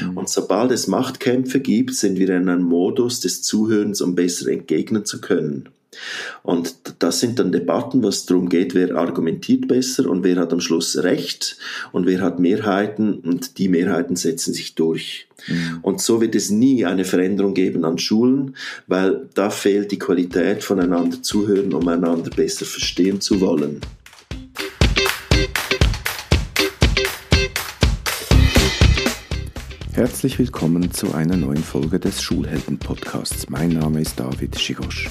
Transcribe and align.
Mhm. 0.00 0.16
Und 0.16 0.28
sobald 0.28 0.70
es 0.72 0.86
Machtkämpfe 0.86 1.60
gibt, 1.60 1.94
sind 1.94 2.18
wir 2.18 2.28
in 2.30 2.48
einem 2.48 2.62
Modus 2.62 3.20
des 3.20 3.42
Zuhörens, 3.42 4.00
um 4.00 4.14
besser 4.14 4.48
entgegnen 4.48 5.04
zu 5.04 5.20
können. 5.20 5.68
Und 6.42 6.74
das 6.98 7.20
sind 7.20 7.38
dann 7.38 7.52
Debatten, 7.52 8.02
was 8.02 8.26
darum 8.26 8.48
geht, 8.48 8.74
wer 8.74 8.96
argumentiert 8.96 9.68
besser 9.68 10.08
und 10.08 10.24
wer 10.24 10.36
hat 10.36 10.52
am 10.52 10.60
Schluss 10.60 11.02
Recht 11.02 11.56
und 11.92 12.06
wer 12.06 12.20
hat 12.20 12.38
Mehrheiten 12.38 13.14
und 13.14 13.58
die 13.58 13.68
Mehrheiten 13.68 14.16
setzen 14.16 14.52
sich 14.52 14.74
durch. 14.74 15.26
Mhm. 15.46 15.78
Und 15.82 16.00
so 16.00 16.20
wird 16.20 16.34
es 16.34 16.50
nie 16.50 16.84
eine 16.84 17.04
Veränderung 17.04 17.54
geben 17.54 17.84
an 17.84 17.98
Schulen, 17.98 18.56
weil 18.86 19.28
da 19.34 19.50
fehlt 19.50 19.92
die 19.92 19.98
Qualität 19.98 20.64
voneinander 20.64 21.22
zuhören, 21.22 21.72
um 21.72 21.86
einander 21.88 22.30
besser 22.30 22.64
verstehen 22.64 23.20
zu 23.20 23.40
wollen. 23.40 23.80
Herzlich 29.94 30.40
willkommen 30.40 30.90
zu 30.90 31.14
einer 31.14 31.36
neuen 31.36 31.62
Folge 31.62 32.00
des 32.00 32.20
Schulhelden-Podcasts. 32.20 33.48
Mein 33.48 33.68
Name 33.68 34.00
ist 34.00 34.18
David 34.18 34.58
Schigosch. 34.58 35.08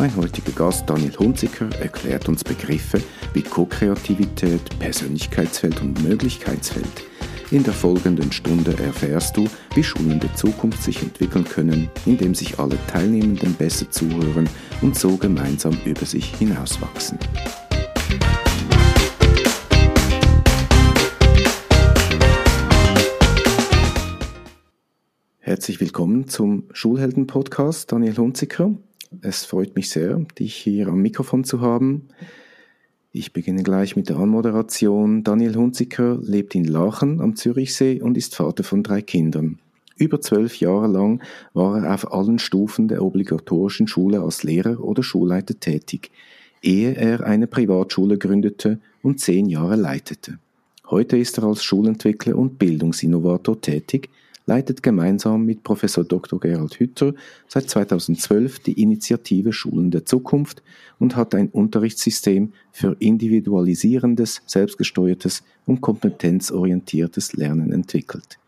Mein 0.00 0.14
heutiger 0.16 0.50
Gast 0.50 0.90
Daniel 0.90 1.16
Hunziker 1.16 1.68
erklärt 1.80 2.28
uns 2.28 2.42
Begriffe 2.42 3.00
wie 3.32 3.42
Co-Kreativität, 3.42 4.76
Persönlichkeitsfeld 4.80 5.80
und 5.80 6.02
Möglichkeitsfeld. 6.02 7.04
In 7.52 7.62
der 7.62 7.74
folgenden 7.74 8.32
Stunde 8.32 8.76
erfährst 8.82 9.36
du, 9.36 9.48
wie 9.76 9.84
Schulen 9.84 10.18
der 10.18 10.34
Zukunft 10.34 10.82
sich 10.82 11.00
entwickeln 11.00 11.44
können, 11.44 11.88
indem 12.04 12.34
sich 12.34 12.58
alle 12.58 12.76
Teilnehmenden 12.88 13.54
besser 13.54 13.88
zuhören 13.88 14.50
und 14.82 14.98
so 14.98 15.16
gemeinsam 15.16 15.78
über 15.84 16.04
sich 16.04 16.34
hinauswachsen. 16.34 17.20
Herzlich 25.46 25.78
willkommen 25.78 26.26
zum 26.26 26.64
Schulhelden-Podcast, 26.72 27.92
Daniel 27.92 28.16
Hunziker. 28.16 28.72
Es 29.20 29.44
freut 29.44 29.76
mich 29.76 29.90
sehr, 29.90 30.16
dich 30.38 30.54
hier 30.54 30.88
am 30.88 31.02
Mikrofon 31.02 31.44
zu 31.44 31.60
haben. 31.60 32.08
Ich 33.12 33.34
beginne 33.34 33.62
gleich 33.62 33.94
mit 33.94 34.08
der 34.08 34.16
Anmoderation. 34.16 35.22
Daniel 35.22 35.56
Hunziker 35.56 36.16
lebt 36.22 36.54
in 36.54 36.64
Lachen 36.64 37.20
am 37.20 37.36
Zürichsee 37.36 38.00
und 38.00 38.16
ist 38.16 38.34
Vater 38.34 38.64
von 38.64 38.82
drei 38.82 39.02
Kindern. 39.02 39.58
Über 39.98 40.18
zwölf 40.22 40.60
Jahre 40.60 40.86
lang 40.86 41.22
war 41.52 41.84
er 41.84 41.92
auf 41.92 42.10
allen 42.10 42.38
Stufen 42.38 42.88
der 42.88 43.02
obligatorischen 43.02 43.86
Schule 43.86 44.22
als 44.22 44.44
Lehrer 44.44 44.82
oder 44.82 45.02
Schulleiter 45.02 45.60
tätig, 45.60 46.10
ehe 46.62 46.94
er 46.94 47.22
eine 47.22 47.48
Privatschule 47.48 48.16
gründete 48.16 48.80
und 49.02 49.20
zehn 49.20 49.50
Jahre 49.50 49.76
leitete. 49.76 50.38
Heute 50.88 51.18
ist 51.18 51.36
er 51.36 51.44
als 51.44 51.62
Schulentwickler 51.62 52.34
und 52.34 52.58
Bildungsinnovator 52.58 53.60
tätig– 53.60 54.08
leitet 54.46 54.82
gemeinsam 54.82 55.44
mit 55.44 55.62
Professor 55.62 56.04
Dr. 56.04 56.38
Gerald 56.38 56.78
Hütter 56.78 57.14
seit 57.48 57.68
2012 57.70 58.58
die 58.60 58.80
Initiative 58.80 59.52
Schulen 59.52 59.90
der 59.90 60.04
Zukunft 60.04 60.62
und 60.98 61.16
hat 61.16 61.34
ein 61.34 61.48
Unterrichtssystem 61.48 62.52
für 62.70 62.96
individualisierendes, 62.98 64.42
selbstgesteuertes 64.46 65.42
und 65.66 65.80
kompetenzorientiertes 65.80 67.32
Lernen 67.34 67.72
entwickelt. 67.72 68.38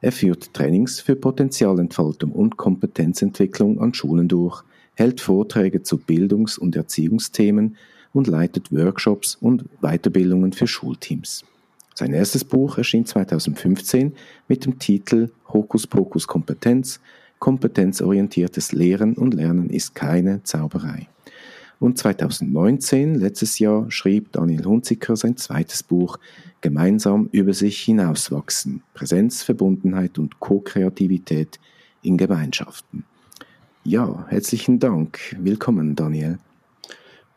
Er 0.00 0.12
führt 0.12 0.54
Trainings 0.54 1.00
für 1.00 1.16
Potenzialentfaltung 1.16 2.32
und 2.32 2.56
Kompetenzentwicklung 2.56 3.80
an 3.80 3.94
Schulen 3.94 4.28
durch, 4.28 4.62
hält 4.94 5.20
Vorträge 5.20 5.82
zu 5.82 5.98
Bildungs- 5.98 6.58
und 6.58 6.76
Erziehungsthemen 6.76 7.76
und 8.12 8.26
leitet 8.26 8.72
Workshops 8.72 9.36
und 9.36 9.64
Weiterbildungen 9.80 10.52
für 10.52 10.66
Schulteams. 10.66 11.44
Sein 11.98 12.12
erstes 12.12 12.44
Buch 12.44 12.78
erschien 12.78 13.06
2015 13.06 14.12
mit 14.46 14.64
dem 14.64 14.78
Titel 14.78 15.32
Hokus 15.52 15.88
Pokus 15.88 16.28
Kompetenz, 16.28 17.00
kompetenzorientiertes 17.40 18.70
Lehren 18.70 19.14
und 19.14 19.34
Lernen 19.34 19.68
ist 19.68 19.96
keine 19.96 20.44
Zauberei. 20.44 21.08
Und 21.80 21.98
2019, 21.98 23.16
letztes 23.16 23.58
Jahr, 23.58 23.90
schrieb 23.90 24.30
Daniel 24.30 24.64
Hunziker 24.64 25.16
sein 25.16 25.36
zweites 25.36 25.82
Buch 25.82 26.20
Gemeinsam 26.60 27.28
über 27.32 27.52
sich 27.52 27.80
hinauswachsen, 27.80 28.84
Präsenz, 28.94 29.42
Verbundenheit 29.42 30.20
und 30.20 30.38
Co-Kreativität 30.38 31.58
in 32.02 32.16
Gemeinschaften. 32.16 33.06
Ja, 33.82 34.24
herzlichen 34.28 34.78
Dank. 34.78 35.36
Willkommen, 35.40 35.96
Daniel. 35.96 36.38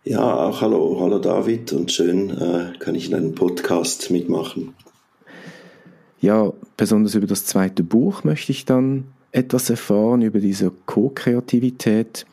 Ja, 0.04 0.48
auch 0.48 0.62
hallo, 0.62 0.98
hallo 1.00 1.20
David 1.20 1.74
und 1.74 1.92
schön 1.92 2.32
äh, 2.32 2.74
kann 2.80 2.96
ich 2.96 3.10
in 3.10 3.14
einem 3.14 3.36
Podcast 3.36 4.10
mitmachen. 4.10 4.74
Ja, 6.20 6.52
besonders 6.76 7.14
über 7.14 7.28
das 7.28 7.46
zweite 7.46 7.84
Buch 7.84 8.24
möchte 8.24 8.52
ich 8.52 8.66
dann 8.66 9.04
etwas 9.32 9.70
erfahren 9.70 10.24
über 10.24 10.40
diese 10.40 10.72
Co-Kreativität. 10.88 12.26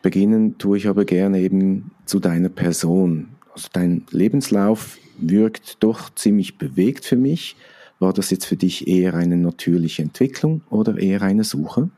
Beginnen 0.00 0.58
tue 0.58 0.78
ich 0.78 0.86
aber 0.86 1.04
gerne 1.04 1.40
eben 1.40 1.90
zu 2.06 2.20
deiner 2.20 2.50
Person. 2.50 3.30
Also 3.52 3.68
dein 3.72 4.06
Lebenslauf 4.12 4.96
wirkt 5.18 5.82
doch 5.82 6.14
ziemlich 6.14 6.56
bewegt 6.56 7.04
für 7.04 7.16
mich. 7.16 7.56
War 7.98 8.12
das 8.12 8.30
jetzt 8.30 8.46
für 8.46 8.56
dich 8.56 8.86
eher 8.86 9.14
eine 9.14 9.36
natürliche 9.36 10.02
Entwicklung 10.02 10.60
oder 10.70 10.96
eher 10.98 11.22
eine 11.22 11.42
Suche? 11.42 11.90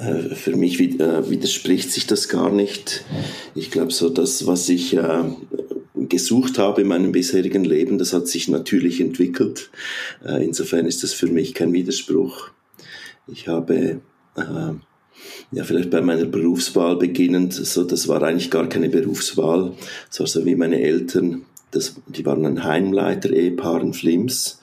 Äh, 0.00 0.34
für 0.34 0.56
mich 0.56 0.80
äh, 0.80 1.30
widerspricht 1.30 1.90
sich 1.90 2.06
das 2.06 2.28
gar 2.28 2.50
nicht. 2.50 3.04
Ich 3.54 3.70
glaube, 3.70 3.92
so 3.92 4.08
das, 4.08 4.46
was 4.46 4.68
ich 4.68 4.96
äh, 4.96 5.24
gesucht 5.94 6.58
habe 6.58 6.80
in 6.80 6.88
meinem 6.88 7.12
bisherigen 7.12 7.64
Leben, 7.64 7.98
das 7.98 8.12
hat 8.12 8.26
sich 8.26 8.48
natürlich 8.48 9.00
entwickelt. 9.00 9.70
Insofern 10.24 10.86
ist 10.86 11.04
das 11.04 11.12
für 11.12 11.26
mich 11.26 11.54
kein 11.54 11.72
Widerspruch. 11.72 12.50
Ich 13.28 13.46
habe 13.46 14.00
ja, 14.36 15.64
vielleicht 15.64 15.90
bei 15.90 16.00
meiner 16.00 16.24
Berufswahl 16.24 16.96
beginnend, 16.96 17.52
so, 17.52 17.84
das 17.84 18.08
war 18.08 18.22
eigentlich 18.22 18.50
gar 18.50 18.68
keine 18.68 18.88
Berufswahl, 18.88 19.74
so 20.08 20.24
wie 20.46 20.56
meine 20.56 20.80
Eltern 20.80 21.42
das, 21.70 21.94
die 22.06 22.26
waren 22.26 22.44
ein 22.44 22.64
Heimleiter-Ehepaar 22.64 23.80
in 23.82 23.92
Flims. 23.92 24.60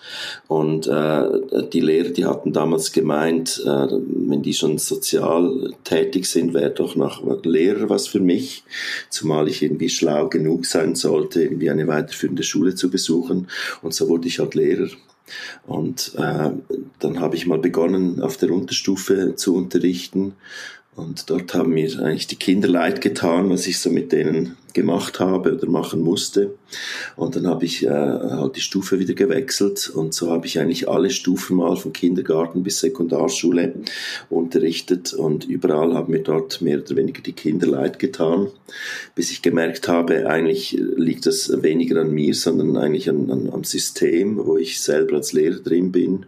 Und 0.48 0.88
äh, 0.88 1.24
die 1.72 1.80
Lehrer, 1.80 2.10
die 2.10 2.26
hatten 2.26 2.54
damals 2.54 2.92
gemeint, 2.92 3.62
äh, 3.66 3.88
wenn 3.90 4.42
die 4.42 4.54
schon 4.54 4.78
sozial 4.78 5.74
tätig 5.84 6.26
sind, 6.26 6.54
wäre 6.54 6.72
doch 6.72 6.96
nach 6.96 7.22
Lehrer 7.44 7.90
was 7.90 8.08
für 8.08 8.20
mich, 8.20 8.64
zumal 9.10 9.48
ich 9.48 9.62
irgendwie 9.62 9.90
schlau 9.90 10.28
genug 10.28 10.66
sein 10.66 10.96
sollte, 10.96 11.44
irgendwie 11.44 11.70
eine 11.70 11.88
weiterführende 11.88 12.44
Schule 12.44 12.76
zu 12.76 12.90
besuchen. 12.90 13.48
Und 13.82 13.94
so 13.94 14.10
wurde 14.10 14.28
ich 14.28 14.40
halt 14.40 14.56
Lehrer. 14.56 14.90
Und 15.66 16.14
äh, 16.18 16.52
dann 17.00 17.20
habe 17.20 17.36
ich 17.36 17.48
mal 17.48 17.60
begonnen, 17.60 18.22
auf 18.22 18.38
der 18.38 18.52
Unterstufe 18.52 19.36
zu 19.36 19.56
unterrichten 19.56 20.36
und 20.98 21.30
dort 21.30 21.54
haben 21.54 21.76
mir 21.76 21.88
eigentlich 22.00 22.26
die 22.26 22.38
Kinder 22.38 22.68
leid 22.68 23.02
getan, 23.02 23.52
was 23.52 23.68
ich 23.68 23.78
so 23.78 23.92
mit 23.92 24.12
denen 24.12 24.58
gemacht 24.74 25.20
habe 25.20 25.54
oder 25.56 25.70
machen 25.70 26.02
musste. 26.02 26.56
Und 27.16 27.36
dann 27.36 27.46
habe 27.46 27.66
ich 27.66 27.86
äh, 27.86 27.90
halt 27.90 28.56
die 28.56 28.62
Stufe 28.62 28.98
wieder 28.98 29.14
gewechselt 29.14 29.92
und 29.94 30.16
so 30.16 30.32
habe 30.32 30.48
ich 30.48 30.60
eigentlich 30.60 30.90
alle 30.90 31.12
Stufen 31.12 31.58
mal 31.58 31.76
von 31.76 31.94
Kindergarten 31.94 32.64
bis 32.64 32.80
Sekundarschule 32.80 33.76
unterrichtet 34.32 35.14
und 35.14 35.46
überall 35.46 35.94
haben 35.94 36.12
mir 36.12 36.24
dort 36.24 36.62
mehr 36.62 36.80
oder 36.80 36.96
weniger 36.96 37.22
die 37.22 37.34
Kinder 37.34 37.68
leid 37.68 38.00
getan, 38.00 38.48
bis 39.14 39.30
ich 39.30 39.44
gemerkt 39.44 39.88
habe, 39.88 40.28
eigentlich 40.28 40.80
liegt 40.96 41.28
das 41.28 41.62
weniger 41.62 42.02
an 42.02 42.12
mir, 42.12 42.34
sondern 42.34 42.76
eigentlich 42.76 43.08
an, 43.08 43.30
an, 43.30 43.50
am 43.52 43.64
System, 43.64 44.38
wo 44.44 44.58
ich 44.58 44.82
selber 44.82 45.18
als 45.18 45.32
Lehrer 45.32 45.60
drin 45.60 45.92
bin. 45.92 46.26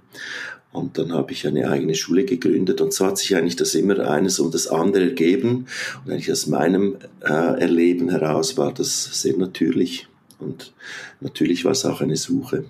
Und 0.71 0.99
dann 0.99 1.13
habe 1.13 1.31
ich 1.31 1.47
eine 1.47 1.69
eigene 1.69 1.95
Schule 1.95 2.25
gegründet 2.25 2.79
und 2.79 2.93
so 2.93 3.07
hat 3.07 3.17
sich 3.17 3.35
eigentlich 3.35 3.55
das 3.55 3.73
immer 3.73 4.07
eines 4.07 4.39
um 4.39 4.51
das 4.51 4.67
andere 4.67 5.05
ergeben. 5.05 5.65
Und 6.05 6.11
eigentlich 6.11 6.31
aus 6.31 6.45
meinem 6.45 6.97
äh, 7.21 7.59
Erleben 7.59 8.09
heraus 8.09 8.55
war 8.57 8.71
das 8.71 9.21
sehr 9.21 9.35
natürlich. 9.35 10.07
Und 10.37 10.73
natürlich 11.21 11.65
war 11.65 11.71
es 11.71 11.85
auch 11.85 12.01
eine 12.01 12.17
Suche. 12.17 12.65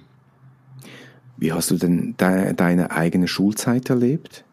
Wie 1.38 1.52
hast 1.52 1.72
du 1.72 1.76
denn 1.76 2.16
de 2.20 2.54
deine 2.54 2.92
eigene 2.92 3.28
Schulzeit 3.28 3.90
erlebt? 3.90 4.44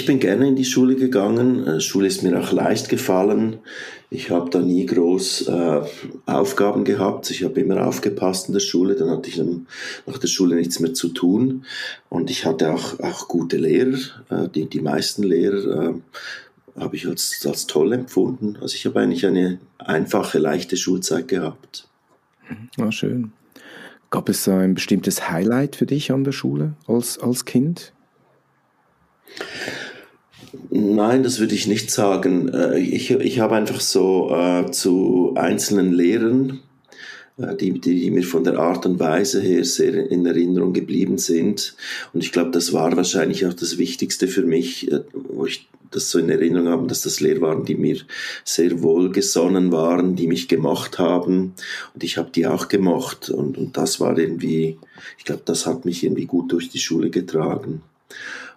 Ich 0.00 0.06
bin 0.06 0.18
gerne 0.18 0.48
in 0.48 0.56
die 0.56 0.64
Schule 0.64 0.96
gegangen. 0.96 1.66
Äh, 1.66 1.80
Schule 1.82 2.06
ist 2.06 2.22
mir 2.22 2.40
auch 2.40 2.52
leicht 2.52 2.88
gefallen. 2.88 3.58
Ich 4.08 4.30
habe 4.30 4.48
da 4.48 4.60
nie 4.60 4.86
groß 4.86 5.48
äh, 5.48 5.82
Aufgaben 6.24 6.84
gehabt. 6.84 7.30
Ich 7.30 7.44
habe 7.44 7.60
immer 7.60 7.86
aufgepasst 7.86 8.48
in 8.48 8.54
der 8.54 8.60
Schule. 8.60 8.94
Dann 8.94 9.10
hatte 9.10 9.28
ich 9.28 9.36
nach 10.06 10.16
der 10.16 10.26
Schule 10.26 10.56
nichts 10.56 10.80
mehr 10.80 10.94
zu 10.94 11.10
tun. 11.10 11.66
Und 12.08 12.30
ich 12.30 12.46
hatte 12.46 12.72
auch, 12.72 12.98
auch 13.00 13.28
gute 13.28 13.58
Lehrer. 13.58 13.98
Äh, 14.30 14.48
die, 14.48 14.70
die 14.70 14.80
meisten 14.80 15.22
Lehrer 15.22 15.90
äh, 15.90 16.80
habe 16.80 16.96
ich 16.96 17.06
als, 17.06 17.44
als 17.46 17.66
toll 17.66 17.92
empfunden. 17.92 18.56
Also 18.58 18.76
ich 18.76 18.86
habe 18.86 19.00
eigentlich 19.00 19.26
eine 19.26 19.60
einfache, 19.76 20.38
leichte 20.38 20.78
Schulzeit 20.78 21.28
gehabt. 21.28 21.86
Ah, 22.78 22.90
schön. 22.90 23.32
Gab 24.08 24.30
es 24.30 24.48
ein 24.48 24.72
bestimmtes 24.72 25.28
Highlight 25.28 25.76
für 25.76 25.84
dich 25.84 26.10
an 26.10 26.24
der 26.24 26.32
Schule 26.32 26.72
als, 26.86 27.18
als 27.18 27.44
Kind? 27.44 27.92
Nein, 30.70 31.22
das 31.22 31.38
würde 31.38 31.54
ich 31.54 31.66
nicht 31.66 31.90
sagen. 31.90 32.48
Äh, 32.48 32.78
ich, 32.78 33.10
ich 33.10 33.40
habe 33.40 33.56
einfach 33.56 33.80
so 33.80 34.30
äh, 34.34 34.70
zu 34.70 35.34
einzelnen 35.36 35.92
Lehrern 35.92 36.60
äh, 37.40 37.56
die, 37.56 37.80
die 37.80 38.10
mir 38.10 38.24
von 38.24 38.44
der 38.44 38.58
Art 38.58 38.86
und 38.86 38.98
Weise 39.00 39.40
her 39.40 39.64
sehr 39.64 40.10
in 40.10 40.26
Erinnerung 40.26 40.72
geblieben 40.72 41.18
sind. 41.18 41.74
Und 42.12 42.22
ich 42.22 42.32
glaube, 42.32 42.50
das 42.50 42.72
war 42.72 42.96
wahrscheinlich 42.96 43.46
auch 43.46 43.54
das 43.54 43.78
Wichtigste 43.78 44.28
für 44.28 44.42
mich, 44.42 44.90
äh, 44.90 45.00
wo 45.12 45.46
ich 45.46 45.68
das 45.90 46.10
so 46.10 46.18
in 46.18 46.30
Erinnerung 46.30 46.68
habe, 46.68 46.86
dass 46.86 47.02
das 47.02 47.20
Lehrer 47.20 47.40
waren, 47.40 47.64
die 47.64 47.74
mir 47.74 47.98
sehr 48.44 48.80
wohlgesonnen 48.82 49.72
waren, 49.72 50.14
die 50.14 50.28
mich 50.28 50.46
gemocht 50.46 50.98
haben. 50.98 51.54
Und 51.94 52.04
ich 52.04 52.16
habe 52.16 52.30
die 52.30 52.46
auch 52.46 52.68
gemocht. 52.68 53.28
Und, 53.28 53.58
und 53.58 53.76
das 53.76 53.98
war 53.98 54.16
irgendwie, 54.16 54.78
ich 55.18 55.24
glaube, 55.24 55.42
das 55.44 55.66
hat 55.66 55.84
mich 55.84 56.04
irgendwie 56.04 56.26
gut 56.26 56.52
durch 56.52 56.68
die 56.68 56.78
Schule 56.78 57.10
getragen. 57.10 57.82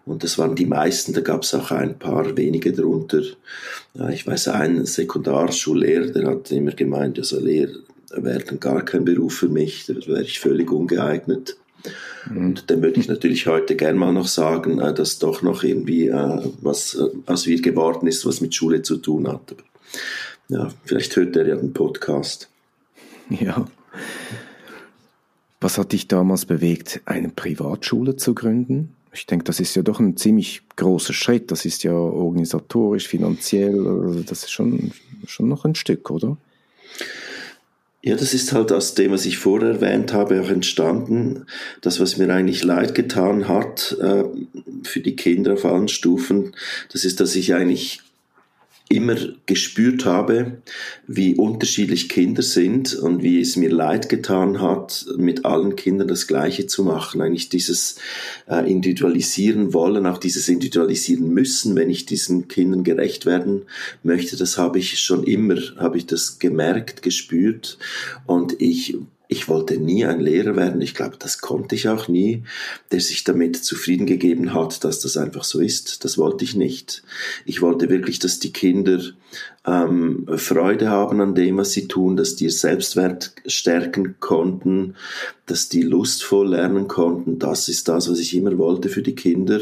Und 0.05 0.23
das 0.23 0.37
waren 0.37 0.55
die 0.55 0.65
meisten, 0.65 1.13
da 1.13 1.21
gab 1.21 1.43
es 1.43 1.53
auch 1.53 1.71
ein 1.71 1.97
paar 1.97 2.35
wenige 2.35 2.73
drunter. 2.73 3.21
Ich 4.11 4.27
weiß, 4.27 4.49
ein 4.49 4.85
Sekundarschullehrer, 4.85 6.07
der 6.07 6.27
hat 6.27 6.51
immer 6.51 6.71
gemeint, 6.71 7.17
also 7.19 7.39
Lehrer 7.39 7.79
werden 8.15 8.59
gar 8.59 8.83
kein 8.83 9.05
Beruf 9.05 9.35
für 9.35 9.49
mich, 9.49 9.85
da 9.85 9.95
wäre 10.05 10.23
ich 10.23 10.39
völlig 10.39 10.71
ungeeignet. 10.71 11.57
Mhm. 12.29 12.37
Und 12.37 12.69
dann 12.69 12.81
würde 12.81 12.99
ich 12.99 13.07
natürlich 13.07 13.47
heute 13.47 13.75
gern 13.75 13.97
mal 13.97 14.13
noch 14.13 14.27
sagen, 14.27 14.79
äh, 14.79 14.93
dass 14.93 15.19
doch 15.19 15.41
noch 15.41 15.63
irgendwie 15.63 16.07
äh, 16.07 16.41
was 16.61 16.97
aus 17.25 17.45
wir 17.45 17.61
geworden 17.61 18.07
ist, 18.07 18.25
was 18.25 18.41
mit 18.41 18.53
Schule 18.55 18.81
zu 18.81 18.97
tun 18.97 19.27
hat. 19.27 19.55
Ja, 20.49 20.69
vielleicht 20.85 21.15
hört 21.15 21.35
er 21.35 21.47
ja 21.47 21.55
den 21.55 21.73
Podcast. 21.73 22.49
Ja. 23.29 23.65
Was 25.59 25.77
hat 25.77 25.93
dich 25.93 26.07
damals 26.07 26.45
bewegt, 26.45 27.01
eine 27.05 27.29
Privatschule 27.29 28.17
zu 28.17 28.35
gründen? 28.35 28.95
Ich 29.13 29.25
denke, 29.25 29.45
das 29.45 29.59
ist 29.59 29.75
ja 29.75 29.83
doch 29.83 29.99
ein 29.99 30.17
ziemlich 30.17 30.61
großer 30.75 31.13
Schritt. 31.13 31.51
Das 31.51 31.65
ist 31.65 31.83
ja 31.83 31.93
organisatorisch, 31.93 33.07
finanziell, 33.07 33.87
also 33.87 34.21
das 34.21 34.43
ist 34.43 34.51
schon, 34.51 34.91
schon 35.27 35.47
noch 35.47 35.65
ein 35.65 35.75
Stück, 35.75 36.09
oder? 36.09 36.37
Ja, 38.05 38.17
das 38.17 38.33
ist 38.33 38.51
halt 38.51 38.73
aus 38.73 38.95
dem, 38.95 39.11
was 39.11 39.25
ich 39.25 39.37
vorher 39.37 39.69
erwähnt 39.69 40.11
habe, 40.11 40.41
auch 40.41 40.49
entstanden. 40.49 41.45
Das, 41.79 42.01
was 42.01 42.17
mir 42.17 42.33
eigentlich 42.33 42.61
leid 42.63 42.95
getan 42.95 43.47
hat 43.47 43.97
äh, 44.01 44.25
für 44.83 44.99
die 44.99 45.15
Kinder 45.15 45.53
auf 45.53 45.63
allen 45.63 45.87
Stufen, 45.87 46.53
das 46.91 47.05
ist, 47.05 47.21
dass 47.21 47.33
ich 47.35 47.53
eigentlich 47.53 48.01
immer 48.93 49.15
gespürt 49.45 50.05
habe, 50.05 50.61
wie 51.07 51.35
unterschiedlich 51.35 52.09
Kinder 52.09 52.41
sind 52.41 52.95
und 52.95 53.23
wie 53.23 53.41
es 53.41 53.55
mir 53.55 53.71
leid 53.71 54.09
getan 54.09 54.61
hat, 54.61 55.05
mit 55.17 55.45
allen 55.45 55.75
Kindern 55.75 56.07
das 56.07 56.27
Gleiche 56.27 56.67
zu 56.67 56.83
machen. 56.83 57.21
Eigentlich 57.21 57.49
dieses 57.49 57.97
äh, 58.47 58.69
Individualisieren 58.69 59.73
wollen, 59.73 60.05
auch 60.05 60.17
dieses 60.17 60.47
Individualisieren 60.47 61.33
müssen, 61.33 61.75
wenn 61.75 61.89
ich 61.89 62.05
diesen 62.05 62.47
Kindern 62.47 62.83
gerecht 62.83 63.25
werden 63.25 63.63
möchte, 64.03 64.37
das 64.37 64.57
habe 64.57 64.79
ich 64.79 64.99
schon 64.99 65.23
immer, 65.23 65.57
habe 65.77 65.97
ich 65.97 66.05
das 66.05 66.39
gemerkt, 66.39 67.01
gespürt 67.01 67.77
und 68.25 68.61
ich 68.61 68.97
ich 69.33 69.49
wollte 69.49 69.77
nie 69.77 70.05
ein 70.05 70.19
Lehrer 70.19 70.55
werden. 70.55 70.79
Ich 70.79 70.93
glaube, 70.93 71.17
das 71.17 71.39
konnte 71.39 71.73
ich 71.73 71.89
auch 71.89 72.07
nie, 72.07 72.43
der 72.91 73.01
sich 73.01 73.23
damit 73.23 73.57
zufrieden 73.57 74.05
gegeben 74.05 74.53
hat, 74.53 74.83
dass 74.83 74.99
das 74.99 75.17
einfach 75.17 75.43
so 75.43 75.59
ist. 75.59 76.05
Das 76.05 76.19
wollte 76.19 76.45
ich 76.45 76.55
nicht. 76.55 77.03
Ich 77.43 77.61
wollte 77.63 77.89
wirklich, 77.89 78.19
dass 78.19 78.37
die 78.37 78.53
Kinder 78.53 78.99
ähm, 79.65 80.27
Freude 80.35 80.89
haben 80.89 81.19
an 81.19 81.33
dem, 81.33 81.57
was 81.57 81.71
sie 81.71 81.87
tun, 81.87 82.15
dass 82.15 82.35
die 82.35 82.49
Selbstwert 82.51 83.33
stärken 83.47 84.17
konnten, 84.19 84.93
dass 85.47 85.67
die 85.67 85.81
lustvoll 85.81 86.49
lernen 86.49 86.87
konnten. 86.87 87.39
Das 87.39 87.69
ist 87.69 87.87
das, 87.87 88.11
was 88.11 88.19
ich 88.19 88.35
immer 88.35 88.55
wollte 88.59 88.87
für 88.87 89.01
die 89.01 89.15
Kinder. 89.15 89.61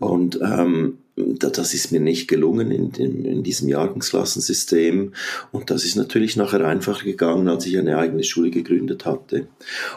Und 0.00 0.40
ähm, 0.42 0.98
das 1.16 1.72
ist 1.72 1.92
mir 1.92 2.00
nicht 2.00 2.28
gelungen 2.28 2.70
in, 2.70 2.90
in, 2.92 3.24
in, 3.24 3.42
diesem 3.42 3.68
Jahrgangsklassensystem. 3.68 5.12
Und 5.50 5.70
das 5.70 5.84
ist 5.84 5.96
natürlich 5.96 6.36
nachher 6.36 6.66
einfacher 6.66 7.04
gegangen, 7.04 7.48
als 7.48 7.66
ich 7.66 7.78
eine 7.78 7.96
eigene 7.96 8.22
Schule 8.22 8.50
gegründet 8.50 9.06
hatte. 9.06 9.48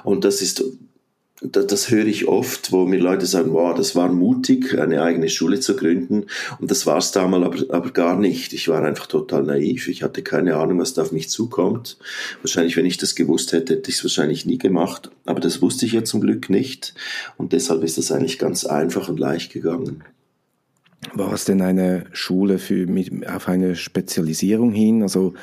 Und 0.06 0.24
das 0.24 0.42
ist, 0.42 0.64
das, 1.42 1.68
das 1.68 1.92
höre 1.92 2.06
ich 2.06 2.30
oft, 2.30 2.72
wo 2.72 2.86
mir 2.86 3.00
Leute 3.00 3.26
sagen, 3.26 3.52
wow, 3.52 3.76
das 3.76 3.98
war 3.98 4.10
mutig, 4.10 4.80
eine 4.80 5.02
eigene 5.02 5.28
Schule 5.28 5.60
zu 5.60 5.76
gründen. 5.76 6.26
Und 6.60 6.72
das 6.72 6.86
war 6.86 6.98
es 6.98 7.12
damals 7.12 7.46
aber, 7.46 7.76
aber 7.76 7.92
gar 7.92 8.18
nicht. 8.18 8.54
Ich 8.54 8.70
war 8.70 8.82
einfach 8.84 9.08
total 9.08 9.44
naiv. 9.44 9.90
Ich 9.90 10.04
hatte 10.04 10.22
keine 10.22 10.56
Ahnung, 10.56 10.80
was 10.80 10.94
da 10.94 11.02
auf 11.02 11.12
mich 11.12 11.30
zukommt. 11.30 11.98
Wahrscheinlich, 12.42 12.78
wenn 12.78 12.86
ich 12.86 12.98
das 12.98 13.16
gewusst 13.16 13.52
hätte, 13.52 13.74
hätte 13.74 13.90
ich 13.90 13.98
es 13.98 14.04
wahrscheinlich 14.06 14.46
nie 14.46 14.58
gemacht. 14.58 15.12
Aber 15.26 15.42
das 15.42 15.62
wusste 15.62 15.86
ich 15.86 15.92
ja 15.92 16.06
zum 16.06 16.22
Glück 16.22 16.50
nicht. 16.50 16.94
Und 17.36 17.52
deshalb 17.52 17.84
ist 17.84 17.98
das 17.98 18.10
eigentlich 18.10 18.40
ganz 18.40 18.66
einfach 18.66 19.10
und 19.10 19.20
leicht 19.20 19.52
gegangen. 19.52 20.06
War 21.14 21.34
es 21.34 21.46
denn 21.46 21.62
eine 21.62 22.06
Schule 22.12 22.60
für, 22.60 22.86
mit, 22.86 23.28
auf 23.28 23.48
eine 23.48 23.76
Spezialisierung 23.76 24.72
hin, 24.72 25.02
also 25.02 25.34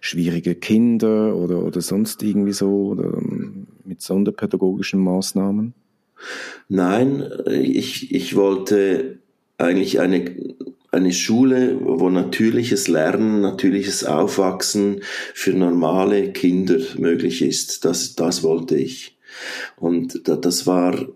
schwierige 0.00 0.54
Kinder 0.54 1.34
oder, 1.36 1.64
oder 1.64 1.80
sonst 1.80 2.22
irgendwie 2.22 2.52
so 2.52 2.88
oder 2.90 3.14
ähm, 3.18 3.66
mit 3.84 4.00
sonderpädagogischen 4.00 5.00
Maßnahmen? 5.00 5.74
Nein, 6.68 7.28
ich, 7.46 8.14
ich 8.14 8.36
wollte 8.36 9.18
eigentlich 9.58 10.00
eine, 10.00 10.24
eine 10.90 11.12
Schule, 11.12 11.78
wo 11.82 12.08
natürliches 12.08 12.88
Lernen, 12.88 13.40
natürliches 13.40 14.04
Aufwachsen 14.04 15.00
für 15.34 15.52
normale 15.52 16.32
Kinder 16.32 16.78
möglich 16.98 17.42
ist. 17.42 17.84
Das, 17.84 18.14
das 18.14 18.42
wollte 18.42 18.76
ich. 18.76 19.18
Und 19.76 20.22
das 20.26 20.66
war 20.66 21.06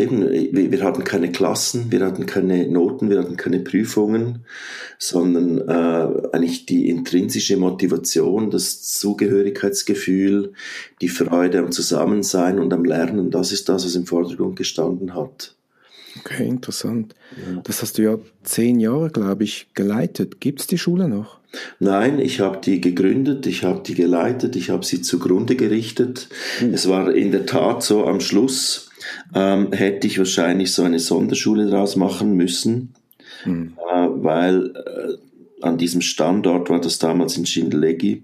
eben, 0.00 0.22
wir 0.52 0.82
hatten 0.82 1.04
keine 1.04 1.30
Klassen, 1.30 1.92
wir 1.92 2.04
hatten 2.04 2.26
keine 2.26 2.68
Noten, 2.68 3.10
wir 3.10 3.20
hatten 3.20 3.36
keine 3.36 3.60
Prüfungen, 3.60 4.44
sondern 4.98 5.58
äh, 5.68 6.28
eigentlich 6.32 6.66
die 6.66 6.88
intrinsische 6.88 7.56
Motivation, 7.56 8.50
das 8.50 8.82
Zugehörigkeitsgefühl, 8.82 10.52
die 11.00 11.08
Freude 11.08 11.58
am 11.58 11.72
Zusammensein 11.72 12.58
und 12.58 12.72
am 12.72 12.84
Lernen, 12.84 13.30
das 13.30 13.52
ist 13.52 13.68
das, 13.68 13.84
was 13.84 13.94
im 13.94 14.06
Vordergrund 14.06 14.56
gestanden 14.56 15.14
hat. 15.14 15.54
Okay, 16.18 16.46
interessant. 16.46 17.14
Ja. 17.36 17.60
Das 17.62 17.82
hast 17.82 17.98
du 17.98 18.02
ja 18.02 18.18
zehn 18.42 18.80
Jahre, 18.80 19.10
glaube 19.10 19.44
ich, 19.44 19.68
geleitet. 19.74 20.40
Gibt 20.40 20.60
es 20.60 20.66
die 20.66 20.78
Schule 20.78 21.08
noch? 21.08 21.38
Nein, 21.78 22.18
ich 22.18 22.40
habe 22.40 22.58
die 22.62 22.80
gegründet, 22.80 23.46
ich 23.46 23.64
habe 23.64 23.82
die 23.84 23.94
geleitet, 23.94 24.54
ich 24.56 24.70
habe 24.70 24.84
sie 24.84 25.02
zugrunde 25.02 25.56
gerichtet. 25.56 26.28
Mhm. 26.60 26.74
Es 26.74 26.88
war 26.88 27.12
in 27.12 27.32
der 27.32 27.46
Tat 27.46 27.82
so 27.82 28.06
am 28.06 28.20
Schluss, 28.20 28.90
ähm, 29.34 29.72
hätte 29.72 30.06
ich 30.06 30.18
wahrscheinlich 30.18 30.72
so 30.72 30.84
eine 30.84 31.00
Sonderschule 31.00 31.66
daraus 31.68 31.96
machen 31.96 32.36
müssen, 32.36 32.94
mhm. 33.44 33.74
äh, 33.92 34.06
weil 34.22 34.66
äh, 34.76 35.64
an 35.64 35.76
diesem 35.76 36.00
Standort 36.00 36.70
war 36.70 36.80
das 36.80 36.98
damals 36.98 37.36
in 37.36 37.46
Schindellegi, 37.46 38.22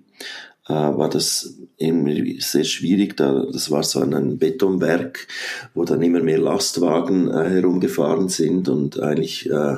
äh, 0.69 0.73
war 0.73 1.09
das 1.09 1.55
irgendwie 1.79 2.41
sehr 2.41 2.65
schwierig. 2.65 3.17
Da, 3.17 3.47
das 3.53 3.71
war 3.71 3.83
so 3.83 4.01
ein 4.01 4.39
Betonwerk, 4.39 5.27
wo 5.75 5.85
dann 5.85 6.03
immer 6.03 6.21
mehr 6.21 6.39
Lastwagen 6.39 7.31
äh, 7.31 7.51
herumgefahren 7.51 8.29
sind 8.29 8.69
und 8.69 9.01
eigentlich 9.01 9.49
äh, 9.51 9.77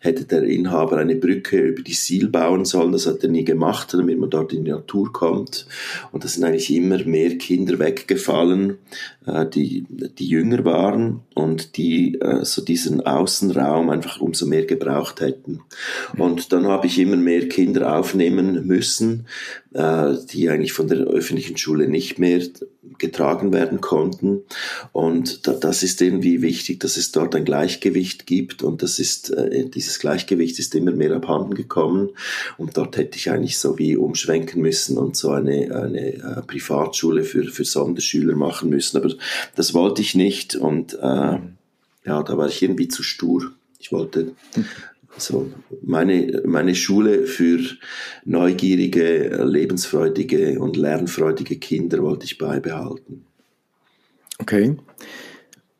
hätte 0.00 0.24
der 0.24 0.44
Inhaber 0.44 0.98
eine 0.98 1.16
Brücke 1.16 1.58
über 1.58 1.82
die 1.82 1.94
Siel 1.94 2.28
bauen 2.28 2.64
sollen. 2.64 2.92
Das 2.92 3.06
hat 3.06 3.22
er 3.22 3.30
nie 3.30 3.44
gemacht, 3.44 3.94
damit 3.94 4.18
man 4.18 4.30
dort 4.30 4.52
in 4.52 4.64
die 4.64 4.70
Natur 4.70 5.12
kommt. 5.12 5.66
Und 6.12 6.24
da 6.24 6.28
sind 6.28 6.44
eigentlich 6.44 6.72
immer 6.74 7.02
mehr 7.04 7.36
Kinder 7.38 7.78
weggefallen, 7.78 8.78
äh, 9.26 9.46
die, 9.46 9.86
die 9.88 10.28
jünger 10.28 10.64
waren 10.64 11.20
und 11.34 11.76
die 11.78 12.20
äh, 12.20 12.44
so 12.44 12.62
diesen 12.62 13.06
Außenraum 13.06 13.90
einfach 13.90 14.20
umso 14.20 14.46
mehr 14.46 14.66
gebraucht 14.66 15.20
hätten. 15.20 15.62
Und 16.16 16.52
dann 16.52 16.66
habe 16.66 16.86
ich 16.86 16.98
immer 16.98 17.16
mehr 17.16 17.48
Kinder 17.48 17.96
aufnehmen 17.96 18.66
müssen, 18.66 19.26
die 19.70 20.48
eigentlich 20.48 20.72
von 20.72 20.88
der 20.88 21.00
öffentlichen 21.00 21.58
Schule 21.58 21.88
nicht 21.88 22.18
mehr 22.18 22.40
getragen 22.98 23.52
werden 23.52 23.80
konnten. 23.80 24.42
Und 24.92 25.46
da, 25.46 25.52
das 25.52 25.82
ist 25.82 26.00
irgendwie 26.02 26.42
wichtig, 26.42 26.80
dass 26.80 26.96
es 26.96 27.12
dort 27.12 27.34
ein 27.34 27.44
Gleichgewicht 27.44 28.26
gibt 28.26 28.62
und 28.62 28.82
das 28.82 28.98
ist, 28.98 29.30
äh, 29.30 29.68
dieses 29.68 29.98
Gleichgewicht 29.98 30.58
ist 30.58 30.74
immer 30.74 30.92
mehr 30.92 31.14
abhanden 31.14 31.54
gekommen 31.54 32.10
und 32.56 32.76
dort 32.76 32.96
hätte 32.96 33.16
ich 33.16 33.30
eigentlich 33.30 33.58
so 33.58 33.78
wie 33.78 33.96
umschwenken 33.96 34.62
müssen 34.62 34.98
und 34.98 35.16
so 35.16 35.30
eine, 35.30 35.74
eine 35.74 36.14
äh, 36.14 36.42
Privatschule 36.46 37.22
für, 37.22 37.44
für 37.44 37.64
Sonderschüler 37.64 38.34
machen 38.34 38.70
müssen. 38.70 38.98
Aber 38.98 39.14
das 39.54 39.74
wollte 39.74 40.02
ich 40.02 40.14
nicht 40.14 40.56
und 40.56 40.94
äh, 40.94 41.38
ja, 42.04 42.22
da 42.22 42.38
war 42.38 42.48
ich 42.48 42.62
irgendwie 42.62 42.88
zu 42.88 43.02
stur. 43.02 43.52
Ich 43.78 43.92
wollte 43.92 44.32
so 45.20 45.50
meine, 45.82 46.42
meine 46.44 46.74
Schule 46.74 47.26
für 47.26 47.60
neugierige, 48.24 49.42
lebensfreudige 49.44 50.58
und 50.60 50.76
lernfreudige 50.76 51.58
Kinder 51.58 52.02
wollte 52.02 52.26
ich 52.26 52.38
beibehalten. 52.38 53.24
Okay. 54.38 54.76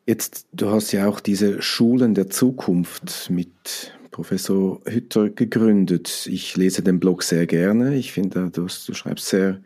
Jetzt, 0.07 0.47
du 0.53 0.71
hast 0.71 0.93
ja 0.93 1.07
auch 1.07 1.21
diese 1.21 1.61
Schulen 1.61 2.15
der 2.15 2.31
Zukunft 2.31 3.29
mit 3.31 3.93
Professor 4.11 4.81
Hütter 4.87 5.29
gegründet. 5.29 6.27
Ich 6.31 6.57
lese 6.57 6.83
den 6.83 6.99
Blog 6.99 7.23
sehr 7.23 7.47
gerne. 7.47 7.95
Ich 7.97 8.13
finde, 8.13 8.51
du, 8.51 8.63
du 8.63 8.95
schreibst 8.95 9.27
sehr 9.27 9.61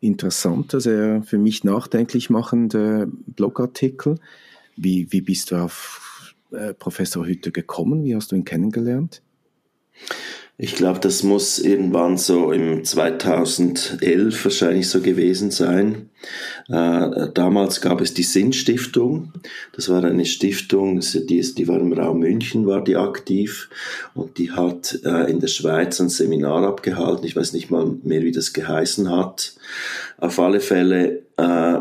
interessante, 0.00 0.80
sehr 0.80 1.22
für 1.22 1.38
mich 1.38 1.64
nachdenklich 1.64 2.28
machende 2.28 3.08
Blogartikel. 3.26 4.18
Wie, 4.76 5.10
wie 5.10 5.20
bist 5.20 5.52
du 5.52 5.56
auf 5.56 6.03
äh, 6.54 6.74
Professor 6.74 7.26
Hütter 7.26 7.50
gekommen? 7.50 8.04
Wie 8.04 8.14
hast 8.14 8.32
du 8.32 8.36
ihn 8.36 8.44
kennengelernt? 8.44 9.22
Ich 10.56 10.76
glaube, 10.76 11.00
das 11.00 11.24
muss 11.24 11.58
irgendwann 11.58 12.16
so 12.16 12.52
im 12.52 12.84
2011 12.84 14.44
wahrscheinlich 14.44 14.88
so 14.88 15.00
gewesen 15.00 15.50
sein. 15.50 16.10
Äh, 16.68 17.28
damals 17.34 17.80
gab 17.80 18.00
es 18.00 18.14
die 18.14 18.22
Sinnstiftung. 18.22 19.32
Das 19.74 19.88
war 19.88 20.04
eine 20.04 20.24
Stiftung, 20.24 21.00
die, 21.00 21.54
die 21.54 21.68
war 21.68 21.80
im 21.80 21.92
Raum 21.92 22.20
München, 22.20 22.68
war 22.68 22.84
die 22.84 22.94
aktiv 22.94 23.68
und 24.14 24.38
die 24.38 24.52
hat 24.52 25.00
äh, 25.04 25.28
in 25.28 25.40
der 25.40 25.48
Schweiz 25.48 26.00
ein 26.00 26.08
Seminar 26.08 26.62
abgehalten. 26.62 27.26
Ich 27.26 27.34
weiß 27.34 27.52
nicht 27.52 27.72
mal 27.72 27.86
mehr, 28.04 28.22
wie 28.22 28.32
das 28.32 28.52
geheißen 28.52 29.10
hat. 29.10 29.54
Auf 30.18 30.38
alle 30.38 30.60
Fälle 30.60 31.24
äh, 31.36 31.78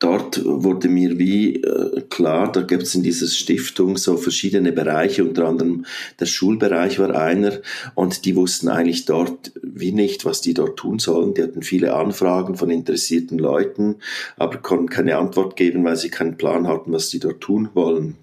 dort 0.00 0.44
wurde 0.44 0.88
mir 0.88 1.18
wie 1.18 1.62
äh, 1.62 2.02
klar, 2.08 2.50
da 2.50 2.62
gibt 2.62 2.82
es 2.82 2.94
in 2.94 3.04
dieser 3.04 3.28
Stiftung 3.28 3.96
so 3.96 4.16
verschiedene 4.16 4.72
Bereiche, 4.72 5.22
unter 5.22 5.46
anderem 5.46 5.84
der 6.18 6.26
Schulbereich 6.26 6.98
war 6.98 7.14
einer 7.14 7.60
und 7.94 8.24
die 8.24 8.34
wussten 8.34 8.68
eigentlich 8.68 9.04
dort 9.04 9.52
wie 9.62 9.92
nicht, 9.92 10.24
was 10.24 10.40
die 10.40 10.54
dort 10.54 10.78
tun 10.78 10.98
sollen. 10.98 11.34
Die 11.34 11.42
hatten 11.42 11.62
viele 11.62 11.94
Anfragen 11.94 12.56
von 12.56 12.70
interessierten 12.70 13.38
Leuten, 13.38 13.96
aber 14.36 14.56
konnten 14.56 14.88
keine 14.88 15.18
Antwort 15.18 15.54
geben, 15.54 15.84
weil 15.84 15.96
sie 15.96 16.10
keinen 16.10 16.36
Plan 16.36 16.66
hatten, 16.66 16.92
was 16.92 17.10
die 17.10 17.20
dort 17.20 17.40
tun 17.40 17.68
wollen. 17.74 18.16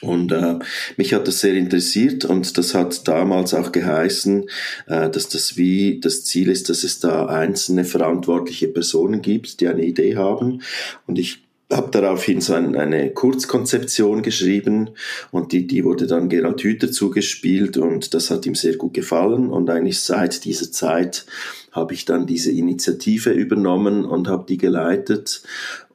Und 0.00 0.32
äh, 0.32 0.58
mich 0.96 1.14
hat 1.14 1.28
das 1.28 1.40
sehr 1.40 1.54
interessiert 1.54 2.24
und 2.24 2.56
das 2.58 2.74
hat 2.74 3.06
damals 3.08 3.54
auch 3.54 3.72
geheißen, 3.72 4.48
äh, 4.86 5.10
dass 5.10 5.28
das 5.28 5.56
wie 5.56 6.00
das 6.00 6.24
Ziel 6.24 6.48
ist, 6.48 6.68
dass 6.68 6.84
es 6.84 7.00
da 7.00 7.26
einzelne 7.26 7.84
verantwortliche 7.84 8.68
Personen 8.68 9.22
gibt, 9.22 9.60
die 9.60 9.68
eine 9.68 9.84
Idee 9.84 10.16
haben. 10.16 10.62
Und 11.06 11.18
ich 11.18 11.44
habe 11.72 11.90
daraufhin 11.90 12.40
so 12.40 12.54
ein, 12.54 12.76
eine 12.76 13.10
Kurzkonzeption 13.10 14.22
geschrieben 14.22 14.90
und 15.30 15.52
die, 15.52 15.66
die 15.66 15.84
wurde 15.84 16.06
dann 16.06 16.28
Gerald 16.28 16.62
Hüther 16.62 16.90
zugespielt 16.90 17.76
und 17.76 18.14
das 18.14 18.30
hat 18.30 18.46
ihm 18.46 18.54
sehr 18.54 18.76
gut 18.76 18.94
gefallen 18.94 19.50
und 19.50 19.70
eigentlich 19.70 20.00
seit 20.00 20.44
dieser 20.44 20.70
Zeit 20.70 21.26
habe 21.74 21.92
ich 21.92 22.04
dann 22.04 22.26
diese 22.26 22.52
Initiative 22.52 23.30
übernommen 23.30 24.04
und 24.04 24.28
habe 24.28 24.46
die 24.48 24.58
geleitet 24.58 25.42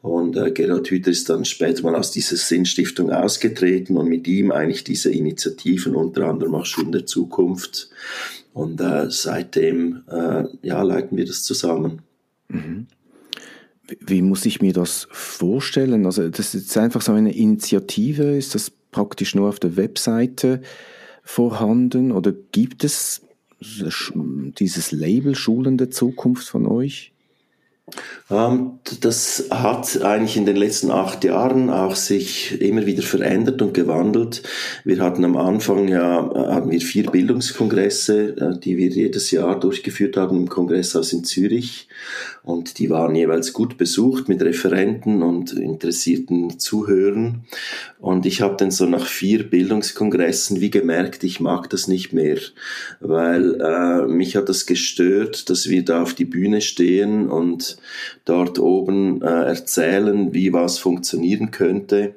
und 0.02 0.38
äh, 0.38 0.52
Gerhard 0.52 0.90
Hüther 0.90 1.12
ist 1.12 1.30
dann 1.30 1.44
später 1.44 1.84
mal 1.84 1.96
aus 1.96 2.12
dieser 2.12 2.38
Sinnstiftung 2.38 3.12
ausgetreten 3.12 3.98
und 3.98 4.08
mit 4.08 4.28
ihm 4.28 4.52
eigentlich 4.52 4.84
diese 4.84 5.12
Initiativen, 5.12 5.96
unter 5.96 6.28
anderem 6.28 6.56
auch 6.56 6.66
Schulen 6.66 6.94
der 6.94 7.06
Zukunft. 7.06 7.90
Und 8.54 8.80
äh, 8.80 9.08
seitdem 9.10 10.04
äh, 10.10 10.46
ja, 10.62 10.82
leiten 10.84 11.18
wir 11.18 11.26
das 11.26 11.44
zusammen. 11.44 12.02
Mhm. 12.48 12.88
Wie 14.00 14.22
muss 14.22 14.46
ich 14.46 14.62
mir 14.62 14.72
das 14.72 15.08
vorstellen? 15.12 16.06
Also 16.06 16.30
das 16.30 16.56
ist 16.56 16.78
einfach 16.78 17.02
so 17.02 17.12
eine 17.12 17.36
Initiative, 17.36 18.38
ist 18.38 18.56
das 18.56 18.72
praktisch 18.92 19.36
nur 19.36 19.50
auf 19.50 19.60
der 19.60 19.76
Webseite 19.76 20.62
vorhanden 21.24 22.12
oder 22.12 22.32
gibt 22.32 22.84
es 22.84 23.22
dieses 23.62 24.92
Label 24.92 25.36
Schulen 25.36 25.78
der 25.78 25.92
Zukunft 25.92 26.48
von 26.48 26.66
euch? 26.66 27.14
Ähm, 28.32 28.80
das 29.02 29.48
hat 29.50 30.02
eigentlich 30.04 30.38
in 30.38 30.46
den 30.46 30.56
letzten 30.56 30.92
acht 30.92 31.24
Jahren 31.24 31.70
auch 31.70 31.96
sich 31.96 32.62
immer 32.62 32.86
wieder 32.86 33.04
verändert 33.04 33.62
und 33.62 33.74
gewandelt. 33.74 34.44
Wir 34.84 35.00
hatten 35.00 35.26
am 35.26 35.36
Anfang 35.36 35.88
ja, 35.88 36.20
äh, 36.20 36.54
haben 36.54 36.72
wir 36.72 36.82
vier 36.82 37.10
Bildungskongresse, 37.10 38.38
äh, 38.38 38.60
die 38.60 38.78
wir 38.78 38.90
jedes 38.90 39.32
Jahr 39.32 39.60
durchgeführt 39.60 40.18
haben 40.18 40.38
im 40.38 40.50
Kongresshaus 40.50 41.14
in 41.14 41.24
Zürich. 41.24 41.88
Und 42.44 42.80
die 42.80 42.90
waren 42.90 43.16
jeweils 43.16 43.54
gut 43.54 43.78
besucht 43.78 44.30
mit 44.30 44.42
Referenten 44.42 45.22
und 45.22 45.54
interessierten 45.54 46.60
Zuhörern. 46.60 47.46
Und 48.00 48.26
ich 48.26 48.42
habe 48.42 48.56
dann 48.58 48.72
so 48.72 48.86
nach 48.86 49.06
vier 49.06 49.50
Bildungskongressen 49.50 50.62
wie 50.62 50.70
gemerkt, 50.70 51.24
ich 51.24 51.40
mag 51.40 51.70
das 51.70 51.88
nicht 51.88 52.14
mehr, 52.14 52.38
weil 53.02 53.60
äh, 53.60 54.08
mich 54.08 54.36
hat 54.36 54.50
das 54.50 54.66
gestört, 54.66 55.50
dass 55.50 55.68
wir 55.68 55.84
da 55.84 56.02
auf 56.02 56.14
die 56.14 56.26
Bühne 56.26 56.62
stehen 56.62 57.30
und 57.30 57.78
dort 58.26 58.60
oben 58.60 59.22
äh, 59.22 59.26
erzählen, 59.26 60.34
wie 60.34 60.54
was 60.54 60.78
funktionieren 60.80 61.52
könnte. 61.52 62.16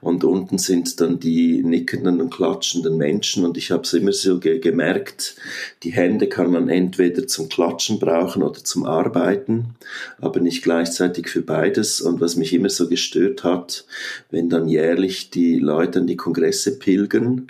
Und 0.00 0.24
unten 0.24 0.58
sind 0.58 1.00
dann 1.00 1.18
die 1.18 1.62
nickenden 1.62 2.20
und 2.20 2.32
klatschenden 2.32 2.98
Menschen. 2.98 3.44
Und 3.44 3.56
ich 3.56 3.70
habe 3.70 3.82
es 3.82 3.94
immer 3.94 4.12
so 4.12 4.38
ge 4.38 4.58
gemerkt, 4.58 5.36
die 5.82 5.92
Hände 5.92 6.28
kann 6.28 6.50
man 6.50 6.68
entweder 6.68 7.26
zum 7.26 7.48
Klatschen 7.48 7.98
brauchen 7.98 8.42
oder 8.42 8.62
zum 8.62 8.84
Arbeiten, 8.84 9.74
aber 10.20 10.40
nicht 10.40 10.62
gleichzeitig 10.62 11.28
für 11.28 11.42
beides. 11.42 12.00
Und 12.00 12.20
was 12.20 12.36
mich 12.36 12.52
immer 12.52 12.68
so 12.68 12.88
gestört 12.88 13.44
hat, 13.44 13.86
wenn 14.30 14.50
dann 14.50 14.68
jährlich 14.68 15.30
die 15.30 15.58
Leute 15.58 16.00
an 16.00 16.06
die 16.06 16.16
Kongresse 16.16 16.78
pilgern, 16.78 17.46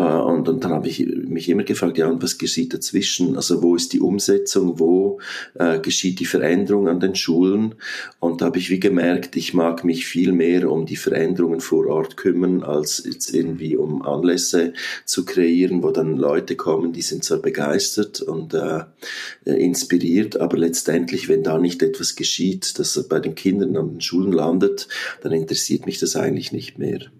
und, 0.00 0.48
und 0.48 0.64
dann 0.64 0.72
habe 0.72 0.88
ich 0.88 1.06
mich 1.06 1.50
immer 1.50 1.64
gefragt, 1.64 1.98
ja, 1.98 2.08
und 2.08 2.22
was 2.22 2.38
geschieht 2.38 2.72
dazwischen? 2.72 3.36
Also 3.36 3.62
wo 3.62 3.76
ist 3.76 3.92
die 3.92 4.00
Umsetzung? 4.00 4.78
Wo 4.78 5.20
äh, 5.54 5.80
geschieht 5.80 6.18
die 6.18 6.24
Veränderung 6.24 6.88
an 6.88 6.98
den 6.98 7.14
Schulen? 7.14 7.74
Und 8.18 8.40
da 8.40 8.46
habe 8.46 8.58
ich 8.58 8.70
wie 8.70 8.80
gemerkt, 8.80 9.36
ich 9.36 9.52
mag 9.52 9.84
mich 9.84 10.06
viel 10.06 10.32
mehr 10.32 10.70
um 10.70 10.86
die 10.86 10.96
Veränderungen 10.96 11.60
vor 11.60 11.86
Ort 11.88 12.16
kümmern, 12.16 12.62
als 12.62 13.02
jetzt 13.04 13.34
irgendwie 13.34 13.76
um 13.76 14.00
Anlässe 14.00 14.72
zu 15.04 15.26
kreieren, 15.26 15.82
wo 15.82 15.90
dann 15.90 16.16
Leute 16.16 16.56
kommen, 16.56 16.94
die 16.94 17.02
sind 17.02 17.22
zwar 17.22 17.38
begeistert 17.38 18.22
und 18.22 18.54
äh, 18.54 18.84
inspiriert, 19.44 20.40
aber 20.40 20.56
letztendlich, 20.56 21.28
wenn 21.28 21.42
da 21.42 21.58
nicht 21.58 21.82
etwas 21.82 22.16
geschieht, 22.16 22.78
das 22.78 23.08
bei 23.08 23.20
den 23.20 23.34
Kindern 23.34 23.76
an 23.76 23.90
den 23.90 24.00
Schulen 24.00 24.32
landet, 24.32 24.88
dann 25.20 25.32
interessiert 25.32 25.84
mich 25.84 25.98
das 25.98 26.16
eigentlich 26.16 26.52
nicht 26.52 26.78
mehr. 26.78 27.10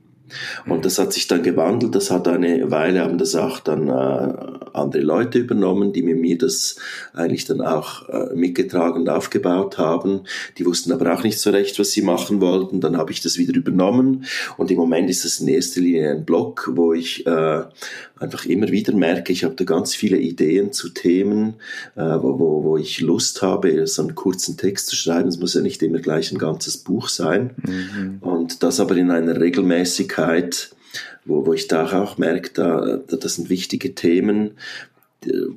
Und 0.67 0.85
das 0.85 0.99
hat 0.99 1.13
sich 1.13 1.29
dann 1.29 1.43
gewandelt. 1.43 1.95
Das 1.95 2.11
hat 2.11 2.29
eine 2.29 2.71
Weile, 2.71 3.01
haben 3.01 3.19
das 3.19 3.35
auch 3.35 3.61
dann 3.61 3.89
äh, 3.89 4.35
andere 4.73 5.03
Leute 5.03 5.39
übernommen, 5.39 5.93
die 5.93 6.03
mit 6.03 6.19
mir 6.19 6.39
das 6.39 6.77
eigentlich 7.15 7.45
dann 7.45 7.61
auch 7.61 8.09
äh, 8.09 8.35
mitgetragen 8.35 9.03
und 9.03 9.09
aufgebaut 9.09 9.79
haben. 9.79 10.23
Die 10.59 10.67
wussten 10.67 10.93
aber 10.93 11.13
auch 11.15 11.23
nicht 11.23 11.39
so 11.39 11.51
recht, 11.51 11.79
was 11.79 11.91
sie 11.91 12.03
machen 12.03 12.41
wollten. 12.41 12.81
Dann 12.81 12.97
habe 12.97 13.13
ich 13.13 13.21
das 13.21 13.39
wieder 13.39 13.55
übernommen. 13.55 14.25
Und 14.57 14.71
im 14.71 14.79
Moment 14.79 15.11
ist 15.11 15.25
es 15.25 15.41
in 15.41 15.49
erster 15.49 15.81
Linie 15.81 16.11
ein 16.11 16.25
Blog, 16.25 16.71
wo 16.75 16.93
ich 16.93 17.27
äh, 17.27 17.63
einfach 18.23 18.47
immer 18.47 18.69
wieder 18.69 18.95
merke, 18.95 19.33
ich 19.33 19.45
habe 19.45 19.55
da 19.55 19.65
ganz 19.65 19.95
viele 19.95 20.19
Ideen 20.19 20.73
zu 20.73 20.89
Themen, 20.91 21.55
äh, 21.97 22.01
wo, 22.01 22.39
wo, 22.39 22.65
wo 22.65 22.77
ich 22.77 23.01
Lust 23.01 23.43
habe, 23.43 23.87
so 23.87 24.03
einen 24.03 24.15
kurzen 24.15 24.57
Text 24.57 24.89
zu 24.89 24.97
schreiben. 24.97 25.29
Es 25.29 25.39
muss 25.39 25.55
ja 25.55 25.61
nicht 25.61 25.83
immer 25.83 25.99
gleich 25.99 26.33
ein 26.33 26.39
ganzes 26.39 26.79
Buch 26.79 27.09
sein. 27.09 27.51
Mhm. 27.67 28.19
Und 28.21 28.63
das 28.63 28.81
aber 28.81 28.97
in 28.97 29.11
einer 29.11 29.41
Regelmäßigkeit, 29.41 30.75
wo, 31.25 31.47
wo 31.47 31.53
ich 31.53 31.69
da 31.69 31.91
auch 32.01 32.19
merke, 32.19 32.51
da, 32.55 32.99
das 32.99 33.35
sind 33.35 33.49
wichtige 33.49 33.95
Themen, 33.95 34.53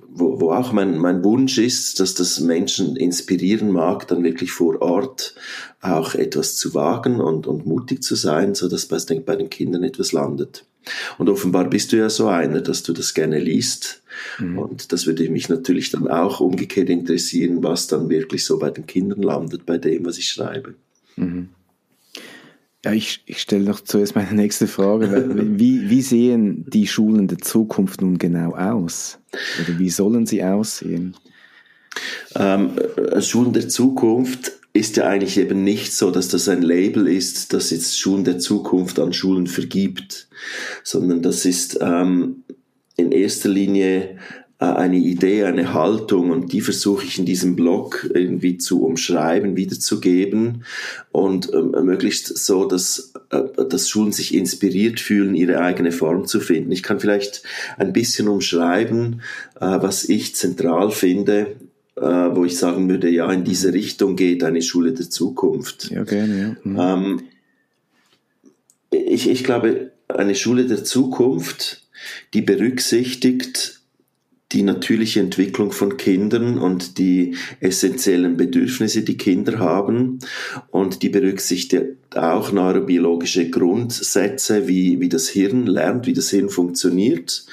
wo, 0.10 0.40
wo 0.40 0.52
auch 0.52 0.72
mein, 0.72 0.98
mein 0.98 1.24
Wunsch 1.24 1.58
ist, 1.58 2.00
dass 2.00 2.14
das 2.14 2.40
Menschen 2.40 2.96
inspirieren 2.96 3.72
mag, 3.72 4.08
dann 4.08 4.24
wirklich 4.24 4.52
vor 4.52 4.82
Ort 4.82 5.36
auch 5.82 6.14
etwas 6.16 6.56
zu 6.56 6.74
wagen 6.74 7.20
und, 7.20 7.48
und 7.48 7.66
mutig 7.66 8.04
zu 8.04 8.16
sein, 8.16 8.56
so 8.56 8.68
dass 8.68 8.86
bei, 8.86 8.98
bei 9.20 9.36
den 9.36 9.50
Kindern 9.50 9.84
etwas 9.84 10.12
landet. 10.12 10.66
Und 11.18 11.30
offenbar 11.30 11.70
bist 11.70 11.92
du 11.92 11.98
ja 11.98 12.10
so 12.10 12.28
einer, 12.28 12.62
dass 12.62 12.84
du 12.84 12.94
das 12.94 13.14
gerne 13.14 13.40
liest. 13.40 14.02
Mhm. 14.40 14.60
Und 14.60 14.92
das 14.92 15.08
würde 15.08 15.30
mich 15.30 15.50
natürlich 15.50 15.92
dann 15.92 16.08
auch 16.08 16.40
umgekehrt 16.40 16.90
interessieren, 16.90 17.64
was 17.64 17.88
dann 17.88 18.10
wirklich 18.10 18.46
so 18.46 18.60
bei 18.60 18.70
den 18.70 18.86
Kindern 18.86 19.22
landet, 19.22 19.66
bei 19.66 19.78
dem, 19.78 20.06
was 20.06 20.18
ich 20.18 20.30
schreibe. 20.30 20.76
Mhm. 21.16 21.50
Ja, 22.84 22.94
ich, 22.94 23.24
ich 23.26 23.42
stelle 23.42 23.64
noch 23.64 23.82
zuerst 23.82 24.16
meine 24.16 24.34
nächste 24.34 24.68
Frage. 24.68 25.26
Wie, 25.58 25.90
wie 25.90 26.04
sehen 26.04 26.66
die 26.70 26.86
Schulen 26.86 27.28
der 27.28 27.40
Zukunft 27.40 28.02
nun 28.02 28.20
genau 28.20 28.54
aus? 28.54 29.18
Oder 29.64 29.80
wie 29.80 29.90
sollen 29.90 30.28
sie 30.28 30.44
aussehen? 30.44 31.16
Ähm, 32.36 32.78
äh, 33.12 33.22
Schulen 33.22 33.54
der 33.54 33.70
Zukunft 33.70 34.52
ist 34.76 34.98
ja 34.98 35.08
eigentlich 35.08 35.38
eben 35.38 35.64
nicht 35.64 35.94
so, 35.94 36.12
dass 36.12 36.28
das 36.28 36.50
ein 36.50 36.62
Label 36.62 37.08
ist, 37.08 37.54
das 37.54 37.72
jetzt 37.72 37.98
Schulen 37.98 38.26
der 38.26 38.40
Zukunft 38.40 39.00
an 39.00 39.14
Schulen 39.14 39.48
vergibt, 39.48 40.28
sondern 40.84 41.22
das 41.22 41.46
ist 41.46 41.80
ähm, 41.82 42.44
in 42.98 43.14
erster 43.14 43.48
Linie 43.48 44.18
äh, 44.60 44.66
eine 44.66 44.98
Idee, 44.98 45.46
eine 45.46 45.74
Haltung 45.74 46.30
und 46.30 46.52
die 46.52 46.60
versuche 46.60 47.06
ich 47.06 47.18
in 47.18 47.26
diesem 47.26 47.56
Blog 47.56 48.10
irgendwie 48.14 48.58
zu 48.58 48.84
umschreiben, 48.84 49.56
wiederzugeben 49.56 50.66
und 51.14 51.54
ähm, 51.54 51.72
möglichst 51.86 52.38
so, 52.38 52.66
dass, 52.66 53.14
äh, 53.32 53.44
dass 53.70 53.90
Schulen 53.90 54.12
sich 54.12 54.34
inspiriert 54.34 55.00
fühlen, 55.00 55.36
ihre 55.36 55.62
eigene 55.62 55.94
Form 55.94 56.26
zu 56.26 56.42
finden. 56.42 56.74
Ich 56.74 56.84
kann 56.84 57.00
vielleicht 57.00 57.44
ein 57.78 57.94
bisschen 57.94 58.28
umschreiben, 58.28 59.22
äh, 59.56 59.78
was 59.80 60.04
ich 60.10 60.36
zentral 60.36 60.92
finde 60.92 61.56
wo 61.96 62.44
ich 62.46 62.58
sagen 62.58 62.90
würde, 62.90 63.10
ja, 63.10 63.32
in 63.32 63.44
diese 63.44 63.74
Richtung 63.74 64.16
geht 64.16 64.44
eine 64.44 64.62
Schule 64.62 64.94
der 64.94 65.10
Zukunft. 65.10 65.90
Ja, 65.92 66.04
gerne, 66.04 66.58
ja. 66.66 66.70
Mhm. 66.70 66.80
Ähm, 66.80 67.24
ich, 68.92 69.30
ich 69.30 69.44
glaube, 69.44 69.92
eine 70.08 70.36
Schule 70.36 70.66
der 70.66 70.84
Zukunft, 70.84 71.84
die 72.34 72.42
berücksichtigt 72.42 73.76
die 74.52 74.64
natürliche 74.64 75.20
Entwicklung 75.20 75.72
von 75.72 75.98
Kindern 75.98 76.60
und 76.60 76.98
die 76.98 77.36
essentiellen 77.60 78.38
Bedürfnisse, 78.38 79.02
die 79.02 79.18
Kinder 79.18 79.60
haben. 79.60 80.20
Und 80.72 81.02
die 81.02 81.10
berücksichtigt 81.10 81.98
auch 82.16 82.52
neurobiologische 82.52 83.50
Grundsätze, 83.50 84.68
wie, 84.68 85.00
wie 85.02 85.10
das 85.10 85.28
Hirn 85.28 85.66
lernt, 85.66 86.06
wie 86.06 86.14
das 86.14 86.30
Hirn 86.30 86.50
funktioniert. 86.50 87.46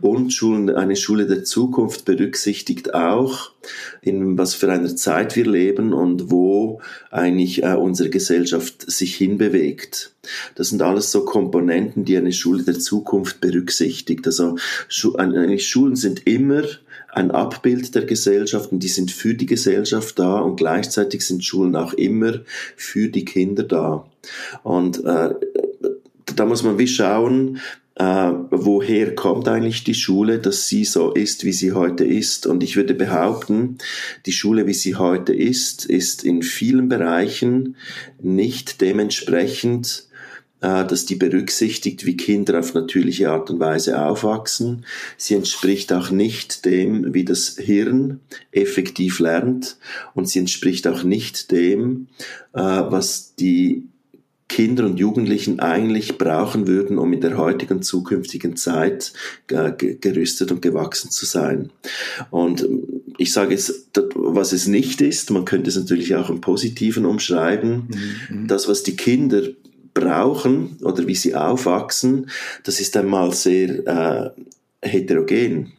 Und 0.00 0.32
Schulen, 0.32 0.70
eine 0.70 0.96
Schule 0.96 1.26
der 1.26 1.44
Zukunft 1.44 2.04
berücksichtigt 2.04 2.94
auch, 2.94 3.52
in 4.02 4.38
was 4.38 4.54
für 4.54 4.70
einer 4.70 4.94
Zeit 4.96 5.36
wir 5.36 5.46
leben 5.46 5.92
und 5.92 6.30
wo 6.30 6.80
eigentlich 7.10 7.62
äh, 7.62 7.74
unsere 7.74 8.10
Gesellschaft 8.10 8.90
sich 8.90 9.16
hinbewegt. 9.16 10.12
Das 10.54 10.68
sind 10.68 10.82
alles 10.82 11.10
so 11.10 11.24
Komponenten, 11.24 12.04
die 12.04 12.16
eine 12.16 12.32
Schule 12.32 12.62
der 12.62 12.78
Zukunft 12.78 13.40
berücksichtigt. 13.40 14.26
Also 14.26 14.56
eigentlich 15.16 15.68
Schulen 15.68 15.96
sind 15.96 16.26
immer 16.26 16.62
ein 17.12 17.30
Abbild 17.30 17.94
der 17.94 18.04
Gesellschaft 18.04 18.72
und 18.72 18.82
die 18.82 18.88
sind 18.88 19.10
für 19.10 19.34
die 19.34 19.46
Gesellschaft 19.46 20.18
da 20.18 20.38
und 20.38 20.56
gleichzeitig 20.56 21.26
sind 21.26 21.44
Schulen 21.44 21.76
auch 21.76 21.92
immer 21.94 22.40
für 22.76 23.08
die 23.08 23.24
Kinder 23.24 23.64
da. 23.64 24.06
Und 24.62 25.04
äh, 25.04 25.34
da 26.36 26.46
muss 26.46 26.62
man 26.62 26.78
wie 26.78 26.86
schauen, 26.86 27.60
äh, 27.96 28.32
woher 28.50 29.14
kommt 29.14 29.48
eigentlich 29.48 29.84
die 29.84 29.94
Schule, 29.94 30.38
dass 30.38 30.68
sie 30.68 30.84
so 30.84 31.12
ist, 31.12 31.44
wie 31.44 31.52
sie 31.52 31.72
heute 31.72 32.04
ist. 32.04 32.46
Und 32.46 32.62
ich 32.62 32.76
würde 32.76 32.94
behaupten, 32.94 33.78
die 34.26 34.32
Schule, 34.32 34.66
wie 34.66 34.74
sie 34.74 34.96
heute 34.96 35.34
ist, 35.34 35.84
ist 35.84 36.24
in 36.24 36.42
vielen 36.42 36.88
Bereichen 36.88 37.76
nicht 38.20 38.80
dementsprechend 38.80 40.08
äh, 40.62 40.84
dass 40.84 41.06
die 41.06 41.14
berücksichtigt, 41.14 42.04
wie 42.04 42.16
Kinder 42.16 42.58
auf 42.58 42.74
natürliche 42.74 43.30
Art 43.30 43.50
und 43.50 43.60
Weise 43.60 44.02
aufwachsen. 44.02 44.84
Sie 45.16 45.34
entspricht 45.34 45.92
auch 45.92 46.10
nicht 46.10 46.66
dem, 46.66 47.14
wie 47.14 47.24
das 47.24 47.56
Hirn 47.56 48.20
effektiv 48.52 49.20
lernt 49.20 49.78
und 50.14 50.28
sie 50.28 50.38
entspricht 50.38 50.86
auch 50.86 51.02
nicht 51.02 51.50
dem, 51.50 52.08
äh, 52.52 52.60
was 52.60 53.34
die 53.36 53.88
Kinder 54.50 54.84
und 54.84 54.98
Jugendlichen 54.98 55.60
eigentlich 55.60 56.18
brauchen 56.18 56.66
würden, 56.66 56.98
um 56.98 57.12
in 57.12 57.20
der 57.20 57.38
heutigen 57.38 57.82
zukünftigen 57.82 58.56
Zeit 58.56 59.12
gerüstet 59.46 60.50
und 60.50 60.60
gewachsen 60.60 61.12
zu 61.12 61.24
sein. 61.24 61.70
Und 62.30 62.66
ich 63.16 63.32
sage 63.32 63.52
jetzt, 63.52 63.90
was 64.16 64.52
es 64.52 64.66
nicht 64.66 65.02
ist, 65.02 65.30
man 65.30 65.44
könnte 65.44 65.70
es 65.70 65.76
natürlich 65.76 66.16
auch 66.16 66.30
im 66.30 66.40
Positiven 66.40 67.06
umschreiben, 67.06 67.88
mhm. 68.28 68.48
das, 68.48 68.66
was 68.66 68.82
die 68.82 68.96
Kinder 68.96 69.42
brauchen 69.94 70.78
oder 70.82 71.06
wie 71.06 71.14
sie 71.14 71.36
aufwachsen, 71.36 72.28
das 72.64 72.80
ist 72.80 72.96
einmal 72.96 73.32
sehr 73.32 73.86
äh, 73.86 74.30
heterogen. 74.82 75.74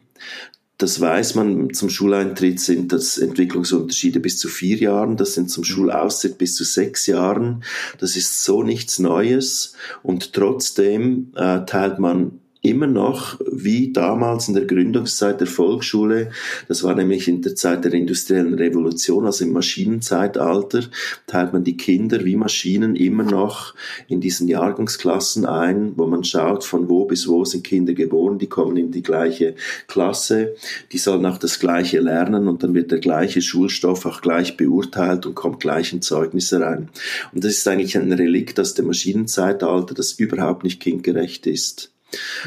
Das 0.78 1.00
weiß 1.00 1.36
man, 1.36 1.72
zum 1.74 1.90
Schuleintritt 1.90 2.58
sind 2.58 2.92
das 2.92 3.16
Entwicklungsunterschiede 3.16 4.18
bis 4.18 4.38
zu 4.38 4.48
vier 4.48 4.78
Jahren, 4.78 5.16
das 5.16 5.34
sind 5.34 5.48
zum 5.48 5.64
Schulaustritt 5.64 6.38
bis 6.38 6.56
zu 6.56 6.64
sechs 6.64 7.06
Jahren. 7.06 7.62
Das 7.98 8.16
ist 8.16 8.42
so 8.44 8.62
nichts 8.62 8.98
Neues 8.98 9.74
und 10.02 10.32
trotzdem 10.32 11.32
äh, 11.36 11.64
teilt 11.66 11.98
man 11.98 12.41
immer 12.62 12.86
noch 12.86 13.40
wie 13.50 13.92
damals 13.92 14.46
in 14.46 14.54
der 14.54 14.66
Gründungszeit 14.66 15.40
der 15.40 15.48
Volksschule, 15.48 16.30
das 16.68 16.84
war 16.84 16.94
nämlich 16.94 17.26
in 17.26 17.42
der 17.42 17.56
Zeit 17.56 17.84
der 17.84 17.92
industriellen 17.92 18.54
Revolution, 18.54 19.26
also 19.26 19.44
im 19.44 19.52
Maschinenzeitalter, 19.52 20.84
teilt 21.26 21.52
man 21.52 21.64
die 21.64 21.76
Kinder 21.76 22.24
wie 22.24 22.36
Maschinen 22.36 22.94
immer 22.94 23.24
noch 23.24 23.74
in 24.06 24.20
diesen 24.20 24.46
Jahrgangsklassen 24.46 25.44
ein, 25.44 25.94
wo 25.96 26.06
man 26.06 26.22
schaut, 26.22 26.64
von 26.64 26.88
wo 26.88 27.04
bis 27.04 27.26
wo 27.26 27.44
sind 27.44 27.64
Kinder 27.64 27.94
geboren, 27.94 28.38
die 28.38 28.46
kommen 28.46 28.76
in 28.76 28.92
die 28.92 29.02
gleiche 29.02 29.56
Klasse, 29.88 30.54
die 30.92 30.98
sollen 30.98 31.26
auch 31.26 31.38
das 31.38 31.58
gleiche 31.58 31.98
lernen 31.98 32.46
und 32.46 32.62
dann 32.62 32.74
wird 32.74 32.92
der 32.92 33.00
gleiche 33.00 33.42
Schulstoff 33.42 34.06
auch 34.06 34.20
gleich 34.20 34.56
beurteilt 34.56 35.26
und 35.26 35.34
kommt 35.34 35.58
gleich 35.58 35.92
in 35.92 36.00
Zeugnisse 36.00 36.60
rein. 36.60 36.90
Und 37.34 37.42
das 37.42 37.54
ist 37.54 37.66
eigentlich 37.66 37.98
ein 37.98 38.12
Relikt 38.12 38.60
aus 38.60 38.74
dem 38.74 38.86
Maschinenzeitalter, 38.86 39.94
das 39.94 40.12
überhaupt 40.12 40.62
nicht 40.62 40.78
kindgerecht 40.80 41.48
ist. 41.48 41.92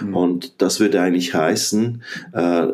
Mhm. 0.02 0.16
Und 0.16 0.62
das 0.62 0.80
würde 0.80 1.02
eigentlich 1.02 1.34
heißen, 1.34 2.02
äh, 2.34 2.68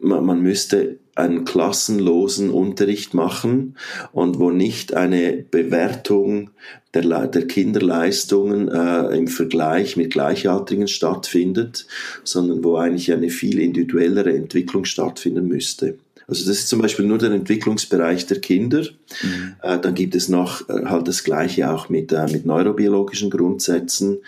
man, 0.00 0.42
müsste 0.42 0.98
einen 1.14 1.44
klassenlosen 1.44 2.50
Unterricht 2.50 3.14
machen 3.14 3.76
und 4.12 4.38
wo 4.38 4.50
nicht 4.50 4.94
eine 4.94 5.44
Bewertung 5.50 6.50
der, 6.94 7.26
der 7.26 7.46
Kinderleistungen 7.46 8.68
äh, 8.68 9.16
im 9.16 9.28
Vergleich 9.28 9.96
mit 9.96 10.12
Gleichaltrigen 10.12 10.88
stattfindet, 10.88 11.86
sondern 12.24 12.64
wo 12.64 12.76
eigentlich 12.76 13.12
eine 13.12 13.28
viel 13.28 13.58
individuellere 13.58 14.32
Entwicklung 14.32 14.84
stattfinden 14.84 15.46
müsste. 15.46 15.98
Also 16.30 16.46
das 16.46 16.60
ist 16.60 16.68
zum 16.68 16.80
Beispiel 16.80 17.04
nur 17.04 17.18
der 17.18 17.32
Entwicklungsbereich 17.32 18.24
der 18.26 18.40
Kinder. 18.40 18.82
Mhm. 19.22 19.56
Äh, 19.62 19.80
dann 19.80 19.94
gibt 19.94 20.14
es 20.14 20.28
noch 20.28 20.68
äh, 20.68 20.86
halt 20.86 21.08
das 21.08 21.24
Gleiche 21.24 21.70
auch 21.70 21.88
mit, 21.88 22.12
äh, 22.12 22.26
mit 22.30 22.46
neurobiologischen 22.46 23.30
Grundsätzen. 23.30 24.18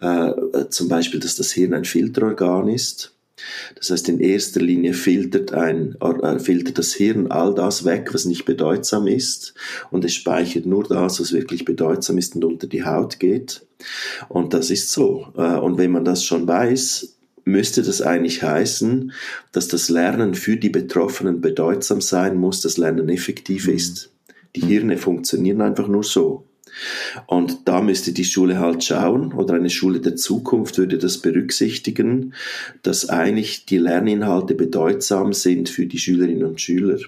Äh, 0.00 0.32
zum 0.68 0.88
Beispiel, 0.88 1.18
dass 1.18 1.34
das 1.34 1.52
Hirn 1.52 1.72
ein 1.72 1.86
Filterorgan 1.86 2.68
ist. 2.68 3.14
Das 3.74 3.90
heißt, 3.90 4.08
in 4.08 4.20
erster 4.20 4.60
Linie 4.60 4.92
filtert, 4.92 5.52
ein, 5.52 5.96
äh, 6.00 6.38
filtert 6.38 6.78
das 6.78 6.92
Hirn 6.92 7.30
all 7.30 7.54
das 7.54 7.84
weg, 7.84 8.12
was 8.12 8.26
nicht 8.26 8.44
bedeutsam 8.44 9.06
ist, 9.06 9.54
und 9.90 10.04
es 10.04 10.14
speichert 10.14 10.66
nur 10.66 10.84
das, 10.84 11.20
was 11.20 11.32
wirklich 11.32 11.64
bedeutsam 11.64 12.18
ist 12.18 12.34
und 12.34 12.44
unter 12.44 12.66
die 12.66 12.84
Haut 12.84 13.18
geht. 13.18 13.62
Und 14.28 14.54
das 14.54 14.70
ist 14.70 14.90
so. 14.90 15.28
Äh, 15.36 15.56
und 15.56 15.78
wenn 15.78 15.90
man 15.90 16.04
das 16.04 16.22
schon 16.24 16.46
weiß, 16.46 17.15
müsste 17.46 17.82
das 17.82 18.02
eigentlich 18.02 18.42
heißen, 18.42 19.12
dass 19.52 19.68
das 19.68 19.88
Lernen 19.88 20.34
für 20.34 20.56
die 20.56 20.68
Betroffenen 20.68 21.40
bedeutsam 21.40 22.02
sein 22.02 22.36
muss, 22.36 22.60
dass 22.60 22.76
Lernen 22.76 23.08
effektiv 23.08 23.68
mhm. 23.68 23.74
ist. 23.74 24.12
Die 24.56 24.62
mhm. 24.62 24.68
Hirne 24.68 24.98
funktionieren 24.98 25.62
einfach 25.62 25.88
nur 25.88 26.04
so. 26.04 26.44
Und 27.26 27.60
da 27.68 27.80
müsste 27.80 28.12
die 28.12 28.24
Schule 28.24 28.58
halt 28.58 28.84
schauen, 28.84 29.32
oder 29.32 29.54
eine 29.54 29.70
Schule 29.70 30.00
der 30.00 30.16
Zukunft 30.16 30.76
würde 30.76 30.98
das 30.98 31.18
berücksichtigen, 31.18 32.34
dass 32.82 33.08
eigentlich 33.08 33.64
die 33.64 33.78
Lerninhalte 33.78 34.54
bedeutsam 34.54 35.32
sind 35.32 35.68
für 35.70 35.86
die 35.86 35.98
Schülerinnen 35.98 36.44
und 36.44 36.60
Schüler. 36.60 36.98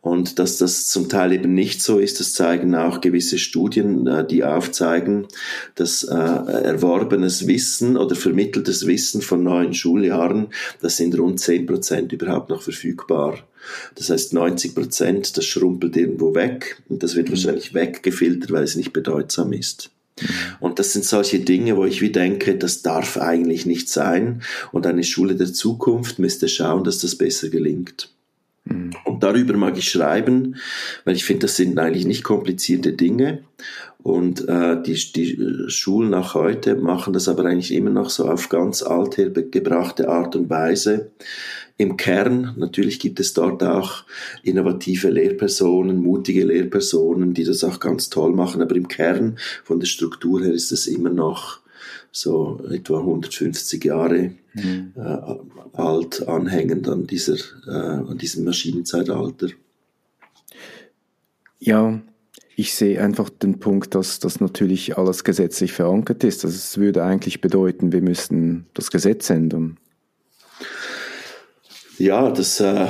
Und 0.00 0.38
dass 0.38 0.58
das 0.58 0.88
zum 0.88 1.08
Teil 1.08 1.32
eben 1.32 1.54
nicht 1.54 1.82
so 1.82 1.98
ist, 1.98 2.20
das 2.20 2.32
zeigen 2.32 2.74
auch 2.74 3.00
gewisse 3.00 3.38
Studien, 3.38 4.06
äh, 4.06 4.26
die 4.26 4.44
aufzeigen, 4.44 5.26
dass 5.74 6.04
äh, 6.04 6.14
erworbenes 6.14 7.46
Wissen 7.46 7.96
oder 7.96 8.14
vermitteltes 8.14 8.86
Wissen 8.86 9.22
von 9.22 9.42
neuen 9.42 9.74
Schuljahren, 9.74 10.48
das 10.80 10.96
sind 10.96 11.18
rund 11.18 11.40
zehn 11.40 11.66
Prozent 11.66 12.12
überhaupt 12.12 12.50
noch 12.50 12.62
verfügbar. 12.62 13.38
Das 13.94 14.10
heißt 14.10 14.32
90 14.32 14.74
Prozent, 14.74 15.36
das 15.36 15.44
schrumpelt 15.44 15.96
irgendwo 15.96 16.34
weg 16.34 16.82
und 16.88 17.02
das 17.02 17.14
wird 17.14 17.28
mhm. 17.28 17.32
wahrscheinlich 17.32 17.74
weggefiltert, 17.74 18.50
weil 18.50 18.64
es 18.64 18.76
nicht 18.76 18.92
bedeutsam 18.92 19.52
ist. 19.52 19.90
Und 20.60 20.78
das 20.78 20.92
sind 20.92 21.04
solche 21.04 21.40
Dinge, 21.40 21.76
wo 21.76 21.84
ich 21.84 22.00
wie 22.00 22.12
denke, 22.12 22.56
das 22.56 22.82
darf 22.82 23.16
eigentlich 23.16 23.66
nicht 23.66 23.88
sein. 23.88 24.42
Und 24.70 24.86
eine 24.86 25.04
Schule 25.04 25.34
der 25.34 25.52
Zukunft 25.52 26.18
müsste 26.18 26.48
schauen, 26.48 26.84
dass 26.84 26.98
das 26.98 27.16
besser 27.16 27.48
gelingt. 27.48 28.10
Und 28.64 29.22
darüber 29.24 29.56
mag 29.56 29.76
ich 29.76 29.90
schreiben, 29.90 30.56
weil 31.04 31.16
ich 31.16 31.24
finde, 31.24 31.46
das 31.46 31.56
sind 31.56 31.78
eigentlich 31.78 32.06
nicht 32.06 32.22
komplizierte 32.22 32.92
Dinge. 32.92 33.42
Und 34.02 34.48
äh, 34.48 34.80
die, 34.82 34.94
die 35.12 35.64
Schulen 35.68 36.14
auch 36.14 36.34
heute 36.34 36.76
machen 36.76 37.12
das 37.12 37.28
aber 37.28 37.44
eigentlich 37.44 37.72
immer 37.72 37.90
noch 37.90 38.10
so 38.10 38.28
auf 38.28 38.48
ganz 38.48 38.82
althergebrachte 38.82 40.08
Art 40.08 40.36
und 40.36 40.48
Weise. 40.50 41.10
Im 41.76 41.96
Kern, 41.96 42.54
natürlich 42.56 43.00
gibt 43.00 43.18
es 43.18 43.32
dort 43.32 43.62
auch 43.62 44.04
innovative 44.42 45.10
Lehrpersonen, 45.10 46.00
mutige 46.00 46.44
Lehrpersonen, 46.44 47.34
die 47.34 47.44
das 47.44 47.64
auch 47.64 47.80
ganz 47.80 48.10
toll 48.10 48.32
machen, 48.32 48.62
aber 48.62 48.76
im 48.76 48.88
Kern 48.88 49.38
von 49.64 49.80
der 49.80 49.86
Struktur 49.86 50.42
her 50.42 50.52
ist 50.52 50.70
es 50.70 50.86
immer 50.86 51.10
noch 51.10 51.60
so 52.12 52.60
etwa 52.70 52.98
150 52.98 53.84
Jahre 53.84 54.32
mhm. 54.54 54.92
äh, 54.96 55.76
alt 55.76 56.26
anhängend 56.26 56.88
an, 56.88 57.06
dieser, 57.06 57.36
äh, 57.66 58.10
an 58.10 58.18
diesem 58.18 58.44
Maschinenzeitalter. 58.44 59.48
Ja, 61.58 62.00
ich 62.56 62.74
sehe 62.74 63.00
einfach 63.02 63.30
den 63.30 63.60
Punkt, 63.60 63.94
dass 63.94 64.18
das 64.18 64.40
natürlich 64.40 64.98
alles 64.98 65.24
gesetzlich 65.24 65.72
verankert 65.72 66.22
ist. 66.24 66.44
Also 66.44 66.56
es 66.56 66.76
würde 66.78 67.02
eigentlich 67.02 67.40
bedeuten, 67.40 67.92
wir 67.92 68.02
müssten 68.02 68.66
das 68.74 68.90
Gesetz 68.90 69.30
ändern. 69.30 69.78
Ja, 72.02 72.32
das 72.32 72.58
äh, 72.58 72.88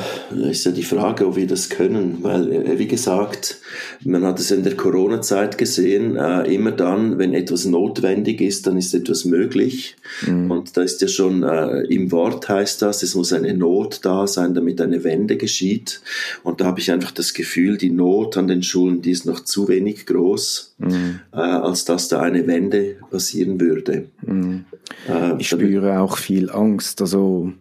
ist 0.48 0.64
ja 0.64 0.72
die 0.72 0.82
Frage, 0.82 1.26
ob 1.26 1.36
wir 1.36 1.46
das 1.46 1.68
können, 1.68 2.20
weil, 2.22 2.50
äh, 2.50 2.78
wie 2.78 2.86
gesagt, 2.86 3.58
man 4.02 4.24
hat 4.24 4.40
es 4.40 4.50
in 4.50 4.62
der 4.62 4.74
Corona-Zeit 4.74 5.58
gesehen, 5.58 6.16
äh, 6.16 6.44
immer 6.44 6.70
dann, 6.70 7.18
wenn 7.18 7.34
etwas 7.34 7.66
notwendig 7.66 8.40
ist, 8.40 8.66
dann 8.66 8.78
ist 8.78 8.94
etwas 8.94 9.26
möglich. 9.26 9.96
Mhm. 10.26 10.50
Und 10.50 10.78
da 10.78 10.80
ist 10.80 11.02
ja 11.02 11.08
schon 11.08 11.42
äh, 11.42 11.82
im 11.88 12.10
Wort 12.10 12.48
heißt 12.48 12.80
das, 12.80 13.02
es 13.02 13.14
muss 13.14 13.34
eine 13.34 13.52
Not 13.52 14.00
da 14.02 14.26
sein, 14.26 14.54
damit 14.54 14.80
eine 14.80 15.04
Wende 15.04 15.36
geschieht. 15.36 16.00
Und 16.42 16.62
da 16.62 16.64
habe 16.64 16.80
ich 16.80 16.90
einfach 16.90 17.10
das 17.10 17.34
Gefühl, 17.34 17.76
die 17.76 17.90
Not 17.90 18.38
an 18.38 18.48
den 18.48 18.62
Schulen, 18.62 19.02
die 19.02 19.10
ist 19.10 19.26
noch 19.26 19.40
zu 19.40 19.68
wenig 19.68 20.06
groß, 20.06 20.74
mhm. 20.78 21.20
äh, 21.34 21.36
als 21.36 21.84
dass 21.84 22.08
da 22.08 22.22
eine 22.22 22.46
Wende 22.46 22.96
passieren 23.10 23.60
würde. 23.60 24.06
Mhm. 24.22 24.64
Äh, 25.06 25.38
ich 25.38 25.50
spüre 25.50 26.00
auch 26.00 26.16
viel 26.16 26.48
Angst. 26.48 27.02
Also 27.02 27.52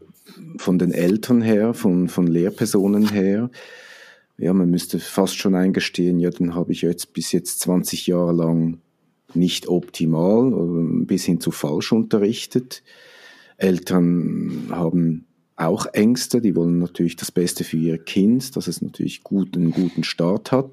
von 0.58 0.80
den 0.80 0.92
Eltern 0.92 1.42
her, 1.42 1.74
von, 1.74 2.08
von 2.08 2.28
Lehrpersonen 2.28 3.10
her, 3.10 3.50
ja, 4.38 4.54
man 4.54 4.72
müsste 4.72 5.00
fast 5.00 5.38
schon 5.38 5.54
eingestehen, 5.54 6.20
ja, 6.20 6.32
dann 6.32 6.56
habe 6.56 6.72
ich 6.72 6.82
jetzt 6.82 7.14
bis 7.14 7.32
jetzt 7.32 7.60
20 7.60 8.08
Jahre 8.08 8.34
lang 8.34 8.80
nicht 9.36 9.68
optimal, 9.68 10.52
bis 11.06 11.26
hin 11.26 11.40
zu 11.40 11.52
falsch 11.52 11.92
unterrichtet. 11.92 12.84
Eltern 13.58 14.70
haben 14.72 15.26
auch 15.56 15.86
Ängste, 15.86 16.42
die 16.42 16.56
wollen 16.56 16.80
natürlich 16.80 17.16
das 17.16 17.32
Beste 17.32 17.64
für 17.64 17.78
ihr 17.78 17.98
Kind, 18.00 18.56
dass 18.56 18.68
es 18.68 18.82
natürlich 18.82 19.24
gut, 19.24 19.56
einen 19.56 19.72
guten 19.72 20.04
Start 20.04 20.52
hat. 20.52 20.72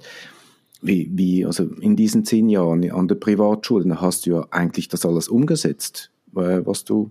Wie, 0.81 1.11
wie, 1.13 1.45
also 1.45 1.65
in 1.65 1.97
diesen 1.97 2.25
zehn 2.25 2.49
Jahren 2.49 2.91
an 2.91 3.09
der 3.09 3.17
Privatschule, 3.17 4.01
hast 4.01 4.25
du 4.25 4.31
ja 4.31 4.47
eigentlich 4.51 4.89
das 4.89 5.05
alles 5.05 5.29
umgesetzt, 5.29 6.11
äh, 6.35 6.61
was 6.65 6.85
du 6.85 7.11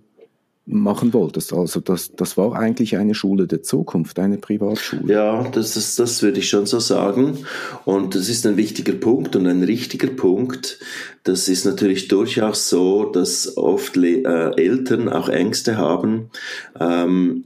machen 0.68 1.14
wolltest. 1.14 1.52
Also 1.52 1.80
das, 1.80 2.12
das 2.14 2.36
war 2.36 2.54
eigentlich 2.54 2.96
eine 2.96 3.14
Schule 3.14 3.46
der 3.46 3.62
Zukunft, 3.62 4.18
eine 4.18 4.36
Privatschule. 4.36 5.12
Ja, 5.12 5.48
das, 5.48 5.76
ist, 5.76 5.98
das 5.98 6.22
würde 6.22 6.40
ich 6.40 6.48
schon 6.48 6.66
so 6.66 6.78
sagen. 6.78 7.38
Und 7.84 8.14
das 8.14 8.28
ist 8.28 8.46
ein 8.46 8.56
wichtiger 8.56 8.92
Punkt 8.92 9.34
und 9.34 9.46
ein 9.46 9.62
richtiger 9.62 10.08
Punkt. 10.08 10.78
Das 11.24 11.48
ist 11.48 11.64
natürlich 11.64 12.08
durchaus 12.08 12.68
so, 12.68 13.04
dass 13.04 13.56
oft 13.56 13.96
äh, 13.96 14.22
Eltern 14.56 15.08
auch 15.08 15.28
Ängste 15.28 15.76
haben. 15.76 16.30
Ähm, 16.78 17.44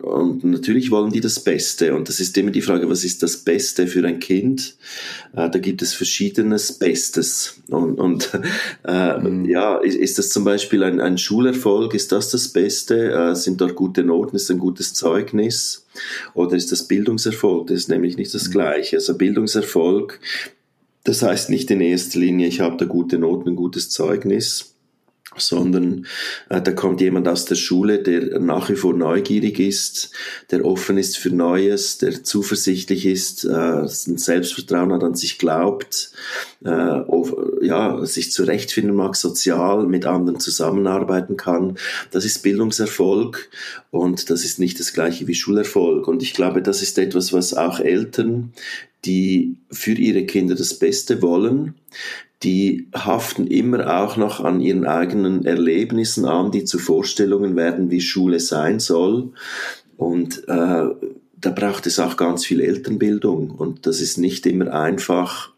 und 0.00 0.44
natürlich 0.44 0.90
wollen 0.90 1.12
die 1.12 1.20
das 1.20 1.40
Beste. 1.40 1.94
Und 1.94 2.08
das 2.08 2.20
ist 2.20 2.36
immer 2.38 2.50
die 2.50 2.62
Frage, 2.62 2.88
was 2.88 3.04
ist 3.04 3.22
das 3.22 3.38
Beste 3.38 3.86
für 3.86 4.06
ein 4.06 4.18
Kind? 4.18 4.76
Äh, 5.34 5.48
da 5.50 5.58
gibt 5.58 5.82
es 5.82 5.94
verschiedenes 5.94 6.72
Bestes. 6.72 7.62
Und, 7.68 7.98
und 7.98 8.30
äh, 8.86 9.18
mhm. 9.18 9.44
ja, 9.44 9.76
ist, 9.78 9.96
ist, 9.96 10.18
das 10.18 10.30
zum 10.30 10.44
Beispiel 10.44 10.82
ein, 10.82 11.00
ein 11.00 11.18
Schulerfolg? 11.18 11.94
Ist 11.94 12.12
das 12.12 12.30
das 12.30 12.48
Beste? 12.48 12.61
Beste? 12.62 13.12
Äh, 13.12 13.34
sind 13.34 13.60
dort 13.60 13.74
gute 13.74 14.04
Noten? 14.04 14.36
Ist 14.36 14.50
ein 14.50 14.58
gutes 14.58 14.94
Zeugnis? 14.94 15.86
Oder 16.34 16.56
ist 16.56 16.70
das 16.70 16.86
Bildungserfolg? 16.86 17.66
Das 17.66 17.78
ist 17.78 17.88
nämlich 17.88 18.16
nicht 18.16 18.32
das 18.32 18.48
mhm. 18.48 18.52
Gleiche. 18.52 18.96
Also 18.96 19.18
Bildungserfolg, 19.18 20.20
das 21.04 21.22
heißt 21.22 21.50
nicht 21.50 21.70
in 21.72 21.80
erster 21.80 22.20
Linie, 22.20 22.46
ich 22.46 22.60
habe 22.60 22.76
da 22.76 22.84
gute 22.84 23.18
Noten, 23.18 23.50
ein 23.50 23.56
gutes 23.56 23.90
Zeugnis 23.90 24.71
sondern 25.36 26.06
äh, 26.48 26.60
da 26.60 26.72
kommt 26.72 27.00
jemand 27.00 27.28
aus 27.28 27.44
der 27.44 27.54
Schule, 27.54 28.02
der 28.02 28.38
nach 28.38 28.68
wie 28.68 28.76
vor 28.76 28.94
neugierig 28.94 29.58
ist, 29.58 30.10
der 30.50 30.64
offen 30.64 30.98
ist 30.98 31.16
für 31.16 31.30
Neues, 31.30 31.98
der 31.98 32.22
zuversichtlich 32.22 33.06
ist, 33.06 33.44
äh, 33.44 33.48
ein 33.50 34.18
Selbstvertrauen 34.18 34.92
hat, 34.92 35.02
an 35.02 35.14
sich 35.14 35.38
glaubt, 35.38 36.12
äh, 36.64 36.70
auf, 36.70 37.34
ja, 37.62 38.04
sich 38.04 38.32
zurechtfinden 38.32 38.94
mag, 38.94 39.16
sozial 39.16 39.86
mit 39.86 40.06
anderen 40.06 40.40
zusammenarbeiten 40.40 41.36
kann. 41.36 41.78
Das 42.10 42.24
ist 42.24 42.42
Bildungserfolg 42.42 43.48
und 43.90 44.30
das 44.30 44.44
ist 44.44 44.58
nicht 44.58 44.78
das 44.80 44.92
gleiche 44.92 45.26
wie 45.26 45.34
Schulerfolg. 45.34 46.08
Und 46.08 46.22
ich 46.22 46.34
glaube, 46.34 46.62
das 46.62 46.82
ist 46.82 46.98
etwas, 46.98 47.32
was 47.32 47.54
auch 47.54 47.80
Eltern, 47.80 48.52
die 49.04 49.56
für 49.70 49.92
ihre 49.92 50.24
Kinder 50.26 50.54
das 50.54 50.74
Beste 50.78 51.22
wollen, 51.22 51.74
die 52.42 52.88
haften 52.94 53.46
immer 53.46 54.00
auch 54.00 54.16
noch 54.16 54.40
an 54.40 54.60
ihren 54.60 54.86
eigenen 54.86 55.44
Erlebnissen 55.44 56.24
an, 56.24 56.50
die 56.50 56.64
zu 56.64 56.78
Vorstellungen 56.78 57.56
werden, 57.56 57.90
wie 57.90 58.00
Schule 58.00 58.40
sein 58.40 58.80
soll. 58.80 59.30
Und 59.96 60.48
äh, 60.48 60.86
da 61.42 61.50
braucht 61.54 61.86
es 61.86 61.98
auch 61.98 62.16
ganz 62.16 62.44
viel 62.44 62.60
Elternbildung. 62.60 63.50
Und 63.50 63.86
das 63.86 64.00
ist 64.00 64.18
nicht 64.18 64.46
immer 64.46 64.72
einfach, 64.72 65.52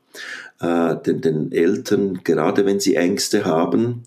äh, 0.61 0.97
den, 0.97 1.21
den 1.21 1.53
Eltern, 1.53 2.21
gerade 2.25 2.67
wenn 2.67 2.81
sie 2.81 2.97
Ängste 2.97 3.45
haben, 3.45 4.03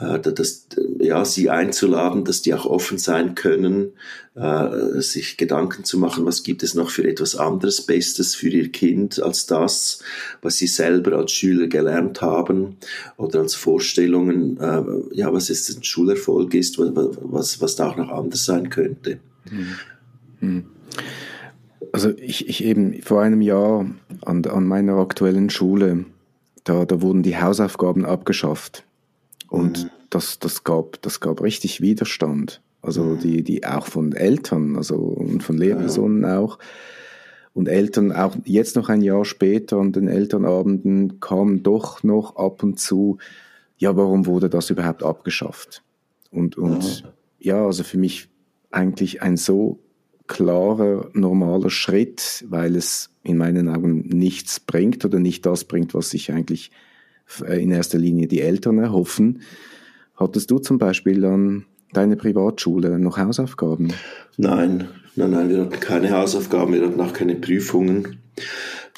das, 0.00 0.66
ja, 0.98 1.24
sie 1.24 1.50
einzuladen, 1.50 2.24
dass 2.24 2.42
die 2.42 2.54
auch 2.54 2.64
offen 2.64 2.98
sein 2.98 3.34
können, 3.34 3.92
äh, 4.34 5.00
sich 5.00 5.36
Gedanken 5.36 5.84
zu 5.84 5.98
machen, 5.98 6.24
was 6.24 6.42
gibt 6.42 6.62
es 6.62 6.74
noch 6.74 6.90
für 6.90 7.06
etwas 7.06 7.36
anderes 7.36 7.82
Bestes 7.82 8.34
für 8.34 8.48
ihr 8.48 8.70
Kind 8.70 9.22
als 9.22 9.46
das, 9.46 10.02
was 10.40 10.56
sie 10.56 10.66
selber 10.66 11.18
als 11.18 11.32
Schüler 11.32 11.66
gelernt 11.66 12.22
haben 12.22 12.76
oder 13.18 13.40
als 13.40 13.54
Vorstellungen, 13.54 14.58
äh, 14.58 14.82
ja, 15.12 15.32
was 15.32 15.48
jetzt 15.48 15.68
ein 15.76 15.84
Schulerfolg 15.84 16.54
ist, 16.54 16.78
was, 16.78 17.60
was 17.60 17.76
da 17.76 17.90
auch 17.90 17.96
noch 17.96 18.10
anders 18.10 18.44
sein 18.46 18.70
könnte. 18.70 19.18
Mhm. 20.40 20.64
Also 21.92 22.10
ich, 22.16 22.48
ich 22.48 22.64
eben 22.64 23.02
vor 23.02 23.22
einem 23.22 23.42
Jahr 23.42 23.86
an, 24.22 24.44
an 24.44 24.64
meiner 24.64 24.94
aktuellen 24.94 25.50
Schule, 25.50 26.04
da, 26.64 26.84
da 26.84 27.02
wurden 27.02 27.22
die 27.22 27.36
Hausaufgaben 27.36 28.04
abgeschafft. 28.04 28.84
Und 29.50 29.84
mhm. 29.84 29.90
das, 30.08 30.38
das, 30.38 30.64
gab, 30.64 31.02
das 31.02 31.20
gab 31.20 31.42
richtig 31.42 31.82
Widerstand. 31.82 32.62
Also 32.80 33.02
mhm. 33.02 33.18
die, 33.18 33.44
die 33.44 33.66
auch 33.66 33.86
von 33.86 34.12
Eltern, 34.12 34.76
also 34.76 34.96
und 34.96 35.42
von 35.42 35.58
Lehrpersonen 35.58 36.22
ja. 36.22 36.38
auch. 36.38 36.58
Und 37.52 37.68
Eltern, 37.68 38.12
auch 38.12 38.36
jetzt 38.44 38.76
noch 38.76 38.88
ein 38.88 39.02
Jahr 39.02 39.24
später 39.24 39.76
an 39.76 39.92
den 39.92 40.08
Elternabenden 40.08 41.20
kamen 41.20 41.62
doch 41.62 42.02
noch 42.02 42.36
ab 42.36 42.62
und 42.62 42.78
zu, 42.78 43.18
ja, 43.76 43.96
warum 43.96 44.24
wurde 44.24 44.48
das 44.48 44.70
überhaupt 44.70 45.02
abgeschafft? 45.02 45.82
Und, 46.30 46.56
und 46.56 47.00
ja, 47.40 47.56
ja 47.56 47.66
also 47.66 47.82
für 47.82 47.98
mich 47.98 48.28
eigentlich 48.70 49.20
ein 49.20 49.36
so 49.36 49.80
klarer, 50.28 51.10
normaler 51.12 51.70
Schritt, 51.70 52.44
weil 52.48 52.76
es 52.76 53.10
in 53.24 53.36
meinen 53.36 53.68
Augen 53.68 54.06
nichts 54.06 54.60
bringt 54.60 55.04
oder 55.04 55.18
nicht 55.18 55.44
das 55.44 55.64
bringt, 55.64 55.92
was 55.92 56.10
sich 56.10 56.30
eigentlich 56.30 56.70
in 57.46 57.70
erster 57.70 57.98
Linie 57.98 58.26
die 58.26 58.40
Eltern 58.40 58.78
erhoffen. 58.78 59.42
Hattest 60.16 60.50
du 60.50 60.58
zum 60.58 60.78
Beispiel 60.78 61.24
an 61.24 61.64
deiner 61.92 62.16
Privatschule 62.16 62.98
noch 62.98 63.18
Hausaufgaben? 63.18 63.92
Nein, 64.36 64.88
nein, 65.16 65.30
nein, 65.30 65.48
wir 65.48 65.62
hatten 65.62 65.80
keine 65.80 66.10
Hausaufgaben, 66.10 66.74
wir 66.74 66.86
hatten 66.86 67.00
auch 67.00 67.12
keine 67.12 67.36
Prüfungen. 67.36 68.18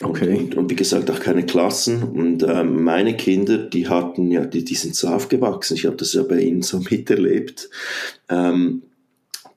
Okay. 0.00 0.30
Und, 0.30 0.44
und, 0.44 0.54
und, 0.56 0.70
wie 0.70 0.76
gesagt 0.76 1.10
auch 1.10 1.20
keine 1.20 1.44
Klassen. 1.44 2.02
Und 2.02 2.42
ähm, 2.42 2.82
meine 2.82 3.16
Kinder, 3.16 3.58
die 3.58 3.88
hatten 3.88 4.30
ja, 4.30 4.44
die, 4.44 4.64
die 4.64 4.74
sind 4.74 4.94
so 4.94 5.08
aufgewachsen. 5.08 5.74
Ich 5.74 5.86
habe 5.86 5.96
das 5.96 6.12
ja 6.12 6.22
bei 6.22 6.40
ihnen 6.40 6.62
so 6.62 6.80
miterlebt. 6.90 7.68
Ähm, 8.28 8.82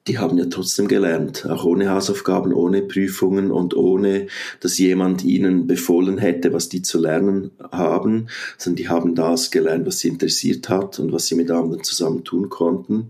die 0.08 0.20
haben 0.20 0.38
ja 0.38 0.46
trotzdem 0.46 0.88
gelernt, 0.88 1.48
auch 1.50 1.66
ohne 1.66 1.90
Hausaufgaben, 1.90 2.54
ohne 2.54 2.84
Prüfungen 2.84 3.50
und 3.50 3.76
ohne, 3.76 4.28
dass 4.60 4.78
jemand 4.78 5.24
ihnen 5.24 5.66
befohlen 5.66 6.20
hätte, 6.20 6.54
was 6.54 6.70
die 6.70 6.84
zu 6.84 7.00
lernen 7.00 7.50
haben, 7.72 8.28
sondern 8.60 8.76
die 8.76 8.90
haben 8.90 9.16
das 9.16 9.50
gelernt, 9.50 9.88
was 9.88 10.00
sie 10.00 10.10
interessiert 10.10 10.70
hat 10.70 11.00
und 11.00 11.12
was 11.12 11.26
sie 11.26 11.34
mit 11.34 11.50
anderen 11.50 11.84
zusammen 11.84 12.24
tun 12.24 12.50
konnten. 12.50 13.10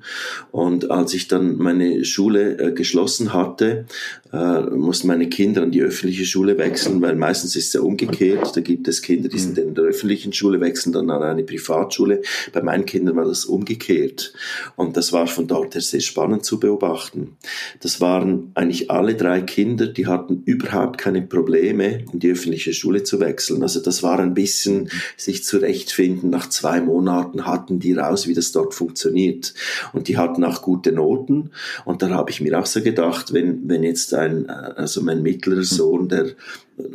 Und 0.51 0.89
als 0.89 1.13
ich 1.13 1.27
dann 1.27 1.57
meine 1.57 2.05
Schule 2.05 2.57
äh, 2.59 2.71
geschlossen 2.71 3.33
hatte, 3.33 3.85
äh, 4.31 4.61
mussten 4.61 5.07
meine 5.07 5.27
Kinder 5.27 5.63
an 5.63 5.71
die 5.71 5.81
öffentliche 5.81 6.25
Schule 6.25 6.57
wechseln, 6.57 7.01
weil 7.01 7.15
meistens 7.15 7.57
ist 7.57 7.67
es 7.67 7.73
ja 7.73 7.81
umgekehrt. 7.81 8.55
Da 8.55 8.61
gibt 8.61 8.87
es 8.87 9.01
Kinder, 9.01 9.27
die 9.27 9.39
sind 9.39 9.57
mhm. 9.57 9.69
in 9.69 9.75
der 9.75 9.83
öffentlichen 9.83 10.31
Schule, 10.31 10.61
wechseln 10.61 10.93
dann 10.93 11.09
an 11.09 11.23
eine 11.23 11.43
Privatschule. 11.43 12.21
Bei 12.53 12.61
meinen 12.61 12.85
Kindern 12.85 13.17
war 13.17 13.25
das 13.25 13.43
umgekehrt. 13.43 14.31
Und 14.77 14.95
das 14.95 15.11
war 15.11 15.27
von 15.27 15.45
dort 15.47 15.73
her 15.75 15.81
sehr 15.81 15.99
spannend 15.99 16.45
zu 16.45 16.57
beobachten 16.57 16.84
beobachten. 16.85 17.37
Das 17.81 18.01
waren 18.01 18.51
eigentlich 18.53 18.91
alle 18.91 19.15
drei 19.15 19.41
Kinder, 19.41 19.87
die 19.87 20.07
hatten 20.07 20.43
überhaupt 20.45 20.97
keine 20.97 21.21
Probleme, 21.21 22.03
in 22.11 22.19
die 22.19 22.31
öffentliche 22.31 22.73
Schule 22.73 23.03
zu 23.03 23.19
wechseln. 23.19 23.63
Also 23.63 23.81
das 23.81 24.03
war 24.03 24.19
ein 24.19 24.33
bisschen 24.33 24.89
sich 25.17 25.43
zurechtfinden. 25.43 26.29
Nach 26.29 26.49
zwei 26.49 26.81
Monaten 26.81 27.45
hatten 27.45 27.79
die 27.79 27.93
raus, 27.93 28.27
wie 28.27 28.33
das 28.33 28.51
dort 28.51 28.73
funktioniert. 28.73 29.53
Und 29.93 30.07
die 30.07 30.17
hatten 30.17 30.43
auch 30.43 30.61
gute 30.61 30.91
Noten. 30.91 31.51
Und 31.85 32.01
da 32.01 32.09
habe 32.09 32.31
ich 32.31 32.41
mir 32.41 32.59
auch 32.59 32.65
so 32.65 32.81
gedacht, 32.81 33.33
wenn, 33.33 33.67
wenn 33.67 33.83
jetzt 33.83 34.13
ein, 34.13 34.49
also 34.49 35.01
mein 35.01 35.21
mittlerer 35.21 35.63
Sohn, 35.63 36.09
der 36.09 36.27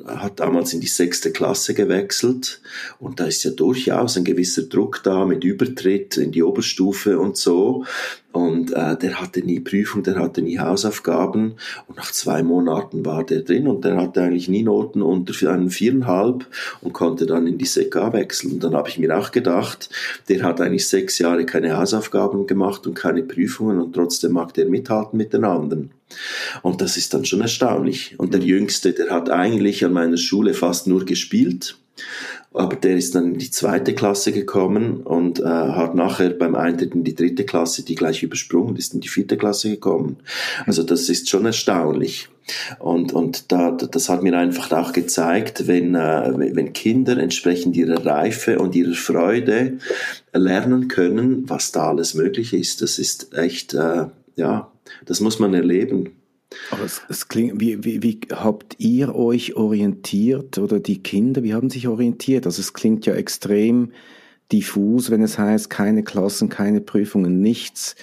hat 0.06 0.40
damals 0.40 0.74
in 0.74 0.80
die 0.80 0.86
sechste 0.86 1.32
Klasse 1.32 1.72
gewechselt 1.72 2.60
und 2.98 3.18
da 3.18 3.24
ist 3.24 3.44
ja 3.44 3.50
durchaus 3.50 4.16
ein 4.16 4.24
gewisser 4.24 4.62
Druck 4.62 5.02
da 5.02 5.24
mit 5.24 5.42
Übertritt 5.42 6.16
in 6.18 6.32
die 6.32 6.42
Oberstufe 6.42 7.18
und 7.18 7.36
so. 7.36 7.84
Und 8.32 8.72
äh, 8.72 8.96
der 8.96 9.20
hatte 9.20 9.40
nie 9.40 9.58
Prüfung, 9.58 10.04
der 10.04 10.16
hatte 10.16 10.42
nie 10.42 10.58
Hausaufgaben 10.58 11.54
und 11.88 11.96
nach 11.96 12.12
zwei 12.12 12.42
Monaten 12.44 13.04
war 13.04 13.24
der 13.24 13.40
drin 13.40 13.66
und 13.66 13.84
der 13.84 13.96
hatte 13.96 14.22
eigentlich 14.22 14.48
nie 14.48 14.62
Noten 14.62 15.02
unter 15.02 15.50
einen 15.50 15.70
viereinhalb 15.70 16.46
und 16.80 16.92
konnte 16.92 17.26
dann 17.26 17.48
in 17.48 17.58
die 17.58 17.64
SEK 17.64 18.12
wechseln. 18.12 18.52
Und 18.52 18.64
dann 18.64 18.74
habe 18.74 18.88
ich 18.88 18.98
mir 18.98 19.18
auch 19.18 19.32
gedacht, 19.32 19.90
der 20.28 20.44
hat 20.44 20.60
eigentlich 20.60 20.86
sechs 20.86 21.18
Jahre 21.18 21.44
keine 21.44 21.76
Hausaufgaben 21.76 22.46
gemacht 22.46 22.86
und 22.86 22.94
keine 22.94 23.22
Prüfungen 23.24 23.80
und 23.80 23.94
trotzdem 23.94 24.32
mag 24.32 24.54
der 24.54 24.66
mithalten 24.66 25.16
mit 25.16 25.32
den 25.32 25.44
anderen. 25.44 25.90
Und 26.62 26.80
das 26.80 26.96
ist 26.96 27.14
dann 27.14 27.24
schon 27.24 27.40
erstaunlich. 27.40 28.14
Und 28.18 28.34
der 28.34 28.40
Jüngste, 28.40 28.92
der 28.92 29.10
hat 29.10 29.30
eigentlich 29.30 29.84
an 29.84 29.92
meiner 29.92 30.16
Schule 30.16 30.54
fast 30.54 30.86
nur 30.86 31.04
gespielt 31.04 31.76
aber 32.52 32.76
der 32.76 32.96
ist 32.96 33.14
dann 33.14 33.34
in 33.34 33.38
die 33.38 33.50
zweite 33.50 33.94
Klasse 33.94 34.32
gekommen 34.32 35.02
und 35.02 35.38
äh, 35.38 35.44
hat 35.44 35.94
nachher 35.94 36.30
beim 36.30 36.56
Eintritt 36.56 36.94
in 36.94 37.04
die 37.04 37.14
dritte 37.14 37.44
Klasse 37.44 37.84
die 37.84 37.94
gleich 37.94 38.22
übersprungen, 38.22 38.76
ist 38.76 38.92
in 38.92 39.00
die 39.00 39.08
vierte 39.08 39.36
Klasse 39.36 39.70
gekommen. 39.70 40.16
Also 40.66 40.82
das 40.82 41.08
ist 41.08 41.28
schon 41.28 41.46
erstaunlich. 41.46 42.28
Und, 42.80 43.12
und 43.12 43.52
da, 43.52 43.70
das 43.70 44.08
hat 44.08 44.24
mir 44.24 44.36
einfach 44.36 44.72
auch 44.72 44.92
gezeigt, 44.92 45.68
wenn, 45.68 45.94
äh, 45.94 46.32
wenn 46.36 46.72
Kinder 46.72 47.16
entsprechend 47.18 47.76
ihrer 47.76 48.04
Reife 48.04 48.58
und 48.58 48.74
ihrer 48.74 48.94
Freude 48.94 49.78
lernen 50.32 50.88
können, 50.88 51.48
was 51.48 51.70
da 51.70 51.88
alles 51.90 52.14
möglich 52.14 52.52
ist. 52.52 52.82
Das 52.82 52.98
ist 52.98 53.32
echt, 53.34 53.74
äh, 53.74 54.06
ja, 54.36 54.70
das 55.06 55.20
muss 55.20 55.38
man 55.38 55.54
erleben. 55.54 56.10
Aber 56.70 56.84
es, 56.84 57.02
es 57.08 57.28
klingt, 57.28 57.60
wie, 57.60 57.84
wie, 57.84 58.02
wie 58.02 58.20
habt 58.32 58.76
ihr 58.78 59.14
euch 59.14 59.54
orientiert 59.56 60.58
oder 60.58 60.80
die 60.80 61.02
Kinder, 61.02 61.42
wie 61.42 61.54
haben 61.54 61.70
sich 61.70 61.86
orientiert? 61.86 62.46
Also 62.46 62.60
es 62.60 62.72
klingt 62.72 63.06
ja 63.06 63.14
extrem 63.14 63.92
diffus, 64.50 65.10
wenn 65.10 65.22
es 65.22 65.38
heißt, 65.38 65.70
keine 65.70 66.02
Klassen, 66.02 66.48
keine 66.48 66.80
Prüfungen, 66.80 67.40
nichts. 67.40 67.94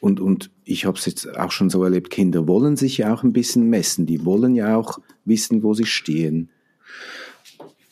Und, 0.00 0.18
und 0.18 0.50
ich 0.64 0.86
habe 0.86 0.98
es 0.98 1.04
jetzt 1.04 1.36
auch 1.36 1.50
schon 1.50 1.68
so 1.68 1.84
erlebt, 1.84 2.10
Kinder 2.10 2.48
wollen 2.48 2.76
sich 2.76 2.98
ja 2.98 3.12
auch 3.12 3.22
ein 3.22 3.34
bisschen 3.34 3.68
messen, 3.68 4.06
die 4.06 4.24
wollen 4.24 4.54
ja 4.54 4.76
auch 4.76 4.98
wissen, 5.26 5.62
wo 5.62 5.74
sie 5.74 5.84
stehen. 5.84 6.48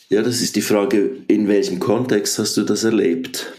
Ja, 0.08 0.22
das 0.22 0.40
ist 0.40 0.56
die 0.56 0.62
Frage, 0.62 1.10
in 1.28 1.48
welchem 1.48 1.80
Kontext 1.80 2.38
hast 2.38 2.56
du 2.56 2.62
das 2.62 2.82
erlebt? 2.82 3.52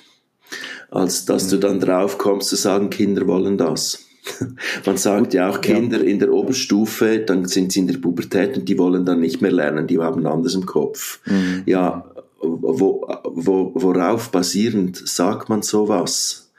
Als 0.90 1.26
dass 1.26 1.46
mhm. 1.46 1.50
du 1.52 1.58
dann 1.58 1.80
drauf 1.80 2.18
kommst 2.18 2.50
zu 2.50 2.56
sagen, 2.56 2.90
Kinder 2.90 3.28
wollen 3.28 3.56
das. 3.56 4.09
Man 4.86 4.98
sagt 4.98 5.34
ja 5.34 5.50
auch 5.50 5.62
Kinder 5.62 6.04
in 6.04 6.20
der 6.20 6.32
Oberstufe, 6.32 7.20
dann 7.20 7.46
sind 7.46 7.72
sie 7.72 7.80
in 7.80 7.88
der 7.88 7.98
Pubertät 7.98 8.58
und 8.58 8.70
die 8.70 8.78
wollen 8.78 9.06
dann 9.06 9.20
nicht 9.20 9.42
mehr 9.42 9.52
lernen, 9.52 9.88
die 9.88 10.00
haben 10.00 10.26
anders 10.26 10.56
im 10.56 10.66
Kopf. 10.66 11.20
Mhm. 11.26 11.64
Ja, 11.66 12.06
wo, 12.42 13.08
wo, 13.24 13.72
worauf 13.76 14.32
basierend 14.32 14.98
sagt 15.08 15.50
man 15.50 15.62
sowas? 15.62 16.50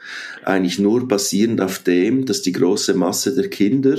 eigentlich 0.45 0.79
nur 0.79 1.07
basierend 1.07 1.61
auf 1.61 1.81
dem, 1.81 2.25
dass 2.25 2.43
die 2.43 2.53
große 2.53 2.95
Masse 2.95 3.35
der 3.35 3.49
Kinder 3.49 3.99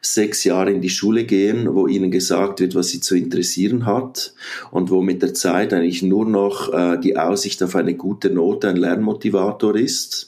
sechs 0.00 0.44
Jahre 0.44 0.70
in 0.70 0.80
die 0.80 0.90
Schule 0.90 1.24
gehen, 1.24 1.74
wo 1.74 1.86
ihnen 1.86 2.10
gesagt 2.10 2.60
wird, 2.60 2.74
was 2.74 2.88
sie 2.88 3.00
zu 3.00 3.16
interessieren 3.16 3.86
hat 3.86 4.34
und 4.70 4.90
wo 4.90 5.02
mit 5.02 5.22
der 5.22 5.34
Zeit 5.34 5.72
eigentlich 5.72 6.02
nur 6.02 6.26
noch 6.26 6.72
äh, 6.72 6.98
die 6.98 7.16
Aussicht 7.16 7.62
auf 7.62 7.74
eine 7.74 7.94
gute 7.94 8.30
Note 8.30 8.68
ein 8.68 8.76
Lernmotivator 8.76 9.76
ist 9.76 10.27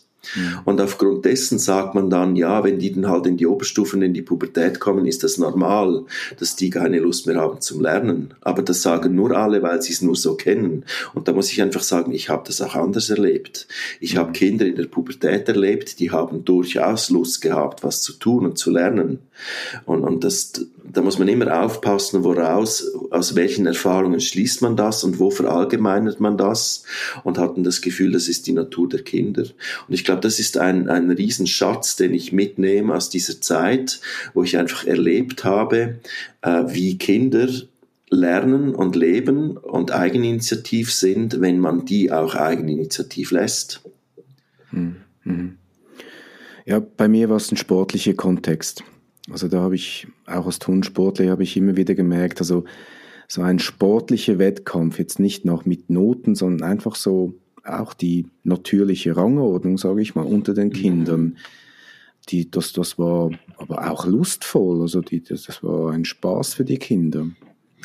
und 0.65 0.81
aufgrund 0.81 1.25
dessen 1.25 1.59
sagt 1.59 1.95
man 1.95 2.11
dann, 2.11 2.37
ja, 2.37 2.63
wenn 2.63 2.79
die 2.79 2.93
dann 2.93 3.09
halt 3.09 3.27
in 3.27 3.37
die 3.37 3.47
Oberstufen, 3.47 4.03
in 4.03 4.15
die 4.15 4.23
Pubertät 4.23 4.79
kommen, 4.79 5.07
ist 5.07 5.25
das 5.25 5.39
normal, 5.39 6.05
dass 6.39 6.57
die 6.57 6.71
keine 6.71 6.99
Lust 6.99 7.27
mehr 7.27 7.37
haben 7.37 7.61
zum 7.61 7.81
Lernen. 7.81 8.35
Aber 8.41 8.63
das 8.63 8.83
sagen 8.83 9.15
nur 9.15 9.37
alle, 9.37 9.63
weil 9.63 9.81
sie 9.83 9.93
es 9.93 10.03
nur 10.03 10.17
so 10.17 10.35
kennen. 10.35 10.85
Und 11.15 11.27
da 11.27 11.33
muss 11.33 11.51
ich 11.51 11.63
einfach 11.63 11.83
sagen, 11.83 12.13
ich 12.13 12.29
habe 12.29 12.45
das 12.47 12.61
auch 12.61 12.75
anders 12.75 13.11
erlebt. 13.11 13.67
Ich 13.99 14.17
habe 14.17 14.33
Kinder 14.33 14.67
in 14.67 14.77
der 14.77 14.87
Pubertät 14.87 15.49
erlebt, 15.49 15.99
die 15.99 16.11
haben 16.11 16.45
durchaus 16.45 17.11
Lust 17.11 17.41
gehabt, 17.41 17.83
was 17.83 18.03
zu 18.03 18.13
tun 18.13 18.45
und 18.45 18.59
zu 18.59 18.71
lernen. 18.71 19.21
Und, 19.87 20.05
und 20.05 20.23
das, 20.23 20.67
da 20.93 21.03
muss 21.03 21.19
man 21.19 21.29
immer 21.29 21.63
aufpassen, 21.63 22.25
woraus, 22.25 22.85
aus 23.11 23.35
welchen 23.35 23.67
Erfahrungen 23.67 24.21
schließt 24.21 24.63
man 24.63 24.77
das 24.77 25.05
und 25.05 25.19
wo 25.19 25.31
verallgemeinert 25.31 26.21
man 26.21 26.37
das 26.37 26.85
und 27.25 27.39
hatten 27.39 27.65
das 27.65 27.81
Gefühl, 27.81 28.13
das 28.13 28.29
ist 28.29 28.47
die 28.47 28.53
Natur 28.53 28.89
der 28.89 29.03
Kinder. 29.03 29.43
Und 29.43 29.95
ich 29.95 30.05
glaube, 30.05 30.21
das 30.21 30.39
ist 30.39 30.59
ein, 30.59 30.89
ein 30.89 31.11
Riesenschatz, 31.11 31.97
den 31.97 32.15
ich 32.15 32.33
mitnehme 32.33 32.95
aus 32.95 33.11
dieser 33.11 33.41
Zeit, 33.41 34.01
wo 34.35 34.43
ich 34.43 34.59
einfach 34.59 34.87
erlebt 34.87 35.45
habe, 35.45 36.01
äh, 36.43 36.65
wie 36.69 36.99
Kinder 36.99 37.49
lernen 38.11 38.75
und 38.75 38.97
leben 38.97 39.57
und 39.57 39.93
eigeninitiativ 39.93 40.93
sind, 40.93 41.41
wenn 41.41 41.59
man 41.59 41.85
die 41.85 42.11
auch 42.11 42.35
eigeninitiativ 42.35 43.31
lässt. 43.31 43.83
Hm, 44.71 44.97
hm. 45.23 45.57
Ja, 46.67 46.81
bei 46.81 47.09
mir 47.09 47.29
war 47.29 47.37
es 47.37 47.51
ein 47.51 47.57
sportlicher 47.57 48.15
Kontext. 48.15 48.83
Also 49.33 49.49
da 49.49 49.61
habe 49.61 49.75
ich, 49.75 50.07
auch 50.27 50.47
als 50.47 50.59
Turnsportler, 50.59 51.31
habe 51.31 51.43
ich 51.43 51.57
immer 51.57 51.77
wieder 51.77 51.95
gemerkt, 51.95 52.41
also 52.41 52.65
so 53.29 53.43
ein 53.43 53.59
sportlicher 53.59 54.39
Wettkampf, 54.39 54.99
jetzt 54.99 55.21
nicht 55.21 55.45
noch 55.45 55.65
mit 55.65 55.89
Noten, 55.89 56.35
sondern 56.35 56.69
einfach 56.69 56.97
so 56.97 57.35
auch 57.65 57.95
die 57.95 58.27
natürliche 58.43 59.17
Rangordnung, 59.17 59.79
sage 59.79 60.03
ich 60.03 60.15
mal, 60.15 60.25
unter 60.25 60.55
den 60.55 60.69
mhm. 60.69 60.73
Kindern. 60.73 61.37
Die, 62.29 62.51
das, 62.51 62.73
das 62.73 62.99
war 62.99 63.31
aber 63.57 63.91
auch 63.91 64.07
lustvoll, 64.07 64.83
also 64.83 65.01
die, 65.01 65.23
das, 65.23 65.45
das 65.45 65.63
war 65.63 65.93
ein 65.93 66.05
Spaß 66.05 66.55
für 66.55 66.65
die 66.65 66.79
Kinder. 66.79 67.27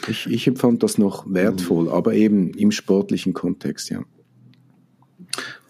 Ich, 0.07 0.27
ich 0.27 0.47
empfand 0.47 0.83
das 0.83 0.97
noch 0.97 1.31
wertvoll, 1.31 1.89
aber 1.89 2.13
eben 2.13 2.51
im 2.53 2.71
sportlichen 2.71 3.33
Kontext, 3.33 3.89
ja. 3.89 4.03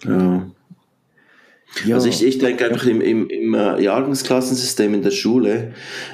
Ja, 0.03 0.49
ja. 1.83 1.95
Also 1.95 2.07
ich, 2.07 2.23
ich 2.23 2.37
denke 2.37 2.65
einfach 2.65 2.85
im, 2.85 3.01
im, 3.01 3.29
im 3.29 3.53
äh, 3.53 3.81
Jahrgangsklassensystem 3.81 4.93
in 4.93 5.01
der 5.01 5.11
Schule, 5.11 5.73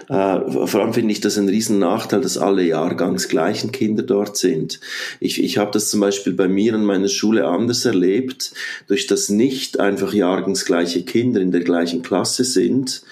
äh, 0.10 0.40
vor 0.66 0.82
allem 0.82 0.94
finde 0.94 1.12
ich 1.12 1.22
das 1.22 1.38
ein 1.38 1.48
riesen 1.48 1.78
Nachteil, 1.80 2.22
dass 2.22 2.38
alle 2.38 2.64
jahrgangsgleichen 2.64 3.72
Kinder 3.72 4.04
dort 4.04 4.38
sind. 4.38 4.80
Ich, 5.20 5.44
ich 5.44 5.58
habe 5.58 5.72
das 5.72 5.90
zum 5.90 6.00
Beispiel 6.00 6.34
bei 6.34 6.48
mir 6.48 6.74
an 6.74 6.84
meiner 6.84 7.10
Schule 7.10 7.48
anders 7.48 7.86
erlebt, 7.86 8.54
durch 8.88 9.06
das 9.06 9.30
nicht 9.30 9.80
einfach 9.80 10.14
jahrgangsgleiche 10.14 11.04
Kinder 11.04 11.40
in 11.42 11.52
der 11.52 11.62
gleichen 11.62 12.02
Klasse 12.02 12.44
sind, 12.44 13.04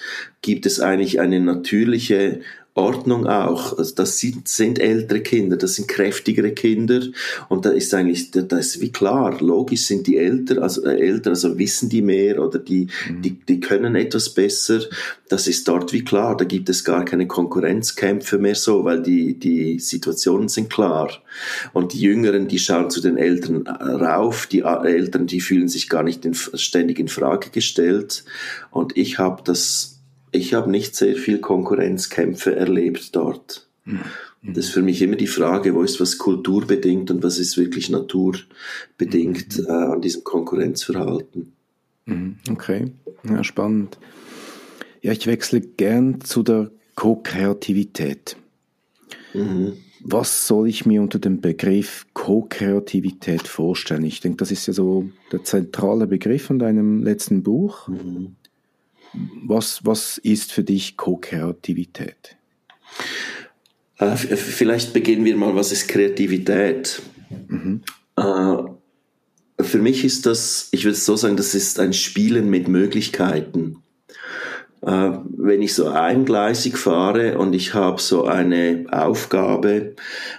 gibt 0.42 0.66
es 0.66 0.80
eigentlich 0.80 1.20
eine 1.20 1.40
natürliche 1.40 2.40
Ordnung 2.74 3.26
auch. 3.26 3.76
Also 3.76 3.94
das 3.96 4.18
sind, 4.18 4.46
sind 4.46 4.78
ältere 4.78 5.20
Kinder, 5.20 5.56
das 5.56 5.74
sind 5.74 5.88
kräftigere 5.88 6.52
Kinder 6.52 7.02
und 7.48 7.66
da 7.66 7.70
ist 7.70 7.92
eigentlich, 7.94 8.30
da 8.30 8.58
ist 8.58 8.80
wie 8.80 8.92
klar, 8.92 9.40
logisch 9.40 9.86
sind 9.86 10.06
die 10.06 10.16
älter, 10.16 10.62
also 10.62 10.84
äh, 10.84 11.00
älter, 11.00 11.30
also 11.30 11.58
wissen 11.58 11.88
die 11.88 12.00
mehr 12.00 12.40
oder 12.42 12.60
die, 12.60 12.86
mhm. 13.08 13.22
die, 13.22 13.30
die 13.32 13.60
können 13.60 13.96
etwas 13.96 14.30
besser. 14.30 14.82
Das 15.28 15.48
ist 15.48 15.66
dort 15.66 15.92
wie 15.92 16.04
klar, 16.04 16.36
da 16.36 16.44
gibt 16.44 16.68
es 16.68 16.84
gar 16.84 17.04
keine 17.04 17.26
Konkurrenzkämpfe 17.26 18.38
mehr 18.38 18.54
so, 18.54 18.84
weil 18.84 19.02
die, 19.02 19.38
die 19.38 19.80
Situationen 19.80 20.48
sind 20.48 20.70
klar. 20.70 21.10
Und 21.72 21.92
die 21.92 22.00
Jüngeren, 22.00 22.46
die 22.46 22.58
schauen 22.60 22.90
zu 22.90 23.00
den 23.00 23.16
Älteren 23.16 23.66
rauf, 23.66 24.46
die 24.46 24.60
Älteren, 24.60 25.26
die 25.26 25.40
fühlen 25.40 25.68
sich 25.68 25.88
gar 25.88 26.04
nicht 26.04 26.24
in, 26.24 26.34
ständig 26.34 26.98
in 27.00 27.08
Frage 27.08 27.50
gestellt. 27.50 28.24
Und 28.70 28.96
ich 28.96 29.18
habe 29.18 29.42
das 29.44 29.99
ich 30.32 30.54
habe 30.54 30.70
nicht 30.70 30.96
sehr 30.96 31.16
viel 31.16 31.40
Konkurrenzkämpfe 31.40 32.54
erlebt 32.54 33.14
dort. 33.16 33.68
Mhm. 33.84 34.00
Das 34.42 34.66
ist 34.66 34.70
für 34.72 34.82
mich 34.82 35.02
immer 35.02 35.16
die 35.16 35.26
Frage, 35.26 35.74
wo 35.74 35.82
ist 35.82 36.00
was 36.00 36.16
kulturbedingt 36.16 37.10
und 37.10 37.22
was 37.22 37.38
ist 37.38 37.58
wirklich 37.58 37.90
naturbedingt 37.90 39.58
mhm. 39.58 39.66
äh, 39.66 39.70
an 39.70 40.00
diesem 40.00 40.24
Konkurrenzverhalten. 40.24 41.52
Mhm. 42.06 42.36
Okay, 42.50 42.92
ja, 43.28 43.44
spannend. 43.44 43.98
Ja, 45.02 45.12
ich 45.12 45.26
wechsle 45.26 45.60
gern 45.60 46.20
zu 46.22 46.42
der 46.42 46.70
Co-Kreativität. 46.94 48.36
Mhm. 49.34 49.74
Was 50.02 50.46
soll 50.46 50.68
ich 50.68 50.86
mir 50.86 51.02
unter 51.02 51.18
dem 51.18 51.42
Begriff 51.42 52.06
Co-Kreativität 52.14 53.46
vorstellen? 53.46 54.04
Ich 54.04 54.20
denke, 54.20 54.38
das 54.38 54.50
ist 54.50 54.66
ja 54.66 54.72
so 54.72 55.10
der 55.32 55.44
zentrale 55.44 56.06
Begriff 56.06 56.44
von 56.44 56.58
deinem 56.58 57.02
letzten 57.02 57.42
Buch. 57.42 57.88
Mhm. 57.88 58.36
Was, 59.12 59.84
was 59.84 60.18
ist 60.18 60.52
für 60.52 60.62
dich 60.62 60.96
Co-Kreativität? 60.96 62.36
Äh, 63.98 64.16
vielleicht 64.16 64.92
beginnen 64.92 65.24
wir 65.24 65.36
mal, 65.36 65.54
was 65.54 65.72
ist 65.72 65.88
Kreativität? 65.88 67.02
Mhm. 67.48 67.82
Äh, 68.16 69.62
für 69.62 69.78
mich 69.78 70.04
ist 70.04 70.26
das, 70.26 70.68
ich 70.70 70.84
würde 70.84 70.96
so 70.96 71.16
sagen, 71.16 71.36
das 71.36 71.54
ist 71.54 71.78
ein 71.78 71.92
Spielen 71.92 72.48
mit 72.48 72.68
Möglichkeiten. 72.68 73.82
Äh, 74.82 75.10
wenn 75.36 75.60
ich 75.60 75.74
so 75.74 75.88
eingleisig 75.88 76.78
fahre 76.78 77.36
und 77.38 77.52
ich 77.52 77.74
habe 77.74 78.00
so 78.00 78.24
eine 78.24 78.86
Aufgabe 78.90 79.94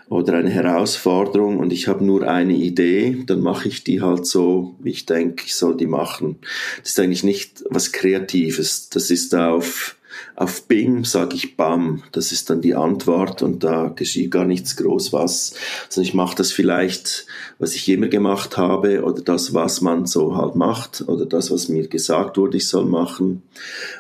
oder 0.10 0.34
eine 0.34 0.50
Herausforderung 0.50 1.60
und 1.60 1.72
ich 1.72 1.88
habe 1.88 2.04
nur 2.04 2.28
eine 2.28 2.54
Idee, 2.54 3.24
dann 3.28 3.42
mache 3.42 3.68
ich 3.68 3.84
die 3.84 4.02
halt 4.02 4.26
so, 4.26 4.76
wie 4.80 4.92
ich 4.92 5.06
denke, 5.06 5.44
ich 5.46 5.54
soll 5.54 5.78
die 5.78 5.86
machen. 5.86 6.38
Das 6.80 6.92
ist 6.92 7.00
eigentlich 7.00 7.24
nicht 7.24 7.64
was 7.70 7.92
Kreatives. 7.92 8.90
Das 8.90 9.12
ist 9.12 9.36
auf 9.36 9.96
auf 10.36 10.68
Bing 10.68 11.06
sage 11.06 11.36
ich 11.36 11.58
Bam, 11.58 12.04
das 12.12 12.32
ist 12.32 12.50
dann 12.50 12.62
die 12.62 12.76
Antwort 12.76 13.42
und 13.42 13.64
da 13.64 13.90
geschieht 13.90 14.32
gar 14.32 14.46
nichts 14.46 14.76
groß 14.76 15.14
was. 15.14 15.54
Also 15.88 16.02
ich 16.02 16.14
mache 16.14 16.36
das 16.36 16.52
vielleicht, 16.52 17.28
was 17.60 17.76
ich 17.76 17.88
immer 17.90 18.08
gemacht 18.08 18.58
habe 18.58 19.04
oder 19.04 19.22
das, 19.22 19.54
was 19.54 19.82
man 19.82 20.06
so 20.06 20.36
halt 20.36 20.56
macht 20.56 21.04
oder 21.08 21.26
das, 21.26 21.52
was 21.52 21.70
mir 21.70 21.88
gesagt 21.88 22.38
wurde, 22.38 22.58
ich 22.58 22.68
soll 22.68 22.86
machen. 22.86 23.44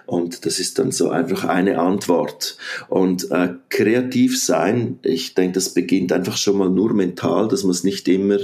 Und 0.06 0.46
das 0.46 0.60
ist 0.60 0.80
dann 0.80 0.92
so 0.92 1.10
einfach 1.10 1.44
eine 1.44 1.80
Antwort. 1.80 2.58
Und 2.90 3.30
äh, 3.32 3.50
kreativ 3.70 4.42
sein, 4.42 5.00
ich 5.04 5.36
denke, 5.36 5.54
das 5.54 5.74
beginnt 5.74 6.12
einfach 6.12 6.38
schon 6.38 6.58
mal 6.58 6.70
nur 6.70 6.94
mental, 6.94 7.48
das 7.48 7.64
muss 7.64 7.84
nicht 7.84 8.08
immer 8.08 8.40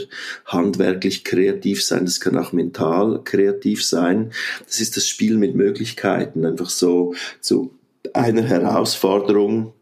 handwerklich 0.46 1.24
kreativ 1.24 1.84
sein, 1.84 2.06
das 2.06 2.20
kann 2.20 2.38
auch 2.38 2.54
mental 2.54 3.22
kreativ 3.24 3.84
sein. 3.84 4.32
Das 4.66 4.80
ist 4.80 4.98
das 4.98 5.08
Spiel 5.08 5.38
mit 5.38 5.56
Möglichkeiten, 5.56 6.46
einfach 6.46 6.70
so 6.70 7.13
zu 7.42 7.66
einer 8.13 8.43
Herausforderung, 8.43 9.74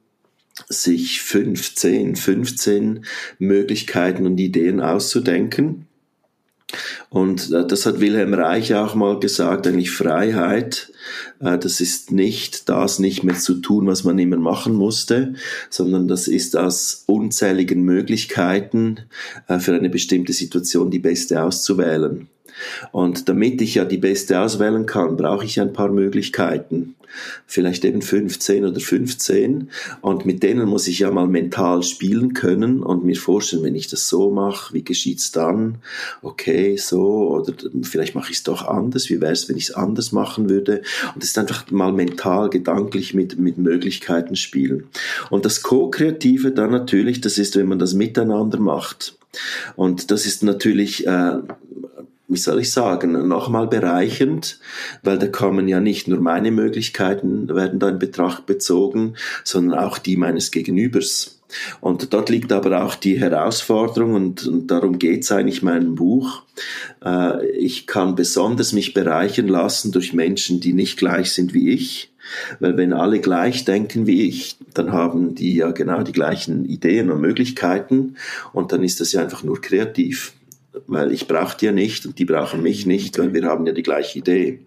sich 0.69 1.21
15, 1.21 2.15
15 2.15 3.05
Möglichkeiten 3.39 4.25
und 4.25 4.39
Ideen 4.39 4.79
auszudenken. 4.79 5.87
Und 7.15 7.49
äh, 7.53 7.65
das 7.65 7.85
hat 7.85 8.01
Wilhelm 8.01 8.33
Reich 8.33 8.75
auch 8.75 8.93
mal 8.93 9.17
gesagt, 9.21 9.67
eigentlich 9.67 9.91
Freiheit 9.91 10.91
Äh, 11.39 11.57
das 11.57 11.79
ist 11.79 12.11
nicht 12.11 12.67
das 12.67 12.99
nicht 12.99 13.23
mehr 13.23 13.35
zu 13.35 13.55
tun, 13.55 13.87
was 13.87 14.03
man 14.03 14.19
immer 14.19 14.37
machen 14.37 14.75
musste, 14.75 15.35
sondern 15.69 16.07
das 16.07 16.27
ist 16.27 16.57
aus 16.57 17.03
unzähligen 17.07 17.83
Möglichkeiten 17.83 18.99
äh, 19.47 19.59
für 19.59 19.73
eine 19.73 19.89
bestimmte 19.89 20.33
Situation 20.33 20.91
die 20.91 20.99
beste 20.99 21.41
auszuwählen. 21.41 22.27
Und 22.91 23.27
damit 23.27 23.61
ich 23.61 23.75
ja 23.75 23.85
die 23.85 23.97
beste 23.97 24.39
auswählen 24.39 24.85
kann, 24.85 25.17
brauche 25.17 25.45
ich 25.45 25.59
ein 25.59 25.73
paar 25.73 25.91
Möglichkeiten. 25.91 26.95
Vielleicht 27.47 27.85
eben 27.85 28.01
15 28.01 28.65
oder 28.65 28.79
15. 28.79 29.69
Und 30.01 30.25
mit 30.25 30.43
denen 30.43 30.67
muss 30.67 30.87
ich 30.87 30.99
ja 30.99 31.11
mal 31.11 31.27
mental 31.27 31.83
spielen 31.83 32.33
können 32.33 32.83
und 32.83 33.05
mir 33.05 33.15
vorstellen, 33.15 33.63
wenn 33.63 33.75
ich 33.75 33.87
das 33.87 34.07
so 34.07 34.31
mache, 34.31 34.73
wie 34.73 34.83
geschieht's 34.83 35.31
dann? 35.31 35.79
Okay, 36.21 36.77
so. 36.77 37.04
Oder 37.05 37.53
vielleicht 37.83 38.15
mache 38.15 38.31
ich 38.31 38.37
es 38.37 38.43
doch 38.43 38.67
anders. 38.67 39.09
Wie 39.09 39.21
wäre 39.21 39.33
es, 39.33 39.49
wenn 39.49 39.57
ich 39.57 39.69
es 39.69 39.75
anders 39.75 40.11
machen 40.11 40.49
würde? 40.49 40.81
Und 41.13 41.23
das 41.23 41.29
ist 41.29 41.37
einfach 41.37 41.69
mal 41.71 41.91
mental, 41.91 42.49
gedanklich 42.49 43.13
mit, 43.13 43.39
mit 43.39 43.57
Möglichkeiten 43.57 44.35
spielen. 44.35 44.85
Und 45.29 45.45
das 45.45 45.61
Co-Kreative 45.61 46.51
dann 46.51 46.71
natürlich, 46.71 47.21
das 47.21 47.37
ist, 47.37 47.55
wenn 47.55 47.67
man 47.67 47.79
das 47.79 47.93
miteinander 47.93 48.59
macht. 48.59 49.17
Und 49.75 50.11
das 50.11 50.25
ist 50.25 50.43
natürlich 50.43 51.05
äh, 51.07 51.39
wie 52.27 52.37
soll 52.37 52.59
ich 52.59 52.71
sagen, 52.71 53.27
nochmal 53.27 53.67
bereichend, 53.67 54.59
weil 55.03 55.19
da 55.19 55.27
kommen 55.27 55.67
ja 55.67 55.79
nicht 55.79 56.07
nur 56.07 56.19
meine 56.19 56.51
Möglichkeiten, 56.51 57.47
werden 57.53 57.79
da 57.79 57.89
in 57.89 57.99
Betracht 57.99 58.45
bezogen, 58.45 59.15
sondern 59.43 59.79
auch 59.79 59.97
die 59.97 60.17
meines 60.17 60.51
Gegenübers. 60.51 61.34
Und 61.79 62.13
dort 62.13 62.29
liegt 62.29 62.51
aber 62.51 62.83
auch 62.83 62.95
die 62.95 63.19
Herausforderung 63.19 64.13
und, 64.13 64.47
und 64.47 64.67
darum 64.67 64.99
geht's 64.99 65.31
eigentlich 65.31 65.61
in 65.61 65.65
meinem 65.65 65.95
Buch. 65.95 66.43
Äh, 67.03 67.45
ich 67.51 67.87
kann 67.87 68.15
besonders 68.15 68.73
mich 68.73 68.93
bereichern 68.93 69.47
lassen 69.47 69.91
durch 69.91 70.13
Menschen, 70.13 70.59
die 70.59 70.73
nicht 70.73 70.97
gleich 70.97 71.31
sind 71.31 71.53
wie 71.53 71.69
ich. 71.69 72.11
Weil 72.59 72.75
wenn 72.75 72.93
alle 72.93 73.19
gleich 73.19 73.65
denken 73.65 74.07
wie 74.07 74.27
ich, 74.27 74.57
dann 74.73 74.91
haben 74.91 75.35
die 75.35 75.55
ja 75.55 75.71
genau 75.71 76.01
die 76.01 76.11
gleichen 76.11 76.65
Ideen 76.65 77.11
und 77.11 77.21
Möglichkeiten 77.21 78.15
und 78.51 78.71
dann 78.71 78.83
ist 78.83 78.99
das 78.99 79.11
ja 79.11 79.21
einfach 79.21 79.43
nur 79.43 79.61
kreativ 79.61 80.33
weil 80.87 81.11
ich 81.11 81.27
brauche 81.27 81.57
die 81.57 81.65
ja 81.65 81.71
nicht 81.71 82.05
und 82.05 82.19
die 82.19 82.25
brauchen 82.25 82.61
mich 82.61 82.85
nicht, 82.85 83.17
weil 83.17 83.33
wir 83.33 83.43
haben 83.43 83.65
ja 83.65 83.73
die 83.73 83.83
gleiche 83.83 84.19
Idee. 84.19 84.59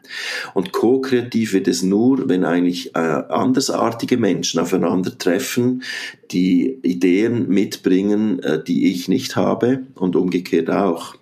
Und 0.54 0.72
co-kreativ 0.72 1.52
wird 1.52 1.68
es 1.68 1.82
nur, 1.82 2.28
wenn 2.28 2.44
eigentlich 2.44 2.94
äh, 2.94 2.98
andersartige 2.98 4.16
Menschen 4.16 4.60
aufeinandertreffen, 4.60 5.82
die 6.30 6.78
Ideen 6.82 7.48
mitbringen, 7.48 8.42
äh, 8.42 8.62
die 8.62 8.90
ich 8.92 9.08
nicht 9.08 9.36
habe 9.36 9.80
und 9.94 10.16
umgekehrt 10.16 10.70
auch. 10.70 11.14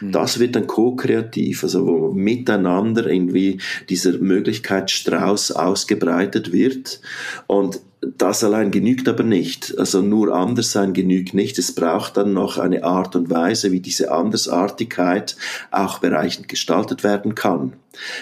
Mhm. 0.00 0.12
Das 0.12 0.38
wird 0.38 0.56
dann 0.56 0.66
co-kreativ, 0.66 1.64
also 1.64 1.86
wo 1.86 2.12
miteinander 2.12 3.06
irgendwie 3.06 3.60
dieser 3.88 4.18
Möglichkeitsstrauß 4.18 5.52
ausgebreitet 5.52 6.52
wird. 6.52 7.00
Und 7.46 7.80
das 8.00 8.44
allein 8.44 8.70
genügt 8.70 9.08
aber 9.08 9.22
nicht. 9.22 9.78
Also 9.78 10.02
nur 10.02 10.34
anders 10.34 10.72
sein 10.72 10.92
genügt 10.92 11.34
nicht. 11.34 11.58
Es 11.58 11.74
braucht 11.74 12.16
dann 12.16 12.34
noch 12.34 12.58
eine 12.58 12.84
Art 12.84 13.16
und 13.16 13.30
Weise, 13.30 13.72
wie 13.72 13.80
diese 13.80 14.12
Andersartigkeit 14.12 15.36
auch 15.70 15.98
bereichend 15.98 16.48
gestaltet 16.48 17.04
werden 17.04 17.34
kann. 17.34 17.72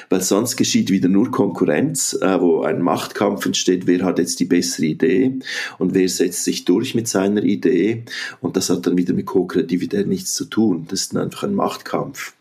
Weil 0.08 0.20
sonst 0.20 0.56
geschieht 0.56 0.90
wieder 0.90 1.08
nur 1.08 1.32
Konkurrenz, 1.32 2.16
äh, 2.20 2.40
wo 2.40 2.62
ein 2.62 2.80
Machtkampf 2.80 3.44
entsteht, 3.44 3.88
wer 3.88 4.04
hat 4.04 4.20
jetzt 4.20 4.38
die 4.38 4.44
bessere 4.44 4.86
Idee 4.86 5.40
und 5.78 5.94
wer 5.94 6.08
setzt 6.08 6.44
sich 6.44 6.64
durch 6.64 6.94
mit 6.94 7.08
seiner 7.08 7.42
Idee. 7.42 8.04
Und 8.40 8.56
das 8.56 8.70
hat 8.70 8.86
dann 8.86 8.96
wieder 8.96 9.14
mit 9.14 9.26
Co-Kreativität 9.26 10.06
nichts 10.06 10.34
zu 10.34 10.44
tun. 10.44 10.86
Das 10.88 11.02
ist 11.02 11.16
einfach 11.16 11.42
ein 11.42 11.54
Machtkampf. 11.54 12.34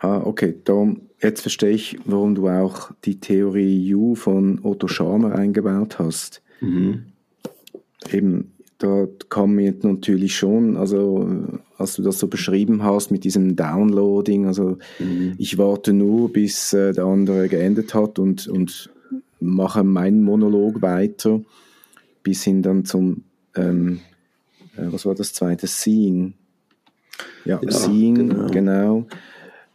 Ah, 0.00 0.22
okay, 0.24 0.54
darum 0.64 1.08
Jetzt 1.20 1.40
verstehe 1.40 1.70
ich, 1.70 1.98
warum 2.04 2.34
du 2.36 2.48
auch 2.48 2.92
die 3.04 3.18
Theorie 3.18 3.92
U 3.94 4.14
von 4.14 4.60
Otto 4.62 4.86
Scharmer 4.86 5.34
eingebaut 5.34 5.98
hast. 5.98 6.42
Mhm. 6.60 7.06
Eben, 8.12 8.52
da 8.78 9.08
kam 9.28 9.56
mir 9.56 9.74
natürlich 9.82 10.36
schon, 10.36 10.76
also 10.76 11.28
als 11.76 11.96
du 11.96 12.02
das 12.02 12.20
so 12.20 12.28
beschrieben 12.28 12.84
hast 12.84 13.10
mit 13.10 13.24
diesem 13.24 13.56
Downloading, 13.56 14.46
also 14.46 14.78
mhm. 15.00 15.34
ich 15.38 15.58
warte 15.58 15.92
nur, 15.92 16.32
bis 16.32 16.72
äh, 16.72 16.92
der 16.92 17.04
andere 17.04 17.48
geendet 17.48 17.94
hat 17.94 18.20
und, 18.20 18.46
und 18.46 18.90
mache 19.40 19.82
meinen 19.82 20.22
Monolog 20.22 20.80
weiter, 20.82 21.40
bis 22.22 22.44
hin 22.44 22.62
dann 22.62 22.84
zum, 22.84 23.24
ähm, 23.56 24.00
äh, 24.76 24.86
was 24.92 25.04
war 25.04 25.16
das 25.16 25.32
zweite, 25.32 25.66
Seeing. 25.66 26.34
Ja, 27.44 27.58
ja 27.60 27.72
Seeing, 27.72 28.14
genau. 28.14 28.46
genau. 28.46 29.06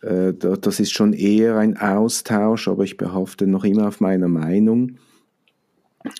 Äh, 0.03 0.33
das 0.33 0.79
ist 0.79 0.91
schon 0.91 1.13
eher 1.13 1.57
ein 1.57 1.77
Austausch, 1.77 2.67
aber 2.67 2.83
ich 2.83 2.97
behafte 2.97 3.47
noch 3.47 3.63
immer 3.63 3.87
auf 3.87 4.01
meiner 4.01 4.27
Meinung. 4.27 4.97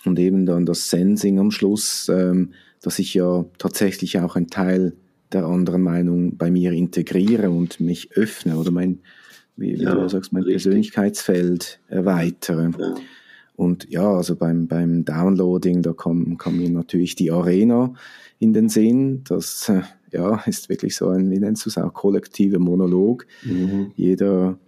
Und 0.04 0.18
eben 0.18 0.46
dann 0.46 0.64
das 0.64 0.88
Sensing 0.88 1.38
am 1.38 1.50
Schluss, 1.50 2.08
ähm, 2.08 2.52
dass 2.80 2.98
ich 2.98 3.14
ja 3.14 3.44
tatsächlich 3.58 4.18
auch 4.18 4.36
einen 4.36 4.48
Teil 4.48 4.94
der 5.32 5.44
anderen 5.44 5.82
Meinung 5.82 6.36
bei 6.36 6.50
mir 6.50 6.72
integriere 6.72 7.50
und 7.50 7.80
mich 7.80 8.12
öffne 8.12 8.56
oder 8.56 8.70
mein, 8.70 9.00
wie, 9.56 9.74
ja, 9.74 9.94
du 9.94 10.08
sagst, 10.08 10.32
mein 10.32 10.44
richtig. 10.44 10.64
Persönlichkeitsfeld 10.64 11.80
erweitere. 11.88 12.70
Ja. 12.78 12.94
Und 13.56 13.88
ja, 13.90 14.10
also 14.10 14.36
beim, 14.36 14.66
beim 14.66 15.04
Downloading, 15.04 15.82
da 15.82 15.92
kam, 15.92 16.38
kam 16.38 16.56
mir 16.56 16.70
natürlich 16.70 17.14
die 17.14 17.30
Arena 17.30 17.94
in 18.38 18.52
den 18.52 18.68
Sinn. 18.68 19.22
Das 19.24 19.68
äh, 19.68 19.82
ja, 20.14 20.42
ist 20.46 20.68
wirklich 20.68 20.96
so 20.96 21.08
ein, 21.08 21.30
wie 21.30 21.38
nennst 21.38 21.66
du 21.66 21.70
es 21.70 21.78
auch, 21.78 21.92
kollektiver 21.92 22.58
Monolog. 22.58 23.26
Mhm. 23.44 23.92
Jeder 23.96 24.58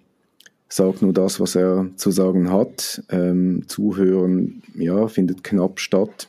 sagt 0.68 1.02
nur 1.02 1.12
das, 1.12 1.40
was 1.40 1.54
er 1.54 1.88
zu 1.96 2.10
sagen 2.10 2.50
hat. 2.50 3.02
Ähm, 3.08 3.64
Zuhören, 3.68 4.62
ja, 4.74 5.08
findet 5.08 5.44
knapp 5.44 5.80
statt. 5.80 6.28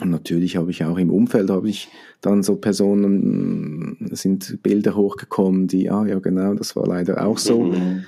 Und 0.00 0.10
natürlich 0.10 0.56
habe 0.56 0.70
ich 0.70 0.84
auch 0.84 0.98
im 0.98 1.10
Umfeld 1.10 1.50
habe 1.50 1.68
ich 1.68 1.88
dann 2.20 2.42
so 2.42 2.56
Personen, 2.56 4.10
sind 4.12 4.62
Bilder 4.62 4.94
hochgekommen, 4.94 5.66
die, 5.66 5.90
ah 5.90 6.06
ja 6.06 6.18
genau, 6.20 6.54
das 6.54 6.76
war 6.76 6.86
leider 6.86 7.24
auch 7.26 7.38
so. 7.38 7.64
Mhm. 7.64 8.04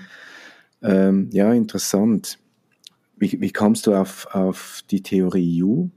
Ähm, 0.82 1.28
ja, 1.32 1.52
interessant. 1.52 2.38
Wie, 3.16 3.40
wie 3.40 3.50
kamst 3.50 3.86
du 3.86 3.94
auf, 3.94 4.28
auf 4.32 4.82
die 4.90 5.02
Theorie 5.02 5.62
U? 5.62 5.90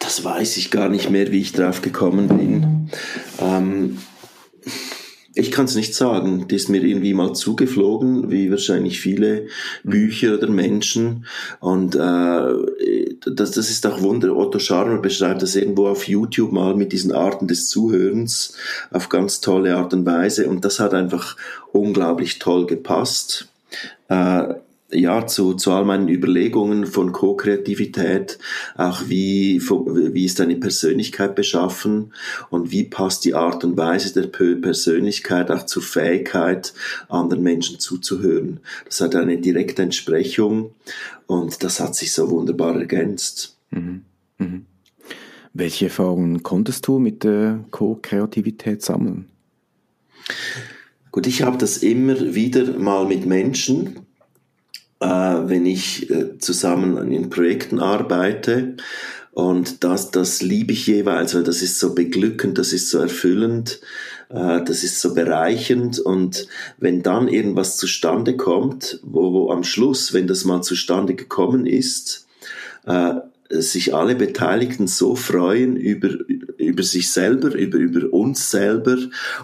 Das 0.00 0.24
weiß 0.24 0.56
ich 0.56 0.70
gar 0.70 0.88
nicht 0.88 1.10
mehr, 1.10 1.30
wie 1.32 1.40
ich 1.40 1.52
drauf 1.52 1.82
gekommen 1.82 2.28
bin. 2.28 2.90
Ähm, 3.40 3.98
ich 5.38 5.52
kann 5.52 5.66
es 5.66 5.76
nicht 5.76 5.94
sagen. 5.94 6.48
Die 6.48 6.56
ist 6.56 6.68
mir 6.68 6.82
irgendwie 6.82 7.14
mal 7.14 7.32
zugeflogen, 7.32 8.30
wie 8.30 8.50
wahrscheinlich 8.50 9.00
viele 9.00 9.46
Bücher 9.84 10.34
oder 10.34 10.48
Menschen. 10.48 11.26
Und 11.60 11.94
äh, 11.94 13.20
das, 13.24 13.52
das 13.52 13.70
ist 13.70 13.86
auch 13.86 14.02
Wunder. 14.02 14.36
Otto 14.36 14.58
Scharmer 14.58 14.98
beschreibt 14.98 15.42
das 15.42 15.54
irgendwo 15.54 15.86
auf 15.86 16.08
YouTube 16.08 16.50
mal 16.50 16.74
mit 16.74 16.92
diesen 16.92 17.12
Arten 17.12 17.46
des 17.46 17.68
Zuhörens 17.68 18.54
auf 18.90 19.08
ganz 19.08 19.40
tolle 19.40 19.76
Art 19.76 19.94
und 19.94 20.04
Weise. 20.06 20.48
Und 20.48 20.64
das 20.64 20.80
hat 20.80 20.92
einfach 20.92 21.36
unglaublich 21.72 22.40
toll 22.40 22.66
gepasst. 22.66 23.46
Äh, 24.08 24.54
ja, 24.90 25.26
zu, 25.26 25.54
zu 25.54 25.72
all 25.72 25.84
meinen 25.84 26.08
Überlegungen 26.08 26.86
von 26.86 27.12
Co-Kreativität, 27.12 28.38
auch 28.74 29.02
wie, 29.08 29.60
wie 29.60 30.24
ist 30.24 30.40
deine 30.40 30.56
Persönlichkeit 30.56 31.34
beschaffen 31.34 32.14
und 32.50 32.70
wie 32.70 32.84
passt 32.84 33.24
die 33.24 33.34
Art 33.34 33.64
und 33.64 33.76
Weise 33.76 34.14
der 34.14 34.28
Persönlichkeit 34.28 35.50
auch 35.50 35.66
zur 35.66 35.82
Fähigkeit, 35.82 36.72
anderen 37.08 37.42
Menschen 37.42 37.78
zuzuhören. 37.78 38.60
Das 38.86 39.00
hat 39.00 39.14
eine 39.14 39.38
direkte 39.38 39.82
Entsprechung 39.82 40.74
und 41.26 41.62
das 41.62 41.80
hat 41.80 41.94
sich 41.94 42.12
so 42.12 42.30
wunderbar 42.30 42.76
ergänzt. 42.76 43.58
Mhm. 43.70 44.02
Mhm. 44.38 44.64
Welche 45.52 45.86
Erfahrungen 45.86 46.42
konntest 46.42 46.86
du 46.86 46.98
mit 46.98 47.24
der 47.24 47.64
Co-Kreativität 47.70 48.82
sammeln? 48.82 49.26
Gut, 51.10 51.26
ich 51.26 51.42
habe 51.42 51.58
das 51.58 51.78
immer 51.78 52.34
wieder 52.34 52.78
mal 52.78 53.06
mit 53.06 53.26
Menschen, 53.26 54.07
wenn 55.06 55.66
ich 55.66 56.10
äh, 56.10 56.38
zusammen 56.38 57.12
in 57.12 57.30
Projekten 57.30 57.80
arbeite. 57.80 58.76
Und 59.32 59.84
das, 59.84 60.10
das 60.10 60.42
liebe 60.42 60.72
ich 60.72 60.86
jeweils, 60.88 61.34
weil 61.34 61.44
das 61.44 61.62
ist 61.62 61.78
so 61.78 61.94
beglückend, 61.94 62.58
das 62.58 62.72
ist 62.72 62.90
so 62.90 62.98
erfüllend, 62.98 63.80
äh, 64.30 64.62
das 64.64 64.82
ist 64.82 65.00
so 65.00 65.14
bereichend. 65.14 66.00
Und 66.00 66.48
wenn 66.78 67.02
dann 67.02 67.28
irgendwas 67.28 67.76
zustande 67.76 68.36
kommt, 68.36 68.98
wo, 69.04 69.32
wo 69.32 69.50
am 69.52 69.62
Schluss, 69.62 70.12
wenn 70.12 70.26
das 70.26 70.44
mal 70.44 70.62
zustande 70.62 71.14
gekommen 71.14 71.66
ist, 71.66 72.26
äh, 72.86 73.14
sich 73.50 73.94
alle 73.94 74.14
Beteiligten 74.14 74.86
so 74.86 75.16
freuen 75.16 75.76
über, 75.76 76.10
über 76.58 76.82
sich 76.82 77.10
selber, 77.10 77.54
über, 77.54 77.78
über 77.78 78.12
uns 78.12 78.50
selber 78.50 78.98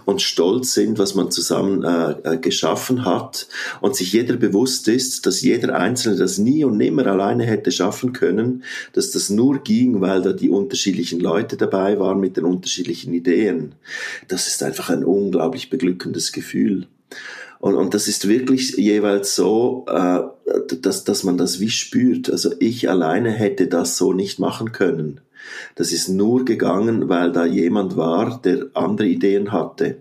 und 0.05 0.21
stolz 0.21 0.75
sind, 0.75 0.99
was 0.99 1.15
man 1.15 1.31
zusammen 1.31 1.83
äh, 1.83 2.35
äh, 2.35 2.37
geschaffen 2.37 3.07
hat 3.07 3.49
und 3.81 3.97
sich 3.97 4.13
jeder 4.13 4.37
bewusst 4.37 4.89
ist, 4.89 5.27
dass 5.27 5.41
jeder 5.41 5.79
Einzelne 5.79 6.17
das 6.17 6.37
nie 6.37 6.65
und 6.65 6.77
nimmer 6.77 7.07
alleine 7.07 7.45
hätte 7.45 7.73
schaffen 7.73 8.13
können, 8.13 8.65
dass 8.93 9.11
das 9.11 9.31
nur 9.31 9.61
ging, 9.61 10.03
weil 10.03 10.21
da 10.21 10.33
die 10.33 10.51
unterschiedlichen 10.51 11.21
Leute 11.21 11.57
dabei 11.57 11.99
waren 11.99 12.21
mit 12.21 12.37
den 12.37 12.45
unterschiedlichen 12.45 13.15
Ideen. 13.15 13.75
Das 14.29 14.49
ist 14.49 14.63
einfach 14.63 14.91
ein 14.91 15.05
unglaublich 15.05 15.71
beglückendes 15.71 16.33
Gefühl. 16.33 16.89
Und, 17.65 17.77
und 17.77 17.95
das 17.95 18.09
ist 18.09 18.29
wirklich 18.29 18.73
jeweils 18.77 19.35
so, 19.35 19.87
äh, 19.89 20.21
dass, 20.83 21.05
dass 21.05 21.25
man 21.25 21.39
das 21.39 21.61
wie 21.61 21.71
spürt. 21.71 22.29
Also 22.29 22.53
ich 22.59 22.91
alleine 22.91 23.31
hätte 23.31 23.69
das 23.69 23.97
so 23.97 24.13
nicht 24.13 24.39
machen 24.39 24.73
können. 24.73 25.23
Das 25.75 25.91
ist 25.91 26.11
nur 26.11 26.45
gegangen, 26.45 27.09
weil 27.09 27.33
da 27.33 27.47
jemand 27.47 27.97
war, 27.97 28.39
der 28.43 28.67
andere 28.75 29.09
Ideen 29.09 29.51
hatte. 29.51 29.97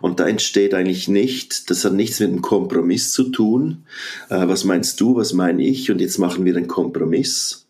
Und 0.00 0.18
da 0.18 0.26
entsteht 0.26 0.74
eigentlich 0.74 1.06
nicht, 1.06 1.70
das 1.70 1.84
hat 1.84 1.92
nichts 1.92 2.18
mit 2.18 2.30
einem 2.30 2.42
Kompromiss 2.42 3.12
zu 3.12 3.30
tun. 3.30 3.84
Äh, 4.28 4.48
was 4.48 4.64
meinst 4.64 5.00
du, 5.00 5.14
was 5.14 5.32
meine 5.32 5.64
ich? 5.64 5.92
Und 5.92 6.00
jetzt 6.00 6.18
machen 6.18 6.44
wir 6.44 6.56
einen 6.56 6.66
Kompromiss 6.66 7.65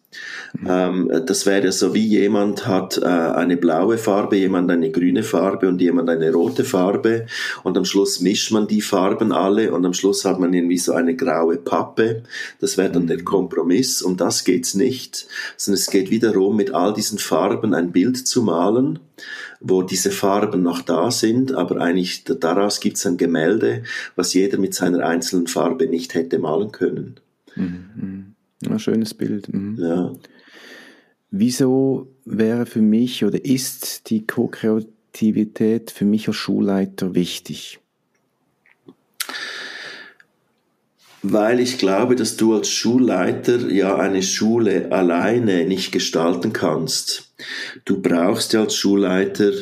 ähm, 0.66 1.10
das 1.26 1.46
wäre 1.46 1.72
so 1.72 1.94
wie 1.94 2.06
jemand 2.06 2.66
hat 2.66 2.98
äh, 2.98 3.04
eine 3.04 3.56
blaue 3.56 3.98
Farbe, 3.98 4.36
jemand 4.36 4.70
eine 4.70 4.90
grüne 4.90 5.22
Farbe 5.22 5.68
und 5.68 5.80
jemand 5.80 6.08
eine 6.08 6.32
rote 6.32 6.64
Farbe 6.64 7.26
und 7.62 7.76
am 7.76 7.84
Schluss 7.84 8.20
mischt 8.20 8.52
man 8.52 8.66
die 8.66 8.80
Farben 8.80 9.32
alle 9.32 9.72
und 9.72 9.84
am 9.84 9.92
Schluss 9.92 10.24
hat 10.24 10.38
man 10.38 10.54
irgendwie 10.54 10.78
so 10.78 10.92
eine 10.92 11.16
graue 11.16 11.56
Pappe. 11.56 12.22
Das 12.60 12.78
wäre 12.78 12.90
dann 12.90 13.06
der 13.06 13.22
Kompromiss. 13.22 14.02
Um 14.02 14.16
das 14.16 14.44
geht's 14.44 14.74
nicht, 14.74 15.26
sondern 15.56 15.80
es 15.80 15.90
geht 15.90 16.10
wiederum 16.10 16.56
mit 16.56 16.72
all 16.72 16.94
diesen 16.94 17.18
Farben 17.18 17.74
ein 17.74 17.92
Bild 17.92 18.26
zu 18.26 18.42
malen 18.42 19.00
wo 19.60 19.80
diese 19.80 20.10
Farben 20.10 20.62
noch 20.62 20.82
da 20.82 21.10
sind, 21.10 21.52
aber 21.52 21.80
eigentlich 21.80 22.24
daraus 22.24 22.78
gibt 22.80 22.98
es 22.98 23.06
ein 23.06 23.16
Gemälde, 23.16 23.84
was 24.14 24.34
jeder 24.34 24.58
mit 24.58 24.74
seiner 24.74 25.06
einzelnen 25.06 25.46
Farbe 25.46 25.86
nicht 25.86 26.14
hätte 26.14 26.38
malen 26.38 26.72
können. 26.72 27.16
Mhm. 27.54 28.35
Ein 28.64 28.78
schönes 28.78 29.14
Bild. 29.14 29.52
Mhm. 29.52 29.76
Ja. 29.78 30.12
Wieso 31.30 32.08
wäre 32.24 32.66
für 32.66 32.80
mich 32.80 33.24
oder 33.24 33.44
ist 33.44 34.08
die 34.10 34.26
Co-Kreativität 34.26 35.90
für 35.90 36.04
mich 36.04 36.28
als 36.28 36.36
Schulleiter 36.36 37.14
wichtig? 37.14 37.80
Weil 41.22 41.60
ich 41.60 41.78
glaube, 41.78 42.14
dass 42.14 42.36
du 42.36 42.54
als 42.54 42.70
Schulleiter 42.70 43.68
ja 43.68 43.96
eine 43.96 44.22
Schule 44.22 44.92
alleine 44.92 45.64
nicht 45.64 45.90
gestalten 45.90 46.52
kannst. 46.52 47.25
Du 47.84 48.00
brauchst 48.00 48.54
ja 48.54 48.62
als 48.62 48.74
Schulleiter 48.76 49.52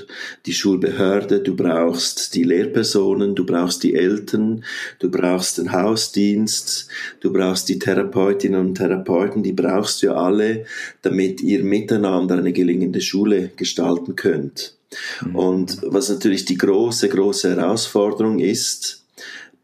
die 0.47 0.53
Schulbehörde, 0.53 1.41
du 1.41 1.57
brauchst 1.57 2.35
die 2.35 2.45
Lehrpersonen, 2.45 3.35
du 3.35 3.45
brauchst 3.45 3.83
die 3.83 3.95
Eltern, 3.95 4.65
du 5.01 5.11
brauchst 5.11 5.59
den 5.59 5.73
Hausdienst, 5.73 6.89
du 7.21 7.33
brauchst 7.33 7.69
die 7.69 7.81
Therapeutinnen 7.81 8.61
und 8.61 8.75
Therapeuten, 8.77 9.43
die 9.43 9.53
brauchst 9.53 10.03
du 10.03 10.07
ja 10.07 10.15
alle, 10.15 10.67
damit 11.03 11.41
ihr 11.41 11.65
miteinander 11.65 12.39
eine 12.39 12.53
gelingende 12.53 13.01
Schule 13.01 13.51
gestalten 13.57 14.15
könnt. 14.15 14.77
Mhm. 15.25 15.35
Und 15.35 15.79
was 15.83 16.09
natürlich 16.09 16.45
die 16.45 16.59
große, 16.59 17.09
große 17.09 17.57
Herausforderung 17.57 18.39
ist, 18.39 19.05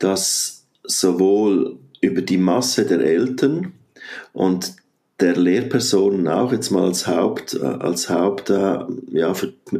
dass 0.01 0.65
sowohl 0.83 1.79
über 2.01 2.23
die 2.23 2.39
Masse 2.39 2.85
der 2.87 3.01
Eltern 3.01 3.73
und 4.33 4.75
der 5.21 5.37
Lehrpersonen 5.37 6.29
auch 6.29 6.53
jetzt 6.53 6.71
mal 6.71 6.85
als 6.85 7.07
Haupt, 7.07 7.55
äh, 7.55 7.64
als 7.64 8.09
Haupt 8.09 8.51
äh, 8.51 8.79
ja, 9.12 9.33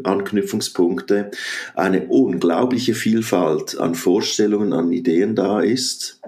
Anknüpfungspunkte 0.05 1.31
eine 1.75 2.07
unglaubliche 2.07 2.95
Vielfalt 2.95 3.79
an 3.79 3.95
Vorstellungen, 3.95 4.73
an 4.73 4.93
Ideen 4.93 5.35
da 5.35 5.61
ist. 5.61 6.21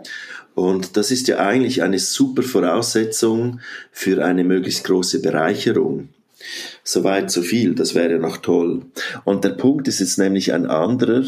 Und 0.54 0.96
das 0.96 1.10
ist 1.10 1.28
ja 1.28 1.38
eigentlich 1.38 1.82
eine 1.82 1.98
super 1.98 2.42
Voraussetzung 2.42 3.60
für 3.90 4.24
eine 4.24 4.44
möglichst 4.44 4.84
große 4.84 5.22
Bereicherung. 5.22 6.08
Soweit, 6.84 7.30
so 7.30 7.42
viel, 7.42 7.74
das 7.74 7.94
wäre 7.94 8.18
noch 8.18 8.38
toll. 8.38 8.82
Und 9.24 9.44
der 9.44 9.50
Punkt 9.50 9.88
ist 9.88 10.00
jetzt 10.00 10.18
nämlich 10.18 10.52
ein 10.52 10.66
anderer 10.66 11.24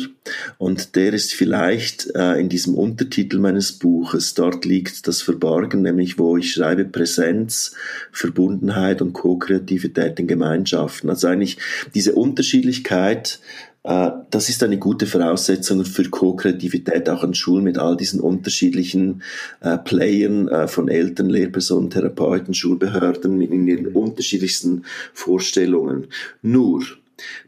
und 0.59 0.97
der 0.97 1.13
ist 1.13 1.35
vielleicht 1.35 2.15
äh, 2.15 2.41
in 2.41 2.49
diesem 2.49 2.75
Untertitel 2.75 3.39
meines 3.39 3.73
Buches. 3.73 4.35
Dort 4.35 4.65
liegt 4.65 5.07
das 5.07 5.23
Verborgen, 5.23 5.83
nämlich 5.83 6.19
wo 6.19 6.37
ich 6.37 6.53
schreibe 6.53 6.85
Präsenz, 6.85 7.75
Verbundenheit 8.13 9.01
und 9.01 9.13
Co-Kreativität 9.13 10.19
in 10.19 10.27
Gemeinschaften. 10.27 11.11
Also 11.11 11.29
eigentlich 11.29 11.59
diese 11.95 12.15
Unterschiedlichkeit 12.15 13.39
das 13.85 14.49
ist 14.49 14.63
eine 14.63 14.79
gute 14.79 15.07
Voraussetzung 15.07 15.85
für 15.85 16.09
Co-Kreativität 16.09 17.09
auch 17.11 17.23
an 17.23 17.35
Schulen 17.35 17.65
mit 17.65 17.77
all 17.77 17.99
diesen 17.99 18.19
unterschiedlichen 18.19 19.23
äh, 19.61 19.77
Playern 19.77 20.49
äh, 20.49 20.67
von 20.69 20.89
Eltern, 20.89 21.29
Lehrpersonen, 21.29 21.91
Therapeuten, 21.91 22.55
Schulbehörden 22.55 23.43
in 23.43 23.69
ihren 23.69 23.89
unterschiedlichsten 23.89 24.87
Vorstellungen. 25.13 26.07
Nur, 26.41 26.83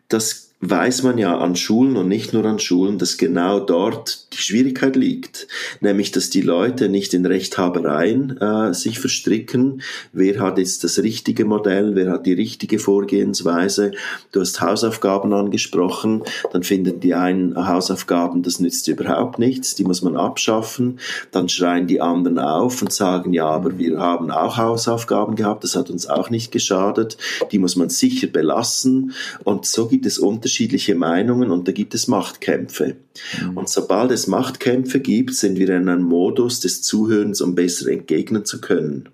das 0.09 0.45
weiß 0.61 1.02
man 1.02 1.18
ja 1.18 1.36
an 1.36 1.54
Schulen 1.54 1.98
und 1.98 2.09
nicht 2.09 2.32
nur 2.32 2.46
an 2.46 2.59
Schulen, 2.59 2.96
dass 2.96 3.18
genau 3.18 3.61
dort 3.61 4.32
die 4.32 4.38
Schwierigkeit 4.38 4.96
liegt, 4.96 5.48
nämlich 5.80 6.12
dass 6.12 6.30
die 6.30 6.40
Leute 6.40 6.88
nicht 6.88 7.12
in 7.12 7.26
Rechthabereien 7.26 8.38
äh, 8.40 8.72
sich 8.72 8.98
verstricken. 8.98 9.82
Wer 10.14 10.40
hat 10.40 10.57
jetzt 10.57 10.82
das 10.82 10.98
richtige 11.02 11.44
Modell? 11.44 11.94
Wer 11.94 12.11
hat 12.11 12.24
die 12.24 12.32
richtige 12.32 12.78
Vorgehensweise? 12.78 13.92
Du 14.32 14.40
hast 14.40 14.62
Hausaufgaben 14.62 15.34
angesprochen, 15.34 16.22
dann 16.52 16.62
finden 16.62 17.00
die 17.00 17.14
einen 17.14 17.54
Hausaufgaben, 17.68 18.42
das 18.42 18.59
nützt 18.59 18.88
überhaupt 18.88 19.38
nichts, 19.38 19.74
die 19.74 19.84
muss 19.84 20.00
man 20.00 20.16
abschaffen. 20.16 21.00
Dann 21.32 21.50
schreien 21.50 21.86
die 21.86 22.00
anderen 22.00 22.38
auf 22.38 22.80
und 22.80 22.92
sagen, 22.92 23.34
ja, 23.34 23.46
aber 23.46 23.76
wir 23.76 23.98
haben 23.98 24.30
auch 24.30 24.57
Hausaufgaben 24.57 25.36
gehabt, 25.36 25.64
das 25.64 25.76
hat 25.76 25.90
uns 25.90 26.07
auch 26.07 26.30
nicht 26.30 26.50
geschadet, 26.50 27.18
die 27.52 27.59
muss 27.59 27.76
man 27.76 27.90
sicher 27.90 28.26
belassen. 28.26 29.12
Und 29.44 29.66
so 29.66 29.86
gibt 29.86 30.07
es 30.07 30.18
Unterschiede 30.18 30.45
unterschiedliche 30.47 30.94
Meinungen 30.94 31.51
und 31.51 31.66
da 31.66 31.72
gibt 31.72 31.92
es 31.97 32.07
Machtkämpfe. 32.07 32.94
Mhm. 33.42 33.57
Und 33.57 33.68
sobald 33.68 34.12
es 34.12 34.28
Machtkämpfe 34.28 35.01
gibt, 35.01 35.34
sind 35.34 35.59
wir 35.59 35.68
in 35.70 35.88
einem 35.88 36.05
Modus 36.05 36.61
des 36.61 36.82
Zuhörens, 36.82 37.40
um 37.40 37.57
besser 37.57 37.90
entgegnen 37.90 38.44
zu 38.44 38.61
können. 38.61 39.09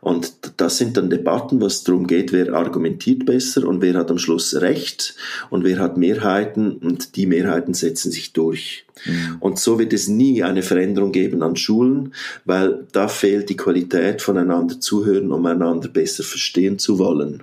Und 0.00 0.32
das 0.56 0.78
sind 0.78 0.96
dann 0.96 1.10
Debatten, 1.10 1.60
was 1.60 1.84
darum 1.84 2.06
geht, 2.06 2.32
wer 2.32 2.54
argumentiert 2.54 3.26
besser 3.26 3.68
und 3.68 3.82
wer 3.82 3.94
hat 3.94 4.10
am 4.10 4.16
Schluss 4.16 4.54
Recht 4.54 5.16
und 5.50 5.64
wer 5.64 5.78
hat 5.80 5.98
Mehrheiten 5.98 6.72
und 6.72 7.14
die 7.14 7.26
Mehrheiten 7.26 7.74
setzen 7.74 8.10
sich 8.10 8.32
durch. 8.32 8.86
Mhm. 9.04 9.36
Und 9.40 9.58
so 9.58 9.78
wird 9.78 9.92
es 9.92 10.08
nie 10.08 10.42
eine 10.42 10.62
Veränderung 10.62 11.12
geben 11.12 11.42
an 11.42 11.56
Schulen, 11.56 12.14
weil 12.46 12.86
da 12.92 13.06
fehlt 13.06 13.50
die 13.50 13.56
Qualität 13.56 14.22
voneinander 14.22 14.80
zuhören, 14.80 15.30
um 15.30 15.44
einander 15.44 15.88
besser 15.88 16.24
verstehen 16.24 16.78
zu 16.78 16.98
wollen. 16.98 17.42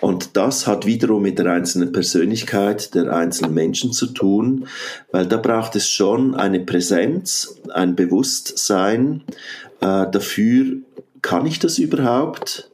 Und 0.00 0.36
das 0.36 0.66
hat 0.66 0.86
wiederum 0.86 1.22
mit 1.22 1.38
der 1.38 1.46
einzelnen 1.46 1.92
Persönlichkeit 1.92 2.94
der 2.94 3.12
einzelnen 3.12 3.54
Menschen 3.54 3.92
zu 3.92 4.06
tun, 4.06 4.66
weil 5.12 5.26
da 5.26 5.36
braucht 5.36 5.76
es 5.76 5.88
schon 5.88 6.34
eine 6.34 6.60
Präsenz, 6.60 7.56
ein 7.72 7.96
Bewusstsein 7.96 9.22
äh, 9.80 10.06
dafür, 10.10 10.78
kann 11.22 11.46
ich 11.46 11.58
das 11.58 11.78
überhaupt? 11.78 12.70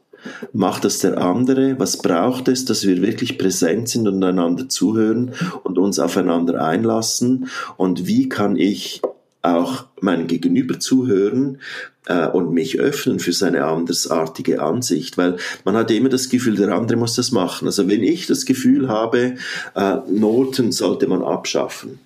Macht 0.51 0.83
das 0.83 0.99
der 0.99 1.17
andere? 1.19 1.79
Was 1.79 1.97
braucht 1.97 2.47
es, 2.47 2.65
dass 2.65 2.85
wir 2.85 3.01
wirklich 3.01 3.37
präsent 3.37 3.89
sind 3.89 4.07
und 4.07 4.23
einander 4.23 4.67
zuhören 4.67 5.33
und 5.63 5.77
uns 5.77 5.99
aufeinander 5.99 6.61
einlassen? 6.63 7.49
Und 7.77 8.07
wie 8.07 8.27
kann 8.27 8.55
ich 8.55 9.01
auch 9.55 9.85
meinem 10.01 10.27
Gegenüber 10.27 10.79
zuhören 10.79 11.59
äh, 12.07 12.27
und 12.27 12.53
mich 12.53 12.79
öffnen 12.79 13.19
für 13.19 13.33
seine 13.33 13.65
andersartige 13.65 14.61
Ansicht, 14.61 15.17
weil 15.17 15.37
man 15.65 15.75
hat 15.75 15.91
immer 15.91 16.09
das 16.09 16.29
Gefühl, 16.29 16.55
der 16.55 16.73
andere 16.73 16.97
muss 16.97 17.15
das 17.15 17.31
machen. 17.31 17.67
Also 17.67 17.87
wenn 17.87 18.03
ich 18.03 18.27
das 18.27 18.45
Gefühl 18.45 18.87
habe, 18.89 19.35
äh, 19.75 19.97
Noten 20.09 20.71
sollte 20.71 21.07
man 21.07 21.21
abschaffen, 21.21 21.99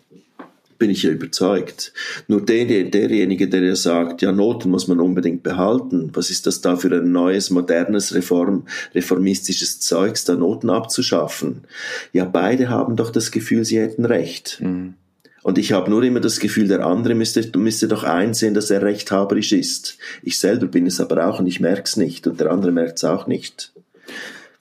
bin 0.82 0.90
ich 0.90 1.04
ja 1.04 1.12
überzeugt. 1.12 1.94
Nur 2.28 2.44
der, 2.44 2.66
derjenige, 2.66 3.48
der 3.48 3.62
ja 3.62 3.76
sagt, 3.76 4.24
ja, 4.24 4.32
Noten 4.32 4.72
muss 4.72 4.88
man 4.88 5.00
unbedingt 5.00 5.44
behalten, 5.44 6.10
was 6.14 6.32
ist 6.32 6.48
das 6.48 6.62
da 6.62 6.76
für 6.76 6.92
ein 6.92 7.12
neues, 7.12 7.52
modernes, 7.52 8.16
Reform, 8.16 8.64
reformistisches 8.96 9.80
Zeugs, 9.80 10.26
da 10.26 10.34
Noten 10.34 10.72
abzuschaffen? 10.72 11.66
Ja, 12.14 12.26
beide 12.26 12.70
haben 12.70 12.96
doch 12.96 13.12
das 13.12 13.30
Gefühl, 13.30 13.64
sie 13.64 13.80
hätten 13.80 14.06
recht. 14.06 14.58
Mhm. 14.60 14.96
Und 15.44 15.58
ich 15.58 15.72
habe 15.72 15.90
nur 15.90 16.04
immer 16.04 16.20
das 16.20 16.40
Gefühl, 16.40 16.68
der 16.68 16.86
andere 16.86 17.16
müsste, 17.16 17.58
müsste 17.58 17.88
doch 17.88 18.04
einsehen, 18.04 18.54
dass 18.54 18.70
er 18.70 18.82
rechthaberisch 18.82 19.54
ist. 19.54 19.98
Ich 20.22 20.40
selber 20.40 20.68
bin 20.68 20.86
es 20.86 21.00
aber 21.00 21.28
auch 21.28 21.40
und 21.40 21.48
ich 21.48 21.60
merke 21.60 21.84
es 21.86 21.98
nicht 21.98 22.28
und 22.28 22.40
der 22.40 22.52
andere 22.52 22.72
merkt 22.72 22.98
es 22.98 23.04
auch 23.04 23.28
nicht. 23.28 23.74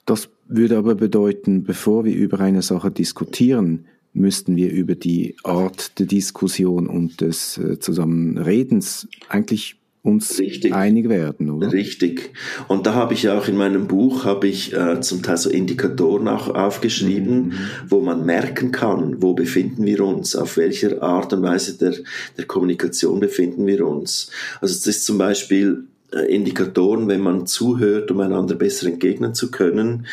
Das 0.06 0.28
würde 0.46 0.78
aber 0.78 0.94
bedeuten, 0.94 1.64
bevor 1.64 2.04
wir 2.04 2.14
über 2.14 2.40
eine 2.40 2.62
Sache 2.62 2.90
diskutieren, 2.90 3.86
müssten 4.12 4.56
wir 4.56 4.72
über 4.72 4.94
die 4.94 5.36
Art 5.44 5.98
der 5.98 6.06
Diskussion 6.06 6.88
und 6.88 7.20
des 7.20 7.58
äh, 7.58 7.78
Zusammenredens 7.78 9.06
eigentlich 9.28 9.79
uns 10.02 10.38
Richtig. 10.38 10.72
einig 10.72 11.08
werden, 11.08 11.50
oder? 11.50 11.72
Richtig. 11.72 12.32
Und 12.68 12.86
da 12.86 12.94
habe 12.94 13.12
ich 13.12 13.28
auch 13.28 13.48
in 13.48 13.56
meinem 13.56 13.86
Buch 13.86 14.24
habe 14.24 14.48
ich 14.48 14.72
äh, 14.72 15.00
zum 15.00 15.22
Teil 15.22 15.36
so 15.36 15.50
Indikatoren 15.50 16.26
auch 16.26 16.48
aufgeschrieben, 16.54 17.48
mhm. 17.48 17.54
wo 17.86 18.00
man 18.00 18.24
merken 18.24 18.72
kann, 18.72 19.20
wo 19.22 19.34
befinden 19.34 19.84
wir 19.84 20.02
uns, 20.04 20.36
auf 20.36 20.56
welcher 20.56 21.02
Art 21.02 21.32
und 21.34 21.42
Weise 21.42 21.76
der, 21.76 21.94
der 22.38 22.46
Kommunikation 22.46 23.20
befinden 23.20 23.66
wir 23.66 23.86
uns. 23.86 24.30
Also 24.62 24.74
das 24.74 24.86
ist 24.86 25.04
zum 25.04 25.18
Beispiel 25.18 25.84
äh, 26.12 26.34
Indikatoren, 26.34 27.08
wenn 27.08 27.20
man 27.20 27.46
zuhört, 27.46 28.10
um 28.10 28.20
einander 28.20 28.54
besser 28.54 28.86
entgegnen 28.86 29.34
zu 29.34 29.50
können. 29.50 30.06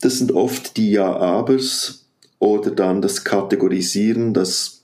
Das 0.00 0.18
sind 0.18 0.32
oft 0.32 0.76
die 0.76 0.90
Ja-Abers 0.90 2.06
oder 2.40 2.70
dann 2.72 3.02
das 3.02 3.22
Kategorisieren, 3.22 4.34
das 4.34 4.79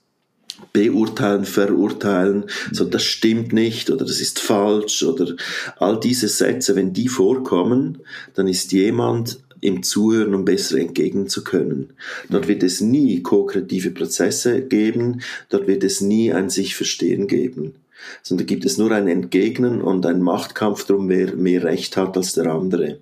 beurteilen, 0.72 1.44
verurteilen, 1.44 2.44
so 2.72 2.84
das 2.84 3.04
stimmt 3.04 3.52
nicht 3.52 3.90
oder 3.90 4.04
das 4.04 4.20
ist 4.20 4.38
falsch 4.38 5.02
oder 5.02 5.34
all 5.78 5.98
diese 6.00 6.28
Sätze, 6.28 6.76
wenn 6.76 6.92
die 6.92 7.08
vorkommen, 7.08 7.98
dann 8.34 8.48
ist 8.48 8.72
jemand 8.72 9.40
im 9.60 9.82
Zuhören, 9.82 10.34
um 10.34 10.44
besser 10.44 10.78
entgegnen 10.78 11.28
zu 11.28 11.42
können. 11.42 11.90
Dort 12.28 12.46
wird 12.46 12.62
es 12.62 12.80
nie 12.80 13.22
ko-kreative 13.22 13.90
Prozesse 13.90 14.62
geben, 14.62 15.22
dort 15.48 15.66
wird 15.66 15.82
es 15.82 16.00
nie 16.00 16.32
ein 16.32 16.50
sich 16.50 16.76
verstehen 16.76 17.26
geben 17.26 17.74
sondern 18.22 18.46
gibt 18.46 18.64
es 18.64 18.78
nur 18.78 18.92
ein 18.92 19.08
Entgegnen 19.08 19.80
und 19.80 20.06
ein 20.06 20.22
Machtkampf 20.22 20.84
darum, 20.84 21.08
wer 21.08 21.34
mehr 21.34 21.64
Recht 21.64 21.96
hat 21.96 22.16
als 22.16 22.34
der 22.34 22.46
andere. 22.46 22.98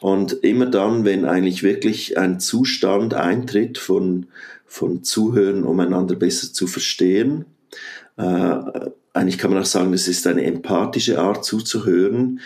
Und 0.00 0.32
immer 0.32 0.66
dann, 0.66 1.04
wenn 1.04 1.24
eigentlich 1.24 1.62
wirklich 1.62 2.16
ein 2.16 2.40
Zustand 2.40 3.14
eintritt 3.14 3.78
von, 3.78 4.26
von 4.70 5.02
Zuhören, 5.02 5.64
um 5.64 5.80
einander 5.80 6.14
besser 6.14 6.52
zu 6.52 6.68
verstehen, 6.68 7.44
äh, 8.16 8.56
eigentlich 9.12 9.36
kann 9.36 9.50
man 9.52 9.60
auch 9.60 9.66
sagen, 9.66 9.92
es 9.92 10.06
ist 10.06 10.28
eine 10.28 10.44
empathische 10.44 11.18
Art 11.18 11.44
zuzuhören, 11.44 12.40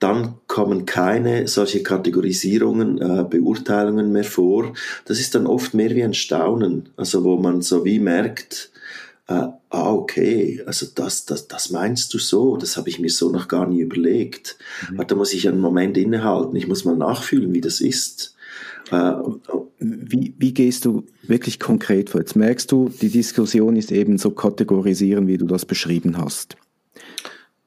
dann 0.00 0.34
kommen 0.48 0.84
keine 0.84 1.46
solche 1.46 1.84
Kategorisierungen, 1.84 3.00
äh, 3.00 3.22
Beurteilungen 3.22 4.10
mehr 4.10 4.24
vor. 4.24 4.72
Das 5.04 5.20
ist 5.20 5.36
dann 5.36 5.46
oft 5.46 5.72
mehr 5.72 5.90
wie 5.90 6.02
ein 6.02 6.14
Staunen, 6.14 6.88
also 6.96 7.22
wo 7.22 7.36
man 7.36 7.62
so 7.62 7.84
wie 7.84 8.00
merkt, 8.00 8.72
äh, 9.28 9.46
ah, 9.68 9.92
okay, 9.92 10.62
also 10.66 10.86
das, 10.92 11.24
das, 11.26 11.46
das 11.46 11.70
meinst 11.70 12.12
du 12.12 12.18
so, 12.18 12.56
das 12.56 12.76
habe 12.76 12.88
ich 12.88 12.98
mir 12.98 13.10
so 13.10 13.30
noch 13.30 13.46
gar 13.46 13.68
nie 13.68 13.80
überlegt. 13.80 14.56
Mhm. 14.90 15.06
Da 15.06 15.14
muss 15.14 15.32
ich 15.34 15.46
einen 15.46 15.60
Moment 15.60 15.96
innehalten, 15.96 16.56
ich 16.56 16.66
muss 16.66 16.84
mal 16.84 16.96
nachfühlen, 16.96 17.54
wie 17.54 17.60
das 17.60 17.80
ist. 17.80 18.34
Äh, 18.90 19.12
wie, 19.78 20.34
wie 20.38 20.52
gehst 20.52 20.84
du 20.84 21.04
wirklich 21.22 21.58
konkret 21.58 22.10
vor? 22.10 22.20
Jetzt 22.20 22.36
merkst 22.36 22.70
du, 22.70 22.90
die 23.00 23.08
Diskussion 23.08 23.76
ist 23.76 23.92
eben 23.92 24.18
so 24.18 24.30
kategorisieren, 24.30 25.26
wie 25.26 25.38
du 25.38 25.46
das 25.46 25.64
beschrieben 25.64 26.18
hast. 26.18 26.56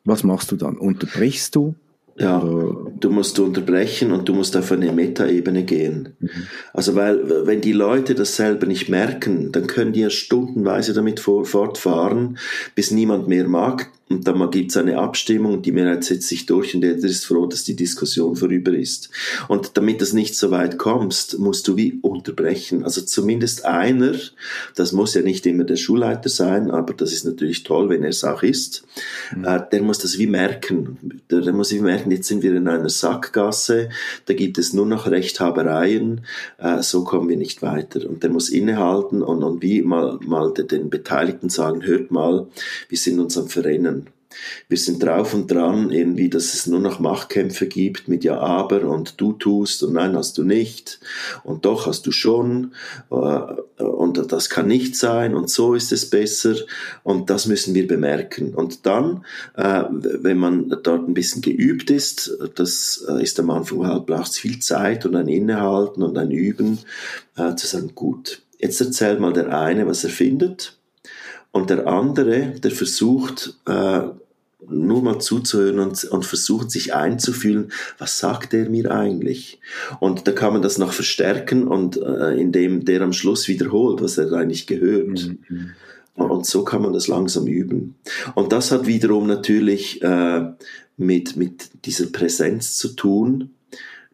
Was 0.05 0.23
machst 0.23 0.51
du 0.51 0.55
dann? 0.55 0.77
Unterbrichst 0.77 1.55
du? 1.55 1.75
Ja, 2.15 2.39
du 2.39 3.09
musst 3.09 3.39
unterbrechen 3.39 4.11
und 4.11 4.29
du 4.29 4.35
musst 4.35 4.55
auf 4.55 4.71
eine 4.71 4.91
Metaebene 4.91 5.63
gehen. 5.63 6.09
Mhm. 6.19 6.29
Also 6.71 6.93
weil, 6.93 7.47
wenn 7.47 7.61
die 7.61 7.71
Leute 7.71 8.13
das 8.13 8.35
selber 8.35 8.67
nicht 8.67 8.87
merken, 8.87 9.51
dann 9.51 9.65
können 9.65 9.93
die 9.93 10.01
ja 10.01 10.11
stundenweise 10.11 10.93
damit 10.93 11.19
fortfahren, 11.19 12.37
bis 12.75 12.91
niemand 12.91 13.27
mehr 13.27 13.47
mag, 13.47 13.89
und 14.09 14.27
dann 14.27 14.51
gibt 14.51 14.71
es 14.71 14.77
eine 14.77 14.97
Abstimmung 14.97 15.61
die 15.61 15.71
Mehrheit 15.71 16.03
setzt 16.03 16.27
sich 16.27 16.45
durch 16.45 16.75
und 16.75 16.81
der 16.81 16.95
ist 16.95 17.25
froh, 17.25 17.45
dass 17.45 17.63
die 17.63 17.75
Diskussion 17.75 18.35
vorüber 18.35 18.73
ist. 18.73 19.09
Und 19.47 19.77
damit 19.77 20.01
das 20.01 20.13
nicht 20.13 20.35
so 20.35 20.51
weit 20.51 20.77
kommst, 20.77 21.39
musst 21.39 21.67
du 21.67 21.77
wie 21.77 21.99
unterbrechen. 22.01 22.83
Also 22.83 23.01
zumindest 23.01 23.65
einer, 23.65 24.13
das 24.75 24.91
muss 24.91 25.13
ja 25.13 25.21
nicht 25.21 25.45
immer 25.45 25.63
der 25.63 25.77
Schulleiter 25.77 26.29
sein, 26.29 26.69
aber 26.69 26.93
das 26.93 27.13
ist 27.13 27.25
natürlich 27.25 27.63
toll, 27.63 27.89
wenn 27.89 28.03
er 28.03 28.09
es 28.09 28.23
auch 28.23 28.43
ist, 28.43 28.85
mhm. 29.35 29.45
äh, 29.45 29.61
der 29.71 29.81
muss 29.81 29.99
das 29.99 30.17
wie 30.17 30.27
merken. 30.27 31.21
Der, 31.31 31.41
der, 31.41 31.53
muss 31.53 31.71
wie 31.71 31.79
merken, 31.79 32.11
jetzt 32.11 32.27
sind 32.27 32.43
wir 32.43 32.53
in 32.55 32.67
einer 32.67 32.89
Sackgasse, 32.89 33.89
da 34.25 34.33
gibt 34.33 34.57
es 34.57 34.73
nur 34.73 34.85
noch 34.85 35.09
Rechthabereien, 35.09 36.21
äh, 36.57 36.81
so 36.81 37.03
kommen 37.03 37.29
wir 37.29 37.37
nicht 37.37 37.61
weiter. 37.61 38.07
Und 38.07 38.21
der 38.21 38.29
muss 38.29 38.49
innehalten 38.49 39.23
und, 39.23 39.43
und 39.43 39.61
wie 39.61 39.81
mal, 39.81 40.19
mal 40.25 40.53
den 40.53 40.89
Beteiligten 40.89 41.49
sagen, 41.49 41.83
hört 41.83 42.11
mal, 42.11 42.47
wir 42.89 42.97
sind 42.97 43.19
uns 43.19 43.37
am 43.37 43.47
Verrennen 43.47 44.02
wir 44.67 44.77
sind 44.77 45.03
drauf 45.03 45.33
und 45.33 45.51
dran, 45.51 45.91
irgendwie, 45.91 46.29
dass 46.29 46.53
es 46.53 46.67
nur 46.67 46.79
noch 46.79 46.99
Machtkämpfe 46.99 47.67
gibt 47.67 48.07
mit 48.07 48.23
ja, 48.23 48.39
aber 48.39 48.83
und 48.83 49.19
du 49.19 49.33
tust 49.33 49.83
und 49.83 49.93
nein, 49.93 50.15
hast 50.15 50.37
du 50.37 50.43
nicht 50.43 50.99
und 51.43 51.65
doch 51.65 51.87
hast 51.87 52.05
du 52.05 52.11
schon 52.11 52.73
äh, 53.11 53.83
und 53.83 54.31
das 54.31 54.49
kann 54.49 54.67
nicht 54.67 54.95
sein 54.95 55.35
und 55.35 55.49
so 55.49 55.73
ist 55.73 55.91
es 55.91 56.09
besser 56.09 56.55
und 57.03 57.29
das 57.29 57.45
müssen 57.45 57.73
wir 57.73 57.87
bemerken. 57.87 58.53
Und 58.53 58.85
dann, 58.85 59.25
äh, 59.55 59.83
wenn 59.89 60.37
man 60.37 60.69
dort 60.83 61.07
ein 61.07 61.13
bisschen 61.13 61.41
geübt 61.41 61.89
ist, 61.89 62.37
das 62.55 63.05
äh, 63.07 63.21
ist 63.21 63.39
am 63.39 63.49
Anfang 63.49 63.87
halt, 63.87 64.05
braucht 64.05 64.31
es 64.31 64.37
viel 64.37 64.59
Zeit 64.59 65.05
und 65.05 65.15
ein 65.15 65.27
Innehalten 65.27 66.03
und 66.03 66.17
ein 66.17 66.31
Üben, 66.31 66.79
zu 67.55 67.65
sagen, 67.65 67.93
gut, 67.95 68.43
jetzt 68.59 68.79
erzählt 68.79 69.19
mal 69.19 69.33
der 69.33 69.57
eine, 69.57 69.87
was 69.87 70.03
er 70.03 70.09
findet. 70.09 70.77
Und 71.51 71.69
der 71.69 71.85
andere, 71.87 72.53
der 72.59 72.71
versucht, 72.71 73.55
nur 74.69 75.01
mal 75.01 75.19
zuzuhören 75.19 75.79
und, 75.79 76.03
und 76.05 76.25
versuchen, 76.25 76.69
sich 76.69 76.93
einzufühlen, 76.93 77.71
was 77.97 78.19
sagt 78.19 78.53
er 78.53 78.69
mir 78.69 78.91
eigentlich? 78.91 79.59
Und 79.99 80.27
da 80.27 80.31
kann 80.31 80.53
man 80.53 80.61
das 80.61 80.77
noch 80.77 80.93
verstärken 80.93 81.67
und 81.67 81.97
äh, 81.97 82.35
indem 82.39 82.85
der 82.85 83.01
am 83.01 83.13
Schluss 83.13 83.47
wiederholt, 83.47 84.01
was 84.01 84.17
er 84.17 84.31
eigentlich 84.33 84.67
gehört. 84.67 85.29
Mhm. 85.49 85.71
Und 86.15 86.45
so 86.45 86.63
kann 86.63 86.83
man 86.83 86.93
das 86.93 87.07
langsam 87.07 87.47
üben. 87.47 87.95
Und 88.35 88.51
das 88.51 88.71
hat 88.71 88.85
wiederum 88.85 89.25
natürlich 89.25 90.01
äh, 90.03 90.51
mit, 90.97 91.35
mit 91.35 91.85
dieser 91.85 92.05
Präsenz 92.07 92.77
zu 92.77 92.89
tun, 92.89 93.49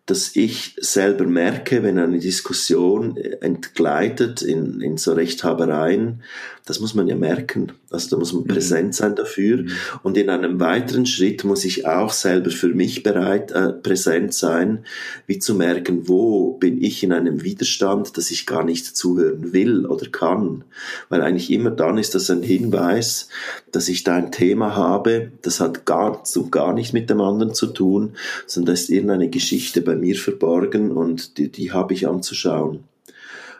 dass 0.10 0.36
ich 0.36 0.76
selber 0.80 1.26
merke, 1.26 1.84
wenn 1.84 2.00
eine 2.00 2.18
Diskussion 2.18 3.16
entgleitet 3.16 4.42
in, 4.42 4.82
in 4.82 4.98
so 4.98 5.14
Rechthabereien, 5.14 6.24
das 6.70 6.80
muss 6.80 6.94
man 6.94 7.08
ja 7.08 7.16
merken. 7.16 7.72
Also 7.90 8.12
da 8.12 8.18
muss 8.18 8.32
man 8.32 8.44
mhm. 8.44 8.48
präsent 8.48 8.94
sein 8.94 9.16
dafür. 9.16 9.58
Mhm. 9.58 9.72
Und 10.04 10.18
in 10.18 10.30
einem 10.30 10.60
weiteren 10.60 11.08
Schritt 11.08 11.44
muss 11.44 11.66
ich 11.66 11.88
auch 11.88 12.14
selber 12.14 12.52
für 12.52 12.68
mich 12.68 13.02
bereit, 13.02 13.52
äh, 13.52 13.74
präsent 13.74 14.36
sein, 14.36 14.86
wie 15.26 15.40
zu 15.40 15.56
merken, 15.56 16.08
wo 16.08 16.54
bin 16.54 16.80
ich 16.80 17.02
in 17.04 17.12
einem 17.12 17.44
Widerstand, 17.44 18.18
dass 18.18 18.30
ich 18.30 18.46
gar 18.46 18.64
nicht 18.64 18.86
zuhören 18.86 19.52
will 19.52 19.88
oder 19.88 20.08
kann. 20.10 20.64
Weil 21.10 21.22
eigentlich 21.22 21.50
immer 21.50 21.72
dann 21.72 21.98
ist 21.98 22.14
das 22.14 22.30
ein 22.30 22.44
Hinweis, 22.44 23.30
dass 23.72 23.90
ich 23.90 24.04
da 24.04 24.18
ein 24.18 24.32
Thema 24.32 24.76
habe, 24.76 25.32
das 25.42 25.60
hat 25.60 25.88
gar, 25.88 26.22
so 26.24 26.50
gar 26.50 26.74
nicht 26.74 26.94
mit 26.94 27.10
dem 27.10 27.20
anderen 27.20 27.56
zu 27.56 27.66
tun, 27.66 28.14
sondern 28.46 28.68
da 28.68 28.74
ist 28.74 28.90
irgendeine 28.90 29.30
Geschichte 29.30 29.82
bei 29.82 29.96
mir 30.00 30.16
verborgen 30.16 30.92
und 30.92 31.38
die, 31.38 31.50
die 31.50 31.72
habe 31.72 31.94
ich 31.94 32.08
anzuschauen. 32.08 32.84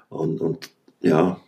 Und, 0.10 0.42
und 0.42 0.70
ja, 1.02 1.40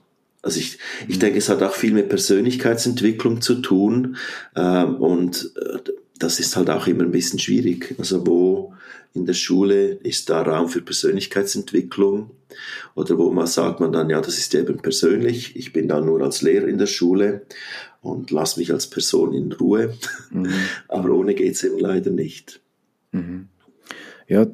also 0.42 0.60
ich, 0.60 0.78
ich 1.08 1.20
denke, 1.20 1.38
es 1.38 1.50
hat 1.50 1.62
auch 1.62 1.74
viel 1.74 1.94
mit 1.94 2.10
Persönlichkeitsentwicklung 2.10 3.42
zu 3.42 3.56
tun 3.56 4.18
ähm, 4.56 4.96
und 4.96 5.54
äh, 5.56 5.80
das 6.18 6.40
ist 6.40 6.56
halt 6.56 6.70
auch 6.70 6.88
immer 6.88 7.04
ein 7.04 7.12
bisschen 7.12 7.40
schwierig. 7.40 7.96
Also 7.98 8.26
wo 8.26 8.74
in 9.14 9.26
der 9.26 9.34
Schule 9.34 9.94
ist 10.04 10.30
da 10.30 10.42
Raum 10.42 10.70
für 10.70 10.82
Persönlichkeitsentwicklung 10.82 12.32
oder 12.96 13.18
wo 13.18 13.32
man 13.32 13.48
sagt 13.48 13.80
man 13.80 13.92
dann, 13.92 14.10
ja, 14.10 14.22
das 14.22 14.38
ist 14.38 14.54
eben 14.56 14.78
persönlich, 14.82 15.56
ich 15.56 15.74
bin 15.74 15.88
da 15.88 16.00
nur 16.00 16.22
als 16.22 16.42
Lehrer 16.42 16.68
in 16.68 16.78
der 16.78 16.88
Schule 16.88 17.46
und 18.02 18.32
lass 18.32 18.58
mich 18.58 18.72
als 18.72 18.88
Person 18.88 19.34
in 19.34 19.52
Ruhe. 19.52 19.94
Mhm. 20.32 20.54
Aber 20.88 21.12
ohne 21.12 21.34
geht's 21.34 21.64
eben 21.64 21.80
leider 21.80 22.12
nicht. 22.12 22.62
Mhm. 23.12 23.48
Ja, 24.28 24.48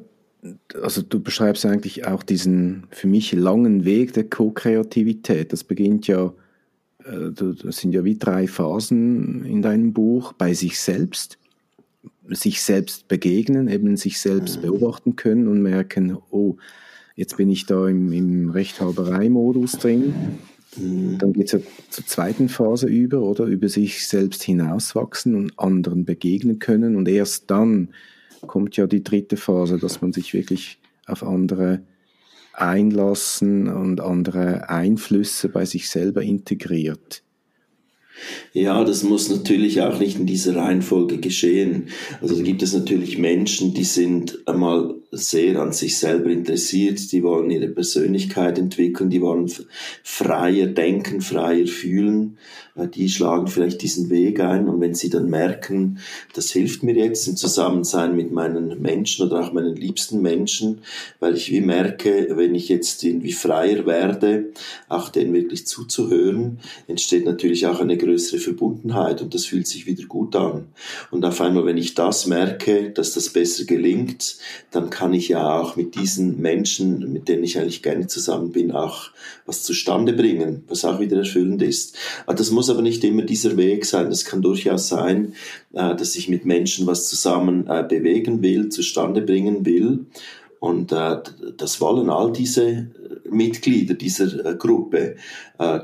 also 0.80 1.02
du 1.02 1.20
beschreibst 1.20 1.66
eigentlich 1.66 2.06
auch 2.06 2.22
diesen 2.22 2.84
für 2.90 3.06
mich 3.06 3.32
langen 3.32 3.84
Weg 3.84 4.12
der 4.12 4.24
Co-Kreativität. 4.24 5.52
Das 5.52 5.64
beginnt 5.64 6.06
ja, 6.06 6.32
äh, 7.04 7.32
das 7.32 7.78
sind 7.78 7.92
ja 7.92 8.04
wie 8.04 8.16
drei 8.16 8.46
Phasen 8.46 9.44
in 9.44 9.62
deinem 9.62 9.92
Buch. 9.92 10.32
Bei 10.32 10.54
sich 10.54 10.80
selbst, 10.80 11.38
sich 12.28 12.62
selbst 12.62 13.08
begegnen, 13.08 13.68
eben 13.68 13.96
sich 13.96 14.20
selbst 14.20 14.58
mhm. 14.58 14.62
beobachten 14.62 15.16
können 15.16 15.48
und 15.48 15.62
merken, 15.62 16.16
oh, 16.30 16.56
jetzt 17.16 17.36
bin 17.36 17.50
ich 17.50 17.66
da 17.66 17.88
im, 17.88 18.12
im 18.12 18.50
Rechthaberei-Modus 18.50 19.72
drin. 19.72 20.14
Mhm. 20.76 21.18
Dann 21.18 21.32
geht 21.32 21.46
es 21.46 21.52
ja 21.52 21.58
zur 21.90 22.06
zweiten 22.06 22.48
Phase 22.48 22.86
über, 22.86 23.22
oder? 23.22 23.44
Über 23.46 23.68
sich 23.68 24.06
selbst 24.06 24.44
hinauswachsen 24.44 25.34
und 25.34 25.58
anderen 25.58 26.04
begegnen 26.04 26.60
können. 26.60 26.94
Und 26.94 27.08
erst 27.08 27.50
dann 27.50 27.88
kommt 28.46 28.76
ja 28.76 28.86
die 28.86 29.02
dritte 29.02 29.36
Phase, 29.36 29.78
dass 29.78 30.00
man 30.00 30.12
sich 30.12 30.34
wirklich 30.34 30.78
auf 31.06 31.22
andere 31.22 31.82
einlassen 32.52 33.68
und 33.68 34.00
andere 34.00 34.68
Einflüsse 34.68 35.48
bei 35.48 35.64
sich 35.64 35.88
selber 35.88 36.22
integriert. 36.22 37.22
Ja, 38.52 38.82
das 38.84 39.04
muss 39.04 39.30
natürlich 39.30 39.80
auch 39.82 40.00
nicht 40.00 40.18
in 40.18 40.26
dieser 40.26 40.56
Reihenfolge 40.56 41.18
geschehen. 41.18 41.88
Also 42.20 42.36
da 42.36 42.42
gibt 42.42 42.62
es 42.62 42.74
natürlich 42.74 43.16
Menschen, 43.18 43.74
die 43.74 43.84
sind 43.84 44.38
einmal 44.46 44.96
sehr 45.10 45.58
an 45.60 45.72
sich 45.72 45.98
selber 45.98 46.30
interessiert, 46.30 47.12
die 47.12 47.22
wollen 47.22 47.50
ihre 47.50 47.68
Persönlichkeit 47.68 48.58
entwickeln, 48.58 49.08
die 49.08 49.22
wollen 49.22 49.50
freier 50.02 50.66
denken, 50.66 51.20
freier 51.20 51.66
fühlen, 51.66 52.36
die 52.94 53.08
schlagen 53.08 53.48
vielleicht 53.48 53.82
diesen 53.82 54.10
Weg 54.10 54.40
ein. 54.40 54.68
Und 54.68 54.80
wenn 54.80 54.94
sie 54.94 55.10
dann 55.10 55.30
merken, 55.30 55.98
das 56.34 56.50
hilft 56.50 56.82
mir 56.82 56.94
jetzt 56.94 57.26
im 57.26 57.36
Zusammensein 57.36 58.14
mit 58.14 58.30
meinen 58.32 58.80
Menschen 58.80 59.26
oder 59.26 59.40
auch 59.40 59.52
meinen 59.52 59.76
liebsten 59.76 60.20
Menschen, 60.22 60.82
weil 61.20 61.34
ich 61.34 61.50
wie 61.50 61.60
merke, 61.60 62.28
wenn 62.32 62.54
ich 62.54 62.68
jetzt 62.68 63.02
irgendwie 63.02 63.32
freier 63.32 63.86
werde, 63.86 64.52
auch 64.88 65.08
denen 65.08 65.32
wirklich 65.32 65.66
zuzuhören, 65.66 66.58
entsteht 66.86 67.24
natürlich 67.24 67.66
auch 67.66 67.80
eine 67.80 67.96
größere 67.96 68.38
Verbundenheit 68.38 69.22
und 69.22 69.34
das 69.34 69.46
fühlt 69.46 69.66
sich 69.66 69.86
wieder 69.86 70.04
gut 70.04 70.36
an. 70.36 70.66
Und 71.10 71.24
auf 71.24 71.40
einmal, 71.40 71.66
wenn 71.66 71.78
ich 71.78 71.94
das 71.94 72.26
merke, 72.26 72.90
dass 72.90 73.14
das 73.14 73.30
besser 73.30 73.64
gelingt, 73.64 74.36
dann 74.70 74.90
kann 74.98 75.14
ich 75.14 75.28
ja 75.28 75.60
auch 75.60 75.76
mit 75.76 75.94
diesen 75.94 76.40
Menschen, 76.40 77.12
mit 77.12 77.28
denen 77.28 77.44
ich 77.44 77.56
eigentlich 77.56 77.84
gerne 77.84 78.08
zusammen 78.08 78.50
bin, 78.50 78.72
auch 78.72 79.10
was 79.46 79.62
zustande 79.62 80.12
bringen, 80.12 80.64
was 80.66 80.84
auch 80.84 80.98
wieder 80.98 81.18
erfüllend 81.18 81.62
ist. 81.62 81.96
Das 82.26 82.50
muss 82.50 82.68
aber 82.68 82.82
nicht 82.82 83.04
immer 83.04 83.22
dieser 83.22 83.56
Weg 83.56 83.84
sein. 83.84 84.10
Das 84.10 84.24
kann 84.24 84.42
durchaus 84.42 84.88
sein, 84.88 85.34
äh, 85.72 85.94
dass 85.94 86.16
ich 86.16 86.28
mit 86.28 86.44
Menschen 86.44 86.88
was 86.88 87.08
zusammen 87.08 87.68
äh, 87.68 87.84
bewegen 87.88 88.42
will, 88.42 88.70
zustande 88.70 89.20
bringen 89.22 89.64
will. 89.64 90.06
Und 90.60 90.92
äh, 90.92 91.18
das 91.56 91.80
wollen 91.80 92.10
all 92.10 92.32
diese 92.32 92.88
Mitglieder 93.30 93.94
dieser 93.94 94.54
Gruppe, 94.54 95.16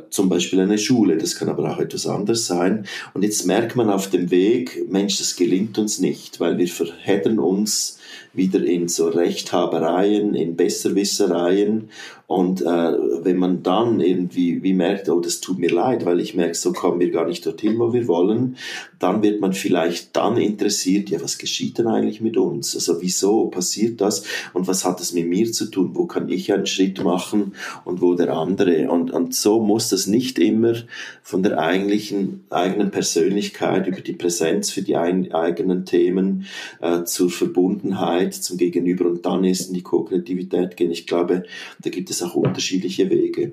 zum 0.09 0.29
Beispiel 0.29 0.61
eine 0.61 0.79
Schule, 0.79 1.19
das 1.19 1.37
kann 1.37 1.49
aber 1.49 1.71
auch 1.71 1.79
etwas 1.79 2.07
anderes 2.07 2.47
sein. 2.47 2.87
Und 3.13 3.23
jetzt 3.23 3.45
merkt 3.45 3.77
man 3.77 3.91
auf 3.91 4.09
dem 4.09 4.31
Weg, 4.31 4.89
Mensch, 4.89 5.19
das 5.19 5.37
gelingt 5.37 5.77
uns 5.79 5.99
nicht, 5.99 6.41
weil 6.41 6.59
wir 6.59 6.69
verheddern 6.69 7.39
uns 7.39 7.99
wieder 8.33 8.63
in 8.65 8.89
so 8.89 9.09
Rechthabereien, 9.09 10.35
in 10.35 10.57
Besserwissereien. 10.57 11.91
Und 12.27 12.63
äh, 12.63 12.65
wenn 12.65 13.37
man 13.37 13.63
dann 13.63 14.01
irgendwie 14.01 14.63
wie 14.63 14.73
merkt, 14.73 15.09
oh, 15.09 15.21
das 15.21 15.41
tut 15.41 15.59
mir 15.59 15.71
leid, 15.71 16.07
weil 16.07 16.21
ich 16.21 16.35
merke, 16.35 16.55
so 16.55 16.73
kommen 16.73 17.01
wir 17.01 17.11
gar 17.11 17.27
nicht 17.27 17.45
dorthin, 17.45 17.79
wo 17.79 17.93
wir 17.93 18.09
wollen, 18.09 18.57
dann 18.99 19.23
wird 19.23 19.41
man 19.43 19.53
vielleicht 19.53 20.17
dann 20.17 20.39
interessiert, 20.39 21.11
ja, 21.11 21.21
was 21.23 21.37
geschieht 21.37 21.77
denn 21.77 21.87
eigentlich 21.87 22.23
mit 22.23 22.39
uns? 22.39 22.75
Also 22.75 23.03
wieso 23.03 23.47
passiert 23.47 24.01
das 24.01 24.25
und 24.55 24.67
was 24.67 24.87
hat 24.87 25.01
es 25.01 25.13
mit 25.13 25.29
mir 25.29 25.53
zu 25.53 25.67
tun? 25.67 25.91
Wo 25.93 26.07
kann 26.07 26.31
ich 26.31 26.53
einen 26.53 26.67
Schritt 26.67 27.05
machen 27.05 27.55
und 27.85 28.01
wo 28.01 28.15
der 28.15 28.33
andere? 28.33 28.91
Und, 28.91 29.11
und 29.11 29.35
so 29.35 29.61
muss 29.61 29.91
das 29.91 30.07
nicht 30.07 30.39
immer 30.39 30.75
von 31.23 31.43
der 31.43 31.59
eigentlichen 31.59 32.45
eigenen 32.49 32.91
Persönlichkeit 32.91 33.87
über 33.87 34.01
die 34.01 34.15
Präsenz 34.15 34.71
für 34.71 34.83
die 34.83 34.97
ein, 34.97 35.33
eigenen 35.33 35.85
Themen 35.85 36.47
äh, 36.81 37.05
zur 37.05 37.31
Verbundenheit 37.31 38.33
zum 38.33 38.57
Gegenüber 38.57 39.07
und 39.07 39.27
dann 39.27 39.45
ist 39.45 39.69
in 39.69 39.75
die 39.75 39.83
Kognitivität 39.83 40.77
gehen. 40.77 40.91
Ich 40.91 41.07
glaube, 41.07 41.45
da 41.83 41.91
gibt 41.91 42.11
es 42.11 42.14
auch 42.23 42.35
unterschiedliche 42.35 43.11
Wege. 43.11 43.53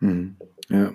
Mhm. 0.00 0.36
Ja. 0.68 0.94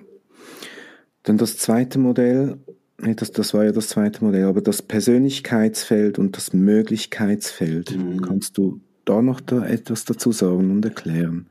Dann 1.22 1.38
das 1.38 1.58
zweite 1.58 1.98
Modell, 1.98 2.58
das, 2.96 3.32
das 3.32 3.54
war 3.54 3.64
ja 3.64 3.72
das 3.72 3.88
zweite 3.88 4.24
Modell, 4.24 4.44
aber 4.44 4.60
das 4.60 4.82
Persönlichkeitsfeld 4.82 6.18
und 6.18 6.36
das 6.36 6.52
Möglichkeitsfeld, 6.52 7.96
mhm. 7.96 8.22
kannst 8.22 8.58
du 8.58 8.80
da 9.04 9.22
noch 9.22 9.40
da 9.40 9.64
etwas 9.66 10.04
dazu 10.04 10.32
sagen 10.32 10.70
und 10.70 10.84
erklären? 10.84 11.48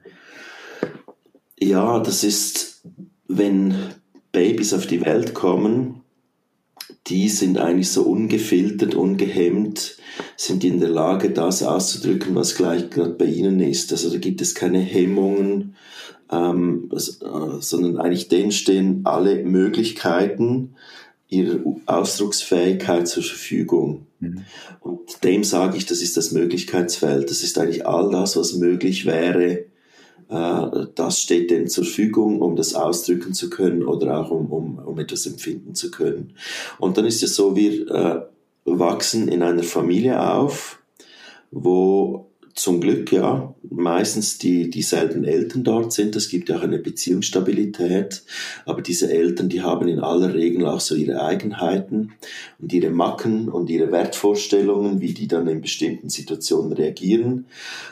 Ja, 1.60 2.00
das 2.00 2.24
ist, 2.24 2.84
wenn 3.28 3.76
Babys 4.32 4.74
auf 4.74 4.86
die 4.86 5.02
Welt 5.02 5.34
kommen, 5.34 5.97
die 7.08 7.30
sind 7.30 7.58
eigentlich 7.58 7.90
so 7.90 8.04
ungefiltert, 8.04 8.96
ungehemmt, 8.96 9.98
sind 10.36 10.64
in 10.64 10.80
der 10.80 10.90
Lage, 10.90 11.30
das 11.30 11.64
auszudrücken, 11.64 12.36
was 12.36 12.56
gleich 12.56 12.90
gerade 12.90 13.12
bei 13.12 13.26
ihnen 13.26 13.60
ist. 13.60 13.92
Also 13.92 14.10
da 14.10 14.18
gibt 14.18 14.42
es 14.42 14.56
keine 14.56 14.80
Hemmungen, 14.80 15.76
ähm, 16.32 16.90
äh, 16.92 17.62
sondern 17.62 17.98
eigentlich 17.98 18.28
denen 18.28 18.52
stehen 18.52 19.02
alle 19.06 19.44
Möglichkeiten 19.44 20.76
ihrer 21.30 21.60
Ausdrucksfähigkeit 21.86 23.08
zur 23.08 23.24
Verfügung. 23.24 24.08
Mhm. 24.20 24.44
Und 24.82 25.24
dem 25.24 25.44
sage 25.44 25.78
ich, 25.78 25.86
das 25.86 26.02
ist 26.02 26.18
das 26.18 26.32
Möglichkeitsfeld. 26.32 27.30
Das 27.30 27.44
ist 27.44 27.58
eigentlich 27.58 27.86
all 27.86 28.10
das, 28.12 28.36
was 28.36 28.54
möglich 28.54 29.06
wäre, 29.06 29.66
das 30.30 31.22
steht 31.22 31.52
denen 31.52 31.68
zur 31.68 31.86
Verfügung, 31.86 32.42
um 32.42 32.56
das 32.56 32.74
ausdrücken 32.74 33.34
zu 33.34 33.50
können 33.50 33.84
oder 33.84 34.20
auch 34.20 34.32
um, 34.32 34.48
um, 34.52 34.80
um 34.80 35.00
etwas 35.00 35.26
empfinden 35.26 35.74
zu 35.74 35.90
können. 35.90 36.34
Und 36.80 36.98
dann 36.98 37.06
ist 37.06 37.24
es 37.24 37.36
so, 37.36 37.56
wir 37.56 37.90
äh, 37.90 38.22
wachsen 38.66 39.30
in 39.30 39.42
einer 39.42 39.64
Familie 39.64 40.22
auf, 40.22 40.82
wo 41.52 42.27
zum 42.58 42.82
Glück 42.82 43.12
ja 43.12 43.54
meistens 43.70 44.40
die 44.40 44.70
dieselben 44.70 45.24
Eltern 45.24 45.64
dort 45.64 45.94
sind. 45.94 46.16
Es 46.16 46.30
gibt 46.30 46.50
ja 46.50 46.58
auch 46.58 46.64
eine 46.64 46.80
Beziehungsstabilität, 46.80 48.24
aber 48.66 48.82
diese 48.82 49.12
Eltern, 49.12 49.50
die 49.50 49.62
haben 49.62 49.88
in 49.88 50.00
aller 50.00 50.34
Regel 50.34 50.66
auch 50.66 50.80
so 50.80 50.96
ihre 50.96 51.22
Eigenheiten 51.22 52.14
und 52.60 52.74
ihre 52.74 52.90
Macken 52.90 53.50
und 53.50 53.70
ihre 53.70 53.92
Wertvorstellungen, 53.92 55.02
wie 55.02 55.14
die 55.14 55.28
dann 55.28 55.48
in 55.48 55.62
bestimmten 55.62 56.10
Situationen 56.10 56.74
reagieren. 56.74 57.46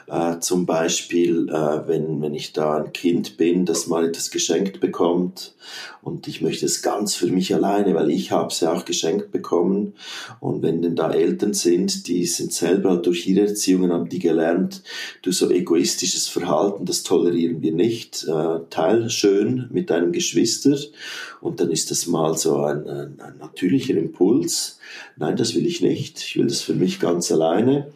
Äh, 0.07 0.39
zum 0.39 0.65
Beispiel, 0.65 1.49
äh, 1.49 1.87
wenn, 1.87 2.21
wenn 2.21 2.33
ich 2.33 2.53
da 2.53 2.77
ein 2.77 2.93
Kind 2.93 3.37
bin, 3.37 3.65
das 3.65 3.85
mal 3.87 4.07
etwas 4.07 4.31
geschenkt 4.31 4.79
bekommt 4.79 5.53
und 6.01 6.27
ich 6.27 6.41
möchte 6.41 6.65
es 6.65 6.81
ganz 6.81 7.15
für 7.15 7.27
mich 7.27 7.53
alleine, 7.53 7.95
weil 7.95 8.11
ich 8.11 8.31
habe 8.31 8.49
es 8.49 8.59
ja 8.59 8.71
auch 8.71 8.85
geschenkt 8.85 9.31
bekommen. 9.31 9.93
Und 10.39 10.61
wenn 10.61 10.81
denn 10.83 10.95
da 10.95 11.11
Eltern 11.11 11.53
sind, 11.53 12.07
die 12.07 12.25
sind 12.25 12.53
selber 12.53 12.97
durch 12.97 13.27
ihre 13.27 13.47
Erziehungen 13.47 13.91
haben 13.91 14.07
die 14.07 14.19
gelernt, 14.19 14.54
du 15.21 15.31
so 15.31 15.49
egoistisches 15.49 16.27
Verhalten, 16.27 16.85
das 16.85 17.03
tolerieren 17.03 17.61
wir 17.61 17.73
nicht. 17.73 18.25
Äh, 18.27 18.59
teil 18.69 19.09
schön 19.09 19.67
mit 19.71 19.89
deinem 19.89 20.11
Geschwister 20.11 20.77
und 21.41 21.59
dann 21.59 21.71
ist 21.71 21.91
das 21.91 22.07
mal 22.07 22.37
so 22.37 22.57
ein, 22.63 22.87
ein, 22.87 23.19
ein 23.19 23.37
natürlicher 23.39 23.95
Impuls. 23.95 24.79
Nein, 25.17 25.37
das 25.37 25.55
will 25.55 25.65
ich 25.65 25.81
nicht. 25.81 26.19
Ich 26.19 26.37
will 26.37 26.47
das 26.47 26.61
für 26.61 26.73
mich 26.73 26.99
ganz 26.99 27.31
alleine. 27.31 27.87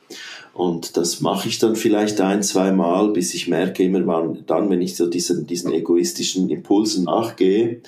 Und 0.60 0.98
das 0.98 1.22
mache 1.22 1.48
ich 1.48 1.58
dann 1.60 1.78
vielleicht 1.78 2.20
ein, 2.20 2.44
zwei 2.44 2.74
Mal, 2.74 3.14
bis 3.14 3.34
ich 3.34 3.48
merke, 3.48 3.82
immer 3.82 4.06
wann, 4.06 4.44
dann, 4.46 4.70
wenn 4.70 4.82
ich 4.82 4.98
so 4.98 5.08
diesen, 5.08 5.48
diesen 5.48 5.72
egoistischen 5.72 6.50
Impulsen 6.50 7.06
nachgehe, 7.06 7.82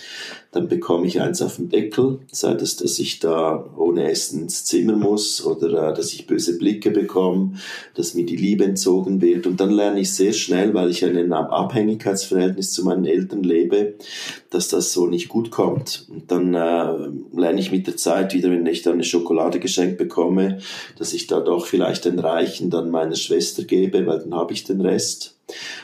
dann 0.51 0.67
bekomme 0.67 1.07
ich 1.07 1.22
eins 1.22 1.41
auf 1.41 1.55
den 1.55 1.69
Deckel, 1.69 2.19
sei 2.32 2.53
das, 2.53 2.76
dass 2.76 2.99
ich 2.99 3.19
da 3.19 3.69
ohne 3.78 4.09
Essen 4.11 4.41
ins 4.43 4.65
Zimmer 4.65 4.97
muss 4.97 5.45
oder 5.45 5.89
äh, 5.89 5.93
dass 5.93 6.11
ich 6.11 6.28
böse 6.28 6.57
Blicke 6.57 6.91
bekomme, 6.91 7.53
dass 7.95 8.15
mir 8.15 8.26
die 8.26 8.36
Liebe 8.36 8.65
entzogen 8.65 9.22
wird. 9.22 9.47
Und 9.47 9.61
dann 9.61 9.72
lerne 9.72 10.01
ich 10.01 10.11
sehr 10.11 10.34
schnell, 10.34 10.74
weil 10.74 10.89
ich 10.89 11.05
ein 11.05 11.32
Abhängigkeitsverhältnis 11.32 12.74
zu 12.74 12.84
meinen 12.84 13.05
Eltern 13.05 13.43
lebe, 13.43 13.95
dass 14.49 14.67
das 14.67 14.91
so 14.91 15.07
nicht 15.07 15.30
gut 15.30 15.51
kommt. 15.51 16.05
Und 16.09 16.30
dann 16.30 16.53
äh, 16.53 17.09
lerne 17.34 17.59
ich 17.59 17.72
mit 17.72 17.88
der 17.88 17.95
Zeit 17.95 18.34
wieder, 18.34 18.51
wenn 18.51 18.65
ich 18.65 18.82
dann 18.82 18.93
eine 18.93 19.05
Schokolade 19.05 19.59
geschenkt 19.59 19.97
bekomme, 19.97 20.59
dass 20.97 21.13
ich 21.13 21.28
da 21.28 21.39
doch 21.39 21.65
vielleicht 21.65 22.03
den 22.03 22.19
Reichen 22.19 22.61
dann 22.70 22.89
meiner 22.89 23.16
Schwester 23.16 23.64
gebe, 23.64 24.05
weil 24.05 24.20
dann 24.20 24.34
habe 24.34 24.53
ich 24.53 24.64
den 24.64 24.82
Rest. 24.82 25.36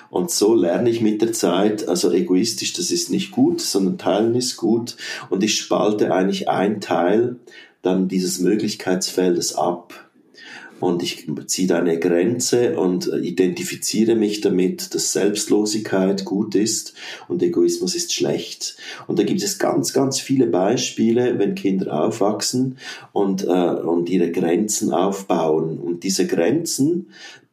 Und 0.09 0.31
so 0.31 0.55
lerne 0.55 0.89
ich 0.89 1.01
mit 1.01 1.21
der 1.21 1.33
Zeit, 1.33 1.87
also 1.87 2.11
egoistisch, 2.11 2.73
das 2.73 2.91
ist 2.91 3.09
nicht 3.09 3.31
gut, 3.31 3.61
sondern 3.61 3.97
teilen 3.97 4.35
ist 4.35 4.57
gut. 4.57 4.95
Und 5.29 5.43
ich 5.43 5.55
spalte 5.55 6.13
eigentlich 6.13 6.49
ein 6.49 6.79
Teil 6.79 7.37
dann 7.81 8.07
dieses 8.07 8.39
Möglichkeitsfeldes 8.39 9.55
ab. 9.55 10.06
Und 10.79 11.01
ich 11.01 11.27
ziehe 11.47 11.67
da 11.67 11.79
eine 11.79 11.99
Grenze 11.99 12.77
und 12.77 13.07
identifiziere 13.07 14.15
mich 14.15 14.41
damit, 14.41 14.93
dass 14.93 15.11
Selbstlosigkeit 15.13 16.25
gut 16.25 16.55
ist 16.55 16.93
und 17.27 17.41
Egoismus 17.41 17.95
ist 17.95 18.13
schlecht. 18.13 18.77
Und 19.07 19.17
da 19.17 19.23
gibt 19.23 19.41
es 19.41 19.57
ganz, 19.57 19.93
ganz 19.93 20.19
viele 20.19 20.47
Beispiele, 20.47 21.39
wenn 21.39 21.55
Kinder 21.55 22.03
aufwachsen 22.03 22.77
und, 23.11 23.43
äh, 23.43 23.47
und 23.47 24.09
ihre 24.09 24.31
Grenzen 24.31 24.91
aufbauen. 24.91 25.79
Und 25.79 26.03
diese 26.03 26.27
Grenzen, 26.27 27.07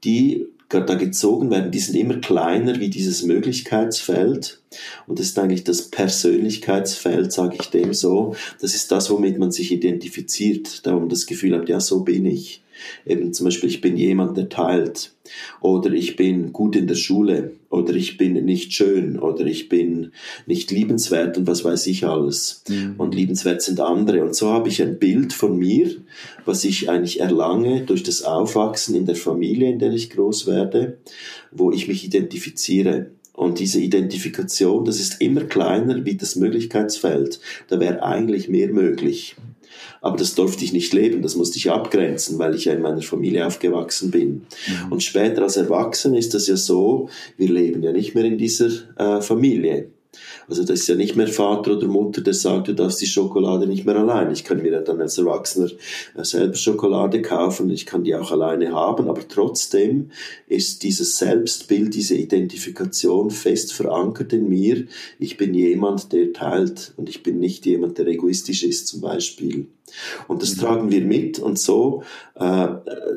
die 0.05 0.47
da 0.68 0.95
gezogen 0.95 1.51
werden, 1.51 1.70
die 1.70 1.79
sind 1.79 1.95
immer 1.95 2.16
kleiner 2.16 2.81
wie 2.81 2.91
dieses 2.91 3.22
Möglichkeitsfeld. 3.22 4.61
Und 5.07 5.18
das 5.18 5.27
ist 5.27 5.39
eigentlich 5.39 5.62
das 5.62 5.83
Persönlichkeitsfeld, 5.83 7.33
sage 7.33 7.57
ich 7.61 7.68
dem 7.68 7.95
so. 7.95 8.35
Das 8.61 8.75
ist 8.75 8.91
das, 8.91 9.09
womit 9.11 9.39
man 9.39 9.53
sich 9.53 9.70
identifiziert, 9.70 10.85
da 10.85 10.95
man 10.95 11.09
das 11.09 11.27
Gefühl 11.27 11.57
hat, 11.57 11.68
ja, 11.68 11.79
so 11.79 12.01
bin 12.01 12.27
ich. 12.27 12.64
Eben 13.07 13.33
zum 13.33 13.45
Beispiel, 13.45 13.68
ich 13.68 13.81
bin 13.81 13.97
jemand, 13.97 14.37
der 14.37 14.49
teilt. 14.49 15.12
Oder 15.61 15.93
ich 15.93 16.16
bin 16.16 16.53
gut 16.53 16.77
in 16.77 16.87
der 16.87 16.95
Schule. 16.95 17.53
Oder 17.70 17.95
ich 17.95 18.16
bin 18.16 18.33
nicht 18.45 18.72
schön. 18.72 19.18
Oder 19.18 19.47
ich 19.47 19.68
bin 19.68 20.12
nicht 20.47 20.70
liebenswert 20.70 21.39
und 21.39 21.47
was 21.47 21.64
weiß 21.64 21.87
ich 21.87 22.07
alles. 22.07 22.62
Mhm. 22.68 22.95
Und 22.99 23.14
liebenswert 23.14 23.62
sind 23.62 23.81
andere. 23.81 24.22
Und 24.22 24.35
so 24.35 24.51
habe 24.51 24.68
ich 24.68 24.83
ein 24.83 24.99
Bild 24.99 25.33
von 25.33 25.59
mir, 25.59 25.91
was 26.45 26.64
ich 26.64 26.91
eigentlich 26.91 27.20
erlange 27.20 27.83
durch 27.83 28.03
das 28.03 28.22
Aufwachsen 28.22 28.95
in 28.95 29.07
der 29.07 29.16
Familie, 29.16 29.70
in 29.70 29.79
der 29.79 29.93
ich 29.93 30.11
groß 30.11 30.47
werde, 30.47 30.99
wo 31.51 31.70
ich 31.72 31.89
mich 31.89 32.05
identifiziere. 32.05 33.07
Und 33.35 33.59
diese 33.59 33.81
Identifikation, 33.81 34.85
das 34.85 35.01
ist 35.01 35.20
immer 35.20 35.43
kleiner 35.43 36.05
wie 36.05 36.14
das 36.14 36.37
Möglichkeitsfeld. 36.37 37.41
Da 37.68 37.81
wäre 37.81 38.05
eigentlich 38.05 38.49
mehr 38.49 38.68
möglich. 38.68 39.35
Aber 40.01 40.16
das 40.16 40.35
durfte 40.35 40.64
ich 40.64 40.72
nicht 40.72 40.93
leben, 40.93 41.22
das 41.22 41.37
musste 41.37 41.59
ich 41.59 41.70
abgrenzen, 41.70 42.39
weil 42.39 42.55
ich 42.55 42.66
ja 42.66 42.72
in 42.72 42.83
meiner 42.83 43.03
Familie 43.03 43.47
aufgewachsen 43.47 44.11
bin. 44.11 44.47
Mhm. 44.66 44.93
Und 44.93 45.03
später 45.03 45.43
als 45.43 45.57
Erwachsener 45.57 46.18
ist 46.18 46.35
das 46.35 46.47
ja 46.47 46.57
so, 46.57 47.09
wir 47.37 47.49
leben 47.49 47.83
ja 47.83 47.93
nicht 47.93 48.14
mehr 48.14 48.25
in 48.25 48.39
dieser 48.39 48.68
äh, 48.97 49.20
Familie. 49.20 49.89
Also 50.49 50.62
das 50.62 50.81
ist 50.81 50.89
ja 50.89 50.95
nicht 50.95 51.17
mehr 51.17 51.29
Vater 51.29 51.77
oder 51.77 51.87
Mutter, 51.87 52.21
der 52.21 52.35
sagt, 52.35 52.69
du 52.69 52.75
darfst 52.75 53.01
die 53.01 53.07
Schokolade 53.07 53.67
nicht 53.67 53.85
mehr 53.85 53.97
allein. 53.97 54.31
Ich 54.33 54.45
kann 54.45 54.62
mir 54.62 54.73
ja 54.73 54.81
dann 54.81 55.01
als 55.01 55.19
Erwachsener 55.19 55.71
äh, 56.17 56.25
selber 56.25 56.55
Schokolade 56.55 57.23
kaufen, 57.23 57.71
ich 57.71 57.87
kann 57.87 58.05
die 58.05 58.15
auch 58.15 58.31
alleine 58.31 58.73
haben, 58.73 59.09
aber 59.09 59.27
trotzdem 59.27 60.11
ist 60.47 60.83
dieses 60.83 61.19
Selbstbild, 61.19 61.95
diese 61.95 62.17
Identifikation 62.17 63.31
fest 63.31 63.73
verankert 63.73 64.33
in 64.33 64.49
mir. 64.49 64.87
Ich 65.19 65.37
bin 65.37 65.55
jemand, 65.55 66.12
der 66.12 66.33
teilt 66.33 66.93
und 66.97 67.09
ich 67.09 67.23
bin 67.23 67.39
nicht 67.39 67.67
jemand, 67.67 67.99
der 67.99 68.07
egoistisch 68.07 68.62
ist 68.62 68.89
zum 68.89 69.01
Beispiel. 69.01 69.67
Und 70.28 70.43
das 70.43 70.57
tragen 70.57 70.91
wir 70.91 71.03
mit 71.03 71.39
und 71.39 71.59
so 71.59 72.03
äh, 72.35 72.68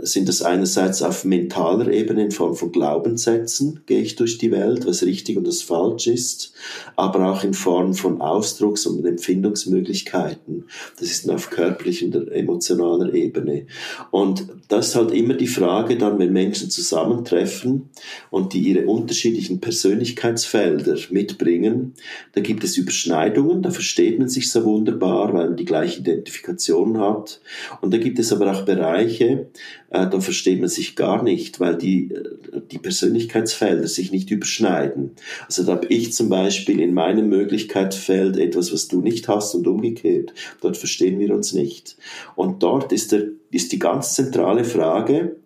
sind 0.01 0.29
das 0.29 0.41
einerseits 0.41 1.01
auf 1.01 1.25
mentaler 1.25 1.91
Ebene 1.91 2.25
in 2.25 2.31
Form 2.31 2.55
von 2.55 2.71
Glaubenssätzen, 2.71 3.81
gehe 3.85 4.01
ich 4.01 4.15
durch 4.15 4.37
die 4.37 4.51
Welt, 4.51 4.85
was 4.85 5.03
richtig 5.03 5.37
und 5.37 5.47
was 5.47 5.61
falsch 5.61 6.07
ist, 6.07 6.53
aber 6.95 7.31
auch 7.31 7.43
in 7.43 7.53
Form 7.53 7.93
von 7.93 8.21
Ausdrucks- 8.21 8.85
und 8.85 9.05
Empfindungsmöglichkeiten. 9.05 10.65
Das 10.99 11.09
ist 11.09 11.29
auf 11.29 11.49
körperlicher 11.49 12.05
und 12.05 12.31
emotionaler 12.31 13.13
Ebene. 13.13 13.65
Und 14.11 14.47
das 14.67 14.89
ist 14.89 14.95
halt 14.95 15.11
immer 15.11 15.33
die 15.33 15.47
Frage 15.47 15.97
dann, 15.97 16.19
wenn 16.19 16.33
Menschen 16.33 16.69
zusammentreffen 16.69 17.89
und 18.29 18.53
die 18.53 18.59
ihre 18.59 18.85
unterschiedlichen 18.85 19.59
Persönlichkeitsfelder 19.59 20.97
mitbringen, 21.09 21.93
da 22.33 22.41
gibt 22.41 22.63
es 22.63 22.77
Überschneidungen, 22.77 23.61
da 23.61 23.71
versteht 23.71 24.19
man 24.19 24.29
sich 24.29 24.51
so 24.51 24.63
wunderbar, 24.63 25.33
weil 25.33 25.47
man 25.47 25.57
die 25.57 25.65
gleiche 25.65 26.01
Identifikation 26.01 26.56
hat. 26.99 27.39
Und 27.81 27.93
da 27.93 27.97
gibt 27.97 28.19
es 28.19 28.31
aber 28.31 28.51
auch 28.51 28.63
Bereiche, 28.63 29.47
äh, 29.89 30.07
da 30.09 30.19
versteht 30.19 30.59
man 30.59 30.69
sich 30.69 30.95
gar 30.95 31.23
nicht, 31.23 31.59
weil 31.59 31.75
die, 31.75 32.11
äh, 32.11 32.61
die 32.71 32.77
Persönlichkeitsfelder 32.77 33.87
sich 33.87 34.11
nicht 34.11 34.29
überschneiden. 34.31 35.11
Also 35.45 35.63
da 35.63 35.73
habe 35.73 35.87
ich 35.87 36.13
zum 36.13 36.29
Beispiel 36.29 36.79
in 36.79 36.93
meinem 36.93 37.29
Möglichkeitsfeld 37.29 38.37
etwas, 38.37 38.73
was 38.73 38.87
du 38.87 39.01
nicht 39.01 39.27
hast 39.27 39.55
und 39.55 39.67
umgekehrt. 39.67 40.33
Dort 40.61 40.77
verstehen 40.77 41.19
wir 41.19 41.33
uns 41.33 41.53
nicht. 41.53 41.97
Und 42.35 42.63
dort 42.63 42.91
ist, 42.91 43.11
der, 43.11 43.27
ist 43.51 43.71
die 43.71 43.79
ganz 43.79 44.13
zentrale 44.13 44.63
Frage, 44.63 45.37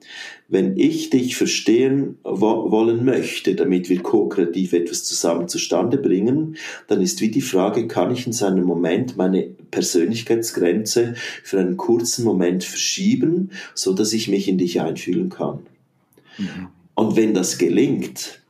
wenn 0.52 0.78
ich 0.78 1.10
dich 1.10 1.38
verstehen 1.38 2.18
wollen 2.24 3.06
möchte, 3.06 3.56
damit 3.56 3.90
wir 3.90 4.04
ko-kreativ 4.04 4.74
etwas 4.74 5.06
zusammen 5.06 5.48
zustande 5.48 5.98
bringen, 5.98 6.58
dann 6.88 7.02
ist 7.02 7.22
wie 7.22 7.32
die 7.32 7.42
Frage, 7.42 7.88
kann 7.88 8.12
ich 8.12 8.28
in 8.28 8.34
seinem 8.34 8.66
Moment 8.66 9.16
meine 9.16 9.44
Persönlichkeitsgrenze 9.72 11.16
für 11.44 11.60
einen 11.60 11.78
kurzen 11.78 12.26
Moment 12.26 12.66
verschieben, 12.66 13.52
so 13.74 13.94
dass 13.94 14.12
ich 14.12 14.28
mich 14.28 14.50
in 14.50 14.58
dich 14.58 14.82
einfühlen 14.82 15.30
kann. 15.30 15.60
Mhm. 16.38 16.68
Und 16.96 17.16
wenn 17.16 17.34
das 17.34 17.58
gelingt, 17.58 18.41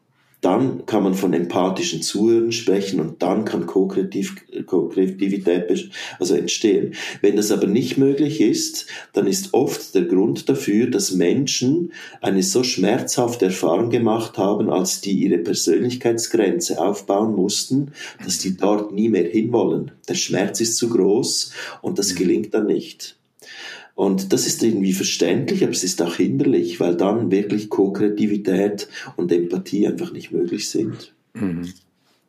dann 0.41 0.85
kann 0.87 1.03
man 1.03 1.13
von 1.13 1.33
empathischen 1.33 2.01
Zuhören 2.01 2.51
sprechen 2.51 2.99
und 2.99 3.21
dann 3.21 3.45
kann 3.45 3.67
Co-Kreativität 3.67 5.91
also 6.19 6.35
entstehen. 6.35 6.95
Wenn 7.21 7.35
das 7.35 7.51
aber 7.51 7.67
nicht 7.67 7.97
möglich 7.97 8.41
ist, 8.41 8.87
dann 9.13 9.27
ist 9.27 9.53
oft 9.53 9.93
der 9.93 10.01
Grund 10.03 10.49
dafür, 10.49 10.87
dass 10.87 11.11
Menschen 11.11 11.93
eine 12.21 12.41
so 12.41 12.63
schmerzhafte 12.63 13.45
Erfahrung 13.45 13.91
gemacht 13.91 14.39
haben, 14.39 14.71
als 14.71 15.01
die 15.01 15.13
ihre 15.13 15.37
Persönlichkeitsgrenze 15.37 16.81
aufbauen 16.81 17.35
mussten, 17.35 17.91
dass 18.25 18.39
die 18.39 18.57
dort 18.57 18.91
nie 18.91 19.09
mehr 19.09 19.29
hinwollen. 19.29 19.91
Der 20.09 20.15
Schmerz 20.15 20.59
ist 20.59 20.77
zu 20.77 20.89
groß 20.89 21.53
und 21.81 21.99
das 21.99 22.15
gelingt 22.15 22.55
dann 22.55 22.65
nicht. 22.65 23.15
Und 24.02 24.34
das 24.34 24.47
ist 24.47 24.64
irgendwie 24.64 24.93
verständlich, 24.93 25.62
aber 25.62 25.74
es 25.74 25.84
ist 25.84 26.02
auch 26.02 26.16
hinderlich, 26.16 26.80
weil 26.80 26.97
dann 26.97 27.30
wirklich 27.30 27.70
Co-Kreativität 27.70 28.88
und 29.16 29.32
Empathie 29.32 29.88
einfach 29.88 30.12
nicht 30.12 30.32
möglich 30.32 30.72
sind. 30.72 31.14
Mhm. 31.36 31.72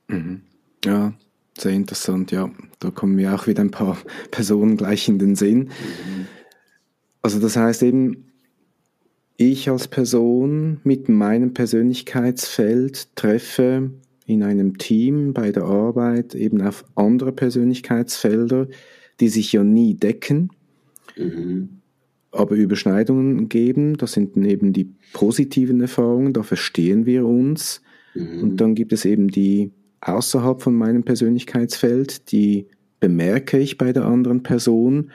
Mhm. 0.06 0.40
Ja, 0.84 1.14
sehr 1.56 1.72
interessant, 1.72 2.30
ja. 2.30 2.50
Da 2.78 2.90
kommen 2.90 3.14
mir 3.14 3.34
auch 3.34 3.46
wieder 3.46 3.62
ein 3.62 3.70
paar 3.70 3.96
Personen 4.30 4.76
gleich 4.76 5.08
in 5.08 5.18
den 5.18 5.34
Sinn. 5.34 5.60
Mhm. 5.60 6.26
Also 7.22 7.38
das 7.38 7.56
heißt 7.56 7.82
eben, 7.84 8.26
ich 9.38 9.70
als 9.70 9.88
Person 9.88 10.78
mit 10.84 11.08
meinem 11.08 11.54
Persönlichkeitsfeld 11.54 13.16
treffe 13.16 13.92
in 14.26 14.42
einem 14.42 14.76
Team 14.76 15.32
bei 15.32 15.52
der 15.52 15.64
Arbeit 15.64 16.34
eben 16.34 16.60
auf 16.60 16.84
andere 16.96 17.32
Persönlichkeitsfelder, 17.32 18.68
die 19.20 19.30
sich 19.30 19.54
ja 19.54 19.64
nie 19.64 19.94
decken 19.94 20.50
Mhm. 21.16 21.80
Aber 22.30 22.54
Überschneidungen 22.54 23.48
geben, 23.48 23.98
das 23.98 24.12
sind 24.12 24.36
eben 24.36 24.72
die 24.72 24.94
positiven 25.12 25.80
Erfahrungen, 25.80 26.32
da 26.32 26.42
verstehen 26.42 27.04
wir 27.04 27.26
uns. 27.26 27.82
Mhm. 28.14 28.42
Und 28.42 28.56
dann 28.56 28.74
gibt 28.74 28.92
es 28.92 29.04
eben 29.04 29.28
die 29.28 29.70
außerhalb 30.00 30.62
von 30.62 30.74
meinem 30.74 31.04
Persönlichkeitsfeld, 31.04 32.32
die 32.32 32.66
bemerke 33.00 33.58
ich 33.58 33.78
bei 33.78 33.92
der 33.92 34.04
anderen 34.04 34.42
Person. 34.42 35.10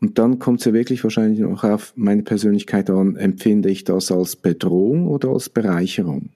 Und 0.00 0.18
dann 0.18 0.38
kommt 0.38 0.60
es 0.60 0.66
ja 0.66 0.72
wirklich 0.72 1.02
wahrscheinlich 1.04 1.40
noch 1.40 1.64
auf 1.64 1.92
meine 1.96 2.22
Persönlichkeit 2.22 2.88
an, 2.90 3.16
empfinde 3.16 3.70
ich 3.70 3.84
das 3.84 4.10
als 4.10 4.36
Bedrohung 4.36 5.08
oder 5.08 5.30
als 5.30 5.48
Bereicherung? 5.48 6.30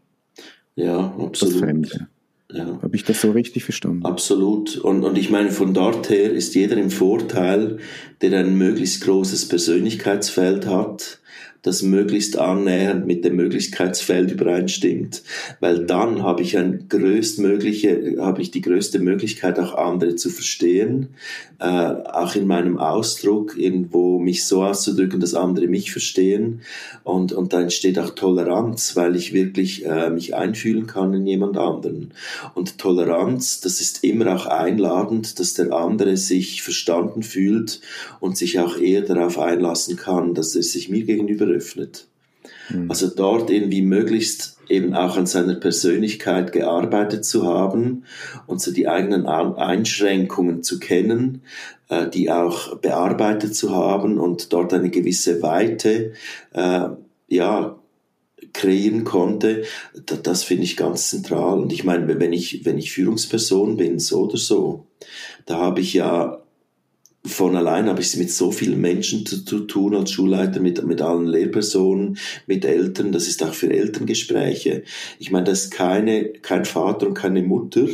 Ja, 0.75 1.15
absolut. 1.19 1.55
Das 1.55 1.61
Fremde. 1.61 2.09
Ja. 2.55 2.79
Habe 2.81 2.95
ich 2.95 3.03
das 3.03 3.21
so 3.21 3.33
richtig 3.33 3.65
verstanden? 3.65 4.07
Absolut. 4.07 4.77
Und, 4.77 5.03
und 5.03 5.19
ich 5.19 5.29
meine, 5.29 5.51
von 5.51 5.75
dort 5.75 6.09
her 6.09 6.31
ist 6.31 6.55
jeder 6.55 6.77
im 6.77 6.91
Vorteil, 6.91 7.79
der 8.23 8.39
ein 8.39 8.57
möglichst 8.57 9.03
großes 9.03 9.49
Persönlichkeitsfeld 9.49 10.67
hat, 10.67 11.21
das 11.65 11.83
möglichst 11.83 12.39
annähernd 12.39 13.07
mit 13.07 13.25
dem 13.25 13.37
Möglichkeitsfeld 13.37 14.31
übereinstimmt, 14.31 15.23
weil 15.61 15.87
dann 15.87 16.23
habe 16.23 16.43
ich 16.43 16.59
ein 16.59 16.87
größtmögliche, 16.91 18.19
habe 18.21 18.43
ich 18.43 18.51
die 18.51 18.61
größte 18.61 18.99
Möglichkeit, 18.99 19.59
auch 19.59 19.75
andere 19.75 20.15
zu 20.15 20.29
verstehen, 20.29 21.09
äh, 21.59 21.65
auch 21.65 22.35
in 22.35 22.47
meinem 22.47 22.77
Ausdruck 22.77 23.57
irgendwo 23.57 24.19
mich 24.19 24.45
so 24.45 24.63
auszudrücken, 24.63 25.21
dass 25.21 25.35
andere 25.35 25.67
mich 25.67 25.91
verstehen. 25.91 26.61
Und, 27.03 27.33
und 27.33 27.55
da 27.55 27.63
entsteht 27.63 27.99
auch 27.99 28.11
Toleranz, 28.11 28.95
weil 28.95 29.17
ich 29.17 29.33
wirklich 29.33 29.87
äh, 29.87 30.11
mich 30.11 30.35
einfühlen 30.35 30.87
kann 30.87 31.15
in 31.15 31.27
jemand 31.27 31.57
anderen. 31.57 32.13
Und 32.55 32.77
Toleranz, 32.77 33.61
das 33.61 33.81
ist 33.81 34.05
immer 34.05 34.35
auch 34.35 34.47
einladend, 34.47 35.39
dass 35.39 35.55
der 35.55 35.73
andere 35.73 36.19
sich 36.19 36.63
verstanden 36.63 37.23
fühlt 37.23 37.81
und 38.21 38.37
sich 38.37 38.59
auch 38.59 38.77
eher 38.77 39.01
darauf 39.01 39.39
einlassen 39.39 39.97
kann, 39.97 40.35
dass 40.35 40.55
er 40.55 40.63
sich 40.63 40.91
mir 40.91 41.05
gegenüber 41.05 41.54
öffnet. 41.55 42.09
Mhm. 42.71 42.91
Also 42.91 43.09
dort 43.09 43.51
irgendwie 43.51 43.83
möglichst 43.83 44.59
eben 44.69 44.95
auch 44.95 45.17
an 45.17 45.27
seiner 45.27 45.55
Persönlichkeit 45.55 46.53
gearbeitet 46.53 47.25
zu 47.25 47.47
haben 47.47 48.05
und 48.47 48.61
so 48.61 48.73
die 48.73 48.89
eigenen 48.89 49.27
Einschränkungen 49.27 50.63
zu 50.63 50.79
kennen, 50.79 51.43
äh, 51.89 52.09
die 52.09 52.31
auch 52.31 52.77
bearbeitet 52.79 53.55
zu 53.55 53.75
haben 53.75 54.19
und 54.19 54.53
dort 54.53 54.73
eine 54.73 54.91
gewisse 54.91 55.43
Weite, 55.43 56.13
äh, 56.53 56.89
ja, 57.29 57.79
kreieren 58.53 59.05
konnte, 59.05 59.65
das, 60.07 60.23
das 60.23 60.45
finde 60.45 60.65
ich 60.65 60.77
ganz 60.77 61.11
zentral. 61.11 61.59
Und 61.59 61.73
ich 61.73 61.85
meine, 61.85 62.21
wenn 62.21 62.33
ich, 62.33 62.65
wenn 62.65 62.79
ich 62.79 62.93
Führungsperson 62.93 63.77
bin, 63.77 63.99
so 63.99 64.23
oder 64.23 64.37
so, 64.37 64.87
da 65.47 65.59
habe 65.59 65.81
ich 65.81 65.93
ja 65.95 66.44
von 67.27 67.57
allein 67.57 67.89
habe 67.89 68.03
ich 68.03 68.17
mit 68.17 68.31
so 68.31 68.51
vielen 68.53 68.81
Menschen 68.81 69.25
zu, 69.25 69.45
zu, 69.45 69.61
tun 69.61 69.95
als 69.95 70.11
Schulleiter, 70.11 70.61
mit, 70.61 70.85
mit 70.85 71.01
allen 71.01 71.27
Lehrpersonen, 71.27 72.19
mit 72.47 72.65
Eltern. 72.65 73.13
Das 73.13 73.29
ist 73.29 73.43
auch 73.43 73.55
für 73.55 73.73
Elterngespräche. 73.73 74.83
Ich 75.19 75.31
meine, 75.31 75.47
das 75.47 75.65
ist 75.65 75.71
keine, 75.71 76.25
kein 76.29 76.67
Vater 76.67 77.07
und 77.07 77.15
keine 77.15 77.43
Mutter, 77.43 77.89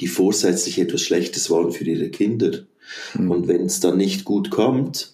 die 0.00 0.06
vorsätzlich 0.06 0.78
etwas 0.78 1.02
Schlechtes 1.02 1.50
wollen 1.50 1.72
für 1.72 1.84
ihre 1.84 2.08
Kinder. 2.08 2.64
Mhm. 3.14 3.30
Und 3.30 3.48
wenn 3.48 3.66
es 3.66 3.80
dann 3.80 3.98
nicht 3.98 4.24
gut 4.24 4.50
kommt, 4.50 5.12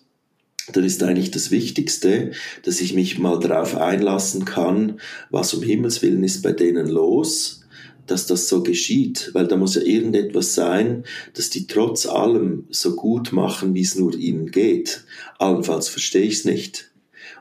dann 0.73 0.85
ist 0.85 1.03
eigentlich 1.03 1.33
das 1.33 1.51
Wichtigste, 1.51 2.31
dass 2.63 2.81
ich 2.81 2.95
mich 2.95 3.19
mal 3.19 3.41
darauf 3.41 3.77
einlassen 3.77 4.45
kann, 4.45 5.01
was 5.31 5.55
um 5.55 5.63
Himmels 5.65 6.03
Willen 6.03 6.23
ist 6.23 6.43
bei 6.43 6.53
denen 6.53 6.87
los 6.87 7.62
dass 8.07 8.27
das 8.27 8.49
so 8.49 8.63
geschieht, 8.63 9.31
weil 9.33 9.47
da 9.47 9.57
muss 9.57 9.75
ja 9.75 9.83
irgendetwas 9.83 10.55
sein, 10.55 11.05
dass 11.35 11.51
die 11.51 11.67
trotz 11.67 12.07
allem 12.07 12.65
so 12.71 12.97
gut 12.97 13.33
machen, 13.33 13.75
wie 13.75 13.83
es 13.83 13.97
nur 13.97 14.15
ihnen 14.15 14.51
geht. 14.51 15.05
Allenfalls 15.39 15.89
verstehe 15.89 16.23
ich 16.23 16.35
es 16.35 16.45
nicht. 16.45 16.92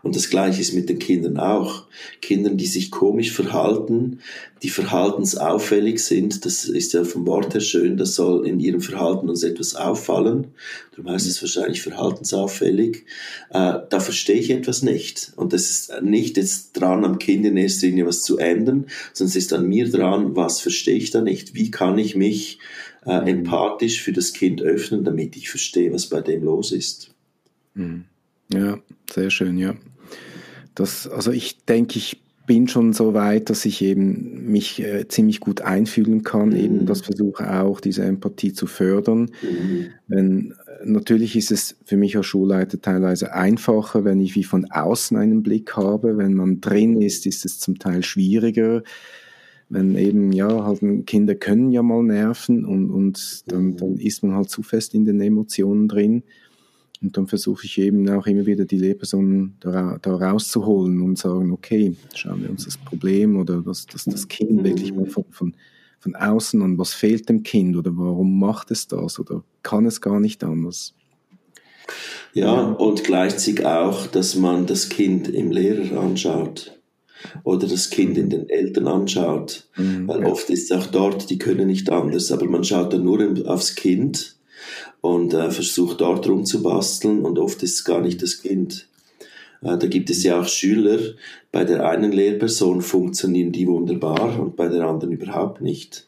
Und 0.04 0.16
das 0.16 0.30
Gleiche 0.30 0.62
ist 0.62 0.74
mit 0.74 0.90
den 0.90 1.00
Kindern 1.00 1.38
auch. 1.38 1.86
Kindern, 2.22 2.58
die 2.58 2.66
sich 2.66 2.90
komisch 2.90 3.32
verhalten, 3.32 4.20
die 4.64 4.70
verhaltensauffällig 4.70 6.04
sind, 6.04 6.46
das 6.46 6.66
ist 6.66 6.94
ja 6.94 7.04
vom 7.04 7.28
Wort 7.28 7.54
her 7.54 7.62
schön, 7.62 7.98
das 7.98 8.16
soll 8.16 8.48
in 8.48 8.60
ihrem 8.60 8.82
Verhalten 8.82 9.30
uns 9.30 9.44
etwas 9.44 9.76
auffallen. 9.76 10.48
Darum 10.96 11.12
heißt 11.12 11.28
es 11.28 11.42
wahrscheinlich 11.42 11.82
verhaltensauffällig. 11.82 13.06
Äh, 13.52 13.80
da 13.90 14.00
verstehe 14.00 14.40
ich 14.40 14.50
etwas 14.50 14.82
nicht. 14.82 15.34
Und 15.36 15.54
das 15.54 15.70
ist 15.70 16.02
nicht 16.02 16.38
jetzt 16.38 16.74
dran, 16.74 17.06
am 17.06 17.20
Kind 17.20 17.46
in 17.46 17.58
erster 17.58 17.88
Linie 17.88 18.08
was 18.08 18.22
zu 18.22 18.38
ändern, 18.38 18.88
sondern 19.14 19.30
es 19.30 19.36
ist 19.36 19.54
an 19.54 19.68
mir 19.68 19.90
dran, 19.90 20.36
was 20.36 20.62
verstehe 20.62 20.98
ich 20.98 21.12
da 21.12 21.22
nicht? 21.22 21.54
Wie 21.54 21.70
kann 21.70 21.98
ich 21.98 22.16
mich 22.16 22.60
äh, 23.06 23.30
empathisch 23.30 24.02
für 24.02 24.14
das 24.14 24.34
Kind 24.34 24.62
öffnen, 24.62 25.04
damit 25.04 25.36
ich 25.38 25.50
verstehe, 25.50 25.94
was 25.94 26.08
bei 26.08 26.22
dem 26.22 26.44
los 26.44 26.72
ist? 26.72 27.12
Mhm. 27.76 28.06
Ja, 28.54 28.80
sehr 29.14 29.30
schön, 29.30 29.58
ja. 29.58 29.76
Das, 30.76 31.08
also 31.08 31.32
ich 31.32 31.66
denke, 31.66 31.98
ich 31.98 32.22
bin 32.48 32.68
schon 32.68 32.92
so 32.92 33.14
weit, 33.14 33.50
dass 33.50 33.66
ich 33.66 33.82
eben 33.82 34.52
mich 34.52 34.82
äh, 34.82 35.08
ziemlich 35.08 35.40
gut 35.40 35.62
einfühlen 35.62 36.24
kann, 36.24 36.50
mhm. 36.50 36.56
eben 36.56 36.86
das 36.86 37.02
versuche 37.02 37.62
auch, 37.62 37.80
diese 37.80 38.04
Empathie 38.04 38.52
zu 38.52 38.68
fördern. 38.68 39.32
Mhm. 39.42 39.86
Wenn, 40.08 40.54
natürlich 40.84 41.36
ist 41.36 41.52
es 41.52 41.78
für 41.86 41.98
mich 41.98 42.18
als 42.18 42.26
Schulleiter 42.26 42.82
teilweise 42.82 43.34
einfacher, 43.34 44.04
wenn 44.04 44.20
ich 44.20 44.36
wie 44.36 44.44
von 44.44 44.66
außen 44.70 45.16
einen 45.18 45.44
Blick 45.44 45.78
habe. 45.78 46.18
Wenn 46.18 46.34
man 46.34 46.62
drin 46.62 47.02
ist, 47.02 47.26
ist 47.26 47.46
es 47.46 47.60
zum 47.60 47.80
Teil 47.80 48.04
schwieriger. 48.04 48.84
Wenn 49.70 49.96
eben, 49.96 50.34
ja, 50.34 50.66
halt 50.66 50.82
Kinder 51.06 51.36
können 51.36 51.72
ja 51.72 51.82
mal 51.82 52.04
nerven 52.04 52.66
und, 52.66 52.90
und 52.90 53.44
dann, 53.50 53.68
mhm. 53.68 53.78
dann 53.78 53.98
ist 53.98 54.24
man 54.24 54.36
halt 54.36 54.50
zu 54.50 54.64
fest 54.64 54.94
in 54.94 55.06
den 55.06 55.22
Emotionen 55.22 55.88
drin. 55.88 56.24
Und 57.02 57.18
dann 57.18 57.28
versuche 57.28 57.66
ich 57.66 57.80
eben 57.80 58.08
auch 58.10 58.28
immer 58.28 58.46
wieder 58.46 58.66
die 58.66 58.78
Lehrpersonen 58.78 59.58
da, 59.60 59.98
da 60.02 60.16
rauszuholen 60.16 61.02
und 61.02 61.18
sagen, 61.18 61.52
okay, 61.52 61.96
schauen 62.14 62.44
wir 62.44 62.50
uns 62.50 62.66
das 62.66 62.78
Problem 62.78 63.38
oder 63.38 63.62
das, 63.62 63.88
das, 63.88 64.06
das 64.06 64.28
Kind 64.28 64.64
wirklich 64.64 64.94
mal 64.94 65.08
von, 65.08 65.26
von, 65.32 65.56
von 66.00 66.16
außen 66.16 66.62
an, 66.62 66.78
was 66.78 66.94
fehlt 66.94 67.28
dem 67.28 67.42
Kind 67.42 67.76
oder 67.76 67.92
warum 67.96 68.40
macht 68.40 68.70
es 68.70 68.88
das 68.88 69.20
oder 69.20 69.44
kann 69.64 69.88
es 69.88 70.00
gar 70.00 70.20
nicht 70.20 70.44
anders. 70.44 70.94
Ja, 72.34 72.54
und 72.54 73.04
gleichzeitig 73.04 73.66
auch, 73.66 74.06
dass 74.08 74.36
man 74.36 74.68
das 74.68 74.90
Kind 74.90 75.28
im 75.28 75.52
Lehrer 75.52 76.00
anschaut 76.00 76.80
oder 77.44 77.68
das 77.68 77.90
Kind 77.90 78.18
in 78.18 78.30
den 78.30 78.48
Eltern 78.48 78.88
anschaut. 78.88 79.68
Mhm, 79.76 80.08
Weil 80.08 80.26
oft 80.26 80.50
ist 80.50 80.72
es 80.72 80.78
auch 80.78 80.88
dort, 80.88 81.30
die 81.30 81.40
können 81.40 81.68
nicht 81.68 81.90
anders, 81.90 82.32
aber 82.32 82.46
man 82.46 82.64
schaut 82.64 82.94
dann 82.94 83.04
nur 83.04 83.22
aufs 83.48 83.76
Kind 83.76 84.38
und 85.02 85.34
äh, 85.34 85.52
versucht 85.52 86.02
dort 86.02 86.28
rumzubasteln 86.28 87.26
und 87.26 87.40
oft 87.40 87.62
ist 87.64 87.76
es 87.76 87.84
gar 87.84 88.02
nicht 88.02 88.22
das 88.22 88.42
Kind. 88.42 88.88
Äh, 89.62 89.78
da 89.78 89.88
gibt 89.88 90.10
es 90.10 90.24
ja 90.24 90.40
auch 90.40 90.48
Schüler, 90.48 91.00
bei 91.52 91.64
der 91.64 91.88
einen 91.88 92.12
Lehrperson 92.12 92.82
funktionieren 92.82 93.52
die 93.52 93.68
wunderbar 93.68 94.40
und 94.40 94.56
bei 94.56 94.68
der 94.68 94.86
anderen 94.86 95.14
überhaupt 95.14 95.62
nicht. 95.62 96.08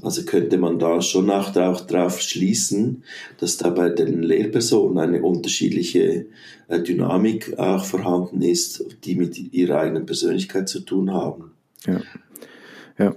Also 0.00 0.24
könnte 0.24 0.58
man 0.58 0.78
da 0.78 1.02
schon 1.02 1.28
auch 1.30 1.50
darauf 1.50 2.20
schließen, 2.20 3.02
dass 3.38 3.56
da 3.56 3.70
bei 3.70 3.88
den 3.88 4.22
Lehrpersonen 4.22 4.98
eine 4.98 5.22
unterschiedliche 5.22 6.26
äh, 6.68 6.80
Dynamik 6.80 7.58
auch 7.58 7.84
vorhanden 7.84 8.42
ist, 8.42 8.84
die 9.04 9.16
mit 9.16 9.52
ihrer 9.52 9.80
eigenen 9.80 10.06
Persönlichkeit 10.06 10.68
zu 10.68 10.80
tun 10.80 11.12
haben. 11.12 11.52
Ja, 11.86 12.00
ja 12.98 13.16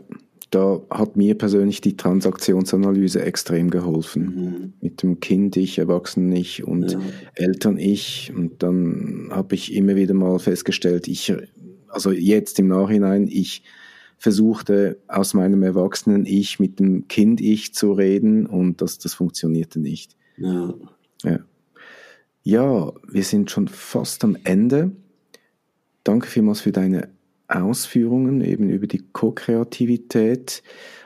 da 0.52 0.82
hat 0.90 1.18
mir 1.18 1.36
persönlich 1.38 1.82
die 1.82 1.98
Transaktionsanalyse 1.98 3.22
extrem 3.22 3.70
geholfen. 3.70 4.24
Mhm. 4.24 4.74
Mit 4.82 5.02
dem 5.02 5.20
Kind 5.20 5.58
ich, 5.58 5.80
Erwachsenen 5.80 6.32
ich 6.34 6.64
und 6.64 6.92
ja. 6.92 7.00
Eltern 7.34 7.78
ich. 7.78 8.32
Und 8.36 8.64
dann 8.64 9.30
habe 9.32 9.56
ich 9.56 9.74
immer 9.74 9.96
wieder 9.96 10.14
mal 10.14 10.40
festgestellt, 10.40 11.08
ich, 11.08 11.34
also 11.88 12.12
jetzt 12.12 12.60
im 12.60 12.68
Nachhinein, 12.68 13.28
ich 13.28 13.64
versuchte 14.18 14.98
aus 15.08 15.34
meinem 15.34 15.64
Erwachsenen 15.64 16.26
Ich 16.26 16.60
mit 16.60 16.80
dem 16.80 17.08
Kind 17.08 17.42
Ich 17.42 17.74
zu 17.74 17.94
reden 17.94 18.46
und 18.46 18.82
das, 18.82 18.98
das 18.98 19.14
funktionierte 19.14 19.80
nicht. 19.80 20.16
Ja. 20.38 20.74
ja. 21.24 21.40
Ja, 22.44 22.94
wir 23.08 23.24
sind 23.24 23.50
schon 23.50 23.68
fast 23.68 24.24
am 24.24 24.38
Ende. 24.44 24.92
Danke 26.04 26.28
vielmals 26.28 26.62
für 26.62 26.72
deine 26.72 27.10
Ausführungen 27.48 28.42
eben 28.42 28.70
über 28.70 28.88
die 28.88 29.04
Co-Kreativität. 29.14 30.64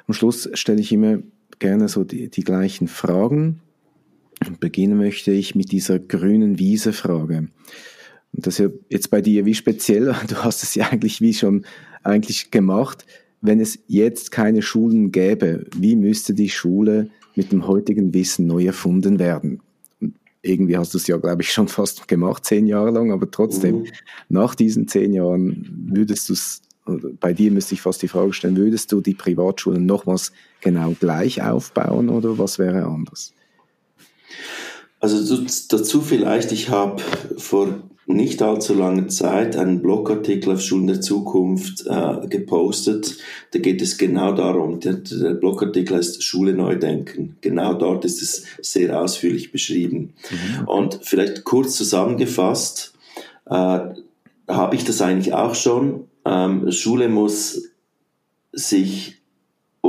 Am 0.08 0.14
Schluss 0.14 0.50
stelle 0.54 0.82
ich 0.82 0.92
immer 0.92 1.20
gerne 1.60 1.90
so 1.90 2.04
die, 2.04 2.30
die 2.30 2.44
gleichen 2.44 2.88
Fragen. 2.88 3.62
Beginnen 4.60 4.98
möchte 4.98 5.32
ich 5.32 5.56
mit 5.56 5.72
dieser 5.72 6.00
grünen 6.00 6.60
Wiese-Frage. 6.60 7.50
Und 8.32 8.48
das 8.48 8.60
ist 8.60 8.60
ja 8.60 8.70
jetzt 8.90 9.10
bei 9.10 9.22
dir 9.22 9.46
wie 9.46 9.56
speziell, 9.56 10.16
du 10.28 10.36
hast 10.38 10.64
es 10.64 10.76
ja 10.76 10.88
eigentlich 10.90 11.22
wie 11.22 11.34
schon 11.34 11.66
eigentlich 12.04 12.52
gemacht. 12.52 13.06
Wenn 13.42 13.60
es 13.60 13.80
jetzt 13.88 14.32
keine 14.32 14.62
Schulen 14.62 15.12
gäbe, 15.12 15.66
wie 15.76 15.96
müsste 15.96 16.34
die 16.34 16.50
Schule 16.50 17.10
mit 17.36 17.52
dem 17.52 17.68
heutigen 17.68 18.14
Wissen 18.14 18.48
neu 18.48 18.66
erfunden 18.66 19.20
werden? 19.20 19.62
Irgendwie 20.42 20.78
hast 20.78 20.94
du 20.94 20.98
es 20.98 21.08
ja, 21.08 21.18
glaube 21.18 21.42
ich, 21.42 21.52
schon 21.52 21.68
fast 21.68 22.08
gemacht, 22.08 22.46
zehn 22.46 22.68
Jahre 22.68 22.92
lang, 22.92 23.12
aber 23.12 23.30
trotzdem, 23.30 23.80
mhm. 23.80 23.88
nach 24.30 24.56
diesen 24.56 24.88
zehn 24.88 25.14
Jahren 25.14 25.88
würdest 25.92 26.30
du 26.30 26.34
es, 26.34 26.62
bei 27.20 27.34
dir 27.34 27.52
müsste 27.52 27.76
ich 27.76 27.82
fast 27.82 28.02
die 28.02 28.08
Frage 28.08 28.34
stellen, 28.34 28.58
würdest 28.58 28.92
du 28.92 29.02
die 29.02 29.14
Privatschulen 29.14 29.86
nochmals 29.86 30.32
genau 30.62 30.96
gleich 31.00 31.42
aufbauen 31.42 32.10
oder 32.10 32.38
was 32.38 32.58
wäre 32.58 32.86
anders? 32.86 33.34
Also 35.00 35.46
dazu 35.70 36.02
vielleicht, 36.02 36.52
ich 36.52 36.70
habe 36.70 37.02
vor 37.38 37.82
nicht 38.10 38.42
allzu 38.42 38.74
langer 38.74 39.08
Zeit 39.08 39.56
einen 39.56 39.82
Blogartikel 39.82 40.54
auf 40.54 40.62
Schulen 40.62 40.88
der 40.88 41.00
Zukunft 41.00 41.86
äh, 41.86 42.28
gepostet. 42.28 43.18
Da 43.52 43.60
geht 43.60 43.82
es 43.84 44.00
genau 44.00 44.34
darum. 44.34 44.80
Der, 44.80 44.94
der, 44.94 45.36
Blogartikel 45.36 45.98
heißt 45.98 46.24
Schule 46.24 46.54
neu 46.54 46.76
denken. 46.76 47.38
Genau 47.42 47.76
dort 47.76 48.06
ist 48.06 48.22
es 48.22 48.46
sehr 48.62 49.00
ausführlich 49.00 49.52
beschrieben. 49.52 50.14
Mhm. 50.32 50.68
Und 50.68 51.00
vielleicht 51.04 51.44
kurz 51.44 51.76
zusammengefasst, 51.76 52.94
äh, 53.46 53.80
habe 54.48 54.76
ich 54.76 54.84
das 54.84 55.02
eigentlich 55.02 55.36
auch 55.36 55.54
schon. 55.54 56.08
Ähm, 56.26 56.72
Schule 56.72 57.10
muss 57.10 57.70
sich 58.52 59.19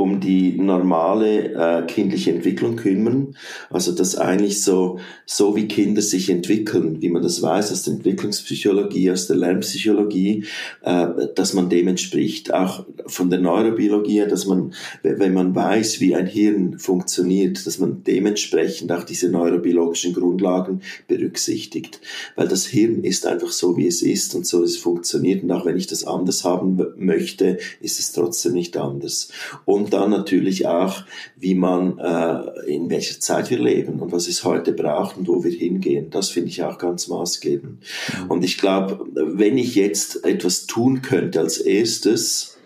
um 0.01 0.19
die 0.19 0.53
normale 0.53 1.53
äh, 1.53 1.85
kindliche 1.85 2.31
Entwicklung 2.31 2.75
kümmern. 2.75 3.35
Also 3.69 3.91
dass 3.91 4.15
eigentlich 4.17 4.63
so, 4.63 4.99
so 5.25 5.55
wie 5.55 5.67
Kinder 5.67 6.01
sich 6.01 6.29
entwickeln, 6.29 7.01
wie 7.01 7.09
man 7.09 7.21
das 7.21 7.41
weiß 7.41 7.71
aus 7.71 7.83
der 7.83 7.93
Entwicklungspsychologie, 7.93 9.11
aus 9.11 9.27
der 9.27 9.37
Lernpsychologie, 9.37 10.45
äh, 10.81 11.07
dass 11.35 11.53
man 11.53 11.69
dem 11.69 11.87
entspricht. 11.87 12.53
Auch 12.53 12.85
von 13.05 13.29
der 13.29 13.39
Neurobiologie, 13.39 14.25
dass 14.29 14.45
man, 14.45 14.73
wenn 15.03 15.33
man 15.33 15.55
weiß, 15.55 15.99
wie 15.99 16.15
ein 16.15 16.27
Hirn 16.27 16.79
funktioniert, 16.79 17.65
dass 17.65 17.79
man 17.79 18.03
dementsprechend 18.03 18.91
auch 18.91 19.03
diese 19.03 19.29
neurobiologischen 19.29 20.13
Grundlagen 20.13 20.81
berücksichtigt. 21.07 22.01
Weil 22.35 22.47
das 22.47 22.65
Hirn 22.65 23.03
ist 23.03 23.25
einfach 23.25 23.51
so, 23.51 23.77
wie 23.77 23.87
es 23.87 24.01
ist 24.01 24.35
und 24.35 24.45
so 24.45 24.63
es 24.63 24.77
funktioniert. 24.77 25.43
Und 25.43 25.51
auch 25.51 25.65
wenn 25.65 25.77
ich 25.77 25.87
das 25.87 26.03
anders 26.03 26.43
haben 26.43 26.79
möchte, 26.97 27.57
ist 27.81 27.99
es 27.99 28.11
trotzdem 28.11 28.53
nicht 28.53 28.77
anders. 28.77 29.29
Und 29.65 29.90
dann 29.93 30.09
natürlich 30.09 30.67
auch, 30.67 31.03
wie 31.37 31.55
man, 31.55 31.97
äh, 31.99 32.73
in 32.73 32.89
welcher 32.89 33.19
Zeit 33.19 33.49
wir 33.49 33.59
leben 33.59 33.99
und 33.99 34.11
was 34.11 34.27
es 34.27 34.43
heute 34.43 34.73
braucht 34.73 35.17
und 35.17 35.27
wo 35.27 35.43
wir 35.43 35.51
hingehen. 35.51 36.09
Das 36.09 36.29
finde 36.29 36.49
ich 36.49 36.63
auch 36.63 36.77
ganz 36.77 37.07
maßgebend. 37.07 37.79
Mhm. 37.79 38.31
Und 38.31 38.43
ich 38.43 38.57
glaube, 38.57 39.05
wenn 39.13 39.57
ich 39.57 39.75
jetzt 39.75 40.25
etwas 40.25 40.65
tun 40.65 41.01
könnte 41.01 41.39
als 41.39 41.57
erstes, 41.57 42.57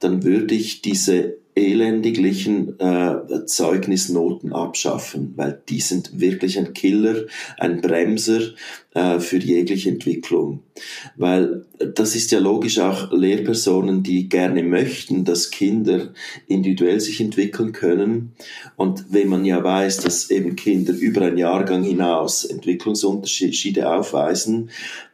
dann 0.00 0.22
würde 0.22 0.54
ich 0.54 0.82
diese 0.82 1.38
elendiglichen 1.56 2.78
äh, 2.80 3.46
Zeugnisnoten 3.46 4.52
abschaffen, 4.52 5.34
weil 5.36 5.62
die 5.68 5.80
sind 5.80 6.18
wirklich 6.18 6.58
ein 6.58 6.74
Killer, 6.74 7.26
ein 7.58 7.80
Bremser 7.80 8.40
äh, 8.94 9.20
für 9.20 9.38
jegliche 9.38 9.90
Entwicklung. 9.90 10.64
Weil 11.16 11.64
das 11.78 12.16
ist 12.16 12.32
ja 12.32 12.40
logisch 12.40 12.80
auch 12.80 13.12
Lehrpersonen, 13.12 14.02
die 14.02 14.28
gerne 14.28 14.64
möchten, 14.64 15.24
dass 15.24 15.50
Kinder 15.50 16.12
individuell 16.48 17.00
sich 17.00 17.20
entwickeln 17.20 17.72
können. 17.72 18.32
Und 18.74 19.12
wenn 19.12 19.28
man 19.28 19.44
ja 19.44 19.62
weiß, 19.62 19.98
dass 19.98 20.30
eben 20.30 20.56
Kinder 20.56 20.92
über 20.92 21.22
ein 21.22 21.38
Jahrgang 21.38 21.84
hinaus 21.84 22.44
Entwicklungsunterschiede 22.44 23.88
aufweisen, 23.88 24.70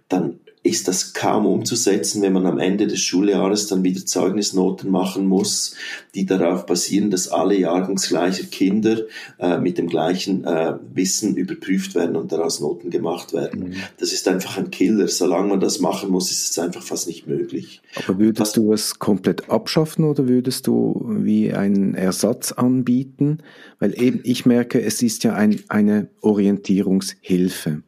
dann 0.08 0.39
ist 0.62 0.88
das 0.88 1.14
kaum 1.14 1.46
umzusetzen, 1.46 2.20
wenn 2.20 2.34
man 2.34 2.44
am 2.44 2.58
Ende 2.58 2.86
des 2.86 3.00
Schuljahres 3.00 3.66
dann 3.66 3.82
wieder 3.82 4.04
Zeugnisnoten 4.04 4.90
machen 4.90 5.26
muss, 5.26 5.74
die 6.14 6.26
darauf 6.26 6.66
basieren, 6.66 7.10
dass 7.10 7.28
alle 7.28 7.58
jahrgangsgleiche 7.58 8.44
Kinder 8.46 9.04
äh, 9.38 9.56
mit 9.58 9.78
dem 9.78 9.88
gleichen 9.88 10.44
äh, 10.44 10.74
Wissen 10.92 11.36
überprüft 11.36 11.94
werden 11.94 12.14
und 12.14 12.30
daraus 12.30 12.60
Noten 12.60 12.90
gemacht 12.90 13.32
werden. 13.32 13.70
Mhm. 13.70 13.74
Das 13.98 14.12
ist 14.12 14.28
einfach 14.28 14.58
ein 14.58 14.70
Killer. 14.70 15.08
Solange 15.08 15.48
man 15.48 15.60
das 15.60 15.80
machen 15.80 16.10
muss, 16.10 16.30
ist 16.30 16.50
es 16.50 16.58
einfach 16.58 16.82
fast 16.82 17.06
nicht 17.06 17.26
möglich. 17.26 17.80
Aber 17.96 18.18
würdest 18.18 18.58
du 18.58 18.74
es 18.74 18.98
komplett 18.98 19.48
abschaffen 19.48 20.04
oder 20.04 20.28
würdest 20.28 20.66
du 20.66 21.02
wie 21.08 21.54
einen 21.54 21.94
Ersatz 21.94 22.52
anbieten? 22.52 23.38
Weil 23.78 23.98
eben 24.00 24.20
ich 24.24 24.44
merke, 24.44 24.82
es 24.82 25.00
ist 25.00 25.24
ja 25.24 25.32
ein, 25.32 25.60
eine 25.68 26.08
Orientierungshilfe 26.20 27.82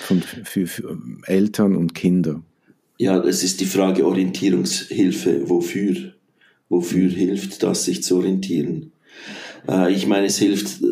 von, 0.00 0.22
für, 0.22 0.66
für 0.66 0.98
Eltern 1.26 1.76
und 1.76 1.94
Kinder? 1.94 2.42
Ja, 2.98 3.22
es 3.22 3.44
ist 3.44 3.60
die 3.60 3.66
Frage 3.66 4.06
Orientierungshilfe. 4.06 5.48
Wofür? 5.48 6.14
Wofür 6.68 7.08
hilft 7.08 7.62
das, 7.62 7.84
sich 7.84 8.02
zu 8.02 8.16
orientieren? 8.16 8.92
Äh, 9.68 9.92
ich 9.92 10.06
meine, 10.06 10.26
es 10.26 10.38
hilft 10.38 10.82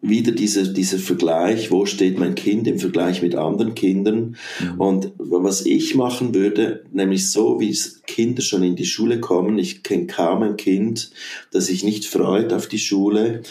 wieder 0.00 0.32
dieser, 0.32 0.64
dieser 0.64 0.98
Vergleich, 0.98 1.70
wo 1.70 1.86
steht 1.86 2.18
mein 2.18 2.34
Kind 2.34 2.66
im 2.66 2.78
Vergleich 2.78 3.22
mit 3.22 3.34
anderen 3.34 3.74
Kindern. 3.74 4.36
Mhm. 4.60 4.80
Und 4.80 5.12
was 5.18 5.64
ich 5.64 5.94
machen 5.94 6.34
würde, 6.34 6.84
nämlich 6.92 7.30
so, 7.30 7.60
wie 7.60 7.76
Kinder 8.06 8.42
schon 8.42 8.62
in 8.62 8.76
die 8.76 8.84
Schule 8.84 9.20
kommen, 9.20 9.58
ich 9.58 9.82
kenne 9.82 10.06
kaum 10.06 10.42
ein 10.42 10.56
Kind, 10.56 11.10
das 11.52 11.66
sich 11.66 11.84
nicht 11.84 12.04
freut 12.04 12.52
auf 12.52 12.66
die 12.66 12.78
Schule, 12.78 13.42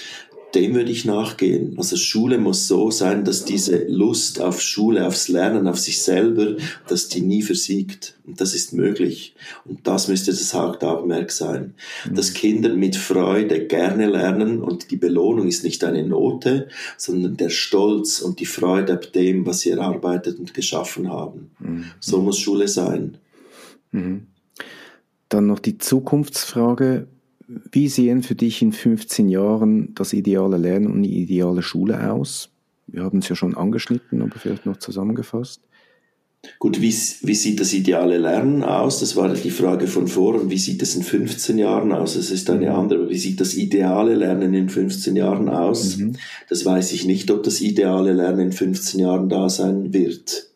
dem 0.56 0.76
würde 0.76 0.91
ich 0.91 1.06
nachgehen. 1.06 1.76
Also 1.78 1.95
Schule 1.95 2.38
muss 2.38 2.68
so 2.68 2.91
sein, 2.91 3.24
dass 3.24 3.45
diese 3.45 3.86
Lust 3.88 4.41
auf 4.41 4.62
Schule, 4.62 5.08
aufs 5.08 5.28
Lernen, 5.28 5.68
auf 5.68 5.80
sich 5.80 6.02
selber, 6.02 6.58
dass 6.88 7.08
die 7.08 7.22
nie 7.22 7.41
versiegt. 7.41 8.18
Und 8.26 8.41
das 8.41 8.54
ist 8.54 8.74
möglich. 8.74 9.36
Und 9.66 9.88
das 9.88 10.08
müsste 10.08 10.32
das 10.32 10.54
Hauptaugenmerk 10.54 11.32
sein. 11.32 11.74
Mhm. 12.10 12.16
Dass 12.16 12.34
Kinder 12.34 12.70
mit 12.70 12.95
Freude 12.95 13.66
gerne 13.66 14.08
lernen 14.08 14.62
und 14.62 14.91
die 14.91 14.97
Belohnung 14.97 15.47
ist 15.47 15.64
nicht 15.64 15.84
eine 15.84 16.06
Note, 16.06 16.68
sondern 16.97 17.38
der 17.38 17.49
Stolz 17.49 18.22
und 18.22 18.39
die 18.39 18.45
Freude 18.45 18.93
ab 18.93 19.14
dem, 19.14 19.45
was 19.45 19.62
sie 19.62 19.72
erarbeitet 19.72 20.39
und 20.39 20.54
geschaffen 20.54 21.10
haben. 21.10 21.52
Mhm. 21.60 21.86
So 21.99 22.22
muss 22.22 22.39
Schule 22.39 22.68
sein. 22.68 23.18
Mhm. 23.91 24.28
Dann 25.30 25.47
noch 25.47 25.60
die 25.60 25.78
Zukunftsfrage 25.78 27.08
wie 27.72 27.88
sehen 27.88 28.24
für 28.24 28.36
dich 28.36 28.62
in 28.62 28.72
15 28.72 29.30
Jahren 29.30 29.93
das 29.95 30.14
ideale 30.14 30.58
Lernen 30.58 30.88
und 30.88 31.04
die 31.04 31.22
ideale 31.22 31.62
Schule 31.62 32.12
aus? 32.12 32.49
Wir 32.88 33.04
haben 33.04 33.20
es 33.20 33.30
ja 33.30 33.36
schon 33.36 33.56
angeschnitten, 33.56 34.22
aber 34.22 34.38
vielleicht 34.38 34.66
noch 34.66 34.78
zusammengefasst. 34.78 35.62
Gut, 36.58 36.82
wie, 36.82 36.93
wie 37.22 37.36
sieht 37.36 37.60
das 37.60 37.72
ideale 37.74 38.18
Lernen 38.18 38.64
aus? 38.64 38.99
Das 38.99 39.16
war 39.16 39.32
die 39.32 39.52
Frage 39.52 39.86
von 39.86 40.08
vor. 40.08 40.36
Und 40.41 40.49
wie 40.49 40.58
sieht 40.58 40.82
es 40.82 40.95
in 40.95 41.04
15 41.04 41.58
Jahren 41.58 41.91
aus? 41.91 42.16
Das 42.16 42.32
ist 42.32 42.49
eine 42.49 42.72
mhm. 42.72 42.76
andere. 42.76 43.10
Wie 43.10 43.18
sieht 43.18 43.39
das 43.39 43.54
ideale 43.54 44.16
Lernen 44.16 44.54
in 44.54 44.70
15 44.70 45.16
Jahren 45.16 45.49
aus? 45.49 45.97
Mhm. 45.97 46.16
Das 46.49 46.66
weiß 46.66 46.93
ich 46.93 47.06
nicht, 47.06 47.30
ob 47.30 47.43
das 47.43 47.62
ideale 47.62 48.14
Lernen 48.14 48.47
in 48.47 48.52
15 48.52 48.99
Jahren 48.99 49.30
da 49.30 49.49
sein 49.49 49.93
wird. 49.93 50.51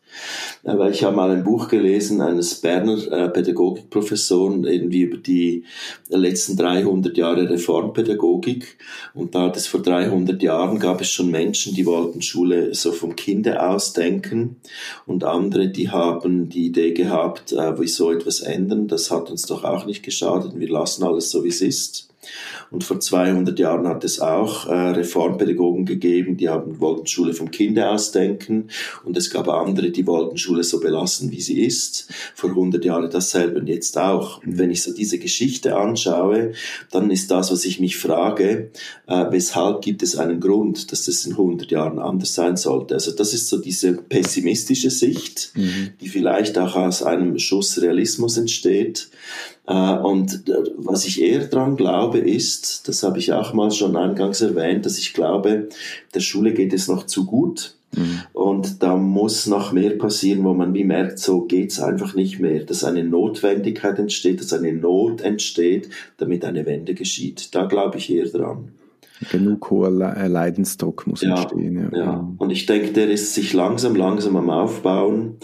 Aber 0.65 0.89
ich 0.89 1.03
habe 1.03 1.15
mal 1.15 1.29
ein 1.29 1.43
Buch 1.43 1.67
gelesen 1.67 2.21
eines 2.21 2.55
Berner 2.55 2.97
äh, 3.11 3.29
Pädagogikprofessoren 3.29 4.65
irgendwie 4.65 5.01
über 5.01 5.17
die 5.17 5.63
letzten 6.09 6.57
300 6.57 7.15
Jahre 7.15 7.47
Reformpädagogik. 7.47 8.77
Und 9.13 9.35
da 9.35 9.43
hat 9.43 9.57
es 9.57 9.67
vor 9.67 9.83
300 9.83 10.41
Jahren 10.41 10.79
gab 10.79 11.01
es 11.01 11.11
schon 11.11 11.29
Menschen, 11.29 11.75
die 11.75 11.85
wollten 11.85 12.23
Schule 12.23 12.73
so 12.73 12.91
vom 12.91 13.15
Kinde 13.15 13.61
aus 13.61 13.93
denken 13.93 14.55
und 15.05 15.23
andere, 15.23 15.69
die 15.69 15.89
haben 15.89 16.49
die 16.49 16.65
Idee 16.65 16.93
gehabt, 16.93 17.53
äh, 17.53 17.79
wieso 17.79 18.11
etwas 18.11 18.39
ändern. 18.39 18.87
Das 18.87 19.11
hat 19.11 19.29
uns 19.29 19.43
doch 19.43 19.63
auch 19.63 19.85
nicht 19.85 20.01
geschadet. 20.01 20.59
Wir 20.59 20.69
lassen 20.69 21.03
alles 21.03 21.29
so, 21.29 21.43
wie 21.43 21.49
es 21.49 21.61
ist. 21.61 22.09
Und 22.71 22.83
vor 22.83 22.99
200 22.99 23.57
Jahren 23.59 23.87
hat 23.87 24.03
es 24.03 24.19
auch 24.19 24.67
äh, 24.67 24.73
Reformpädagogen 24.73 25.85
gegeben, 25.85 26.37
die 26.37 26.49
haben, 26.49 26.79
wollten 26.79 27.07
Schule 27.07 27.33
vom 27.33 27.51
Kinde 27.51 27.89
aus 27.89 28.11
denken. 28.11 28.69
Und 29.03 29.17
es 29.17 29.29
gab 29.29 29.47
andere, 29.47 29.91
die 29.91 30.07
wollten 30.07 30.37
Schule 30.37 30.63
so 30.63 30.79
belassen, 30.79 31.31
wie 31.31 31.41
sie 31.41 31.61
ist. 31.61 32.09
Vor 32.33 32.51
100 32.51 32.83
Jahren 32.83 33.09
dasselbe 33.09 33.59
und 33.59 33.67
jetzt 33.67 33.97
auch. 33.97 34.43
Und 34.43 34.57
wenn 34.57 34.71
ich 34.71 34.83
so 34.83 34.93
diese 34.93 35.19
Geschichte 35.19 35.77
anschaue, 35.77 36.53
dann 36.91 37.11
ist 37.11 37.31
das, 37.31 37.51
was 37.51 37.65
ich 37.65 37.79
mich 37.79 37.97
frage, 37.97 38.71
äh, 39.07 39.25
weshalb 39.29 39.81
gibt 39.81 40.03
es 40.03 40.15
einen 40.15 40.39
Grund, 40.39 40.91
dass 40.91 41.05
das 41.05 41.25
in 41.25 41.33
100 41.33 41.71
Jahren 41.71 41.99
anders 41.99 42.33
sein 42.33 42.57
sollte. 42.57 42.95
Also 42.95 43.11
das 43.11 43.33
ist 43.33 43.47
so 43.47 43.57
diese 43.57 43.93
pessimistische 43.93 44.89
Sicht, 44.89 45.51
mhm. 45.55 45.91
die 46.01 46.09
vielleicht 46.09 46.57
auch 46.57 46.75
aus 46.75 47.03
einem 47.03 47.37
Schuss 47.39 47.81
Realismus 47.81 48.37
entsteht. 48.37 49.09
Äh, 49.67 49.73
und 49.73 50.47
äh, 50.47 50.63
was 50.77 51.05
ich 51.05 51.21
eher 51.21 51.47
dran 51.47 51.75
glaube, 51.75 52.14
ist, 52.17 52.87
das 52.87 53.03
habe 53.03 53.19
ich 53.19 53.33
auch 53.33 53.53
mal 53.53 53.71
schon 53.71 53.95
eingangs 53.95 54.41
erwähnt, 54.41 54.85
dass 54.85 54.97
ich 54.97 55.13
glaube, 55.13 55.69
der 56.13 56.19
Schule 56.19 56.53
geht 56.53 56.73
es 56.73 56.87
noch 56.87 57.05
zu 57.05 57.25
gut. 57.25 57.75
Mhm. 57.95 58.21
Und 58.33 58.83
da 58.83 58.95
muss 58.97 59.47
noch 59.47 59.71
mehr 59.71 59.91
passieren, 59.91 60.43
wo 60.43 60.53
man 60.53 60.73
wie 60.73 60.83
merkt, 60.83 61.19
so 61.19 61.41
geht's 61.41 61.79
einfach 61.79 62.13
nicht 62.13 62.39
mehr, 62.39 62.63
dass 62.63 62.83
eine 62.83 63.03
Notwendigkeit 63.03 63.99
entsteht, 63.99 64.41
dass 64.41 64.53
eine 64.53 64.73
Not 64.73 65.21
entsteht, 65.21 65.89
damit 66.17 66.45
eine 66.45 66.65
Wende 66.65 66.93
geschieht. 66.93 67.53
Da 67.55 67.65
glaube 67.65 67.97
ich 67.97 68.11
eher 68.11 68.25
dran. 68.25 68.69
Genug 69.31 69.71
hoher 69.71 70.17
äh, 70.17 70.27
Leidensdruck 70.27 71.07
muss 71.07 71.21
ja, 71.21 71.35
entstehen. 71.35 71.89
Ja. 71.91 71.97
ja, 71.97 72.33
und 72.37 72.49
ich 72.49 72.65
denke, 72.65 72.91
der 72.91 73.09
ist 73.09 73.33
sich 73.33 73.53
langsam, 73.53 73.95
langsam 73.95 74.35
am 74.35 74.49
Aufbauen. 74.49 75.37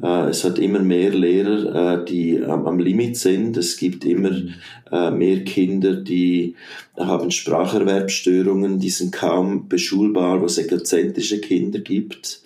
Äh, 0.00 0.28
es 0.28 0.44
hat 0.44 0.58
immer 0.60 0.78
mehr 0.78 1.10
Lehrer, 1.10 2.00
äh, 2.00 2.04
die 2.04 2.42
am 2.44 2.78
Limit 2.78 3.16
sind. 3.16 3.56
Es 3.56 3.76
gibt 3.76 4.04
immer 4.04 4.30
mhm. 4.30 5.18
mehr 5.18 5.42
Kinder, 5.44 5.96
die 5.96 6.54
haben 6.96 7.32
Spracherwerbsstörungen, 7.32 8.78
die 8.78 8.90
sind 8.90 9.12
kaum 9.12 9.68
beschulbar, 9.68 10.40
wo 10.40 10.44
es 10.44 10.58
egozentrische 10.58 11.40
Kinder 11.40 11.80
gibt. 11.80 12.42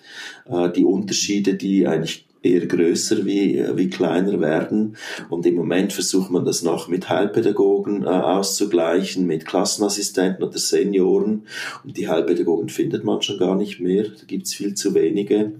Die 0.75 0.83
Unterschiede, 0.83 1.53
die 1.53 1.87
eigentlich 1.87 2.25
eher 2.43 2.65
größer 2.65 3.25
wie, 3.25 3.63
wie 3.75 3.89
kleiner 3.89 4.39
werden. 4.39 4.97
Und 5.29 5.45
im 5.45 5.55
Moment 5.55 5.93
versucht 5.93 6.31
man 6.31 6.43
das 6.43 6.63
noch 6.63 6.87
mit 6.87 7.09
Heilpädagogen 7.09 8.03
äh, 8.03 8.07
auszugleichen, 8.07 9.27
mit 9.27 9.45
Klassenassistenten 9.45 10.43
oder 10.43 10.57
Senioren. 10.57 11.43
Und 11.83 11.97
die 11.97 12.07
Heilpädagogen 12.07 12.69
findet 12.69 13.03
man 13.03 13.21
schon 13.21 13.37
gar 13.37 13.55
nicht 13.55 13.79
mehr. 13.79 14.03
Da 14.03 14.25
gibt's 14.25 14.53
viel 14.53 14.73
zu 14.73 14.95
wenige. 14.95 15.53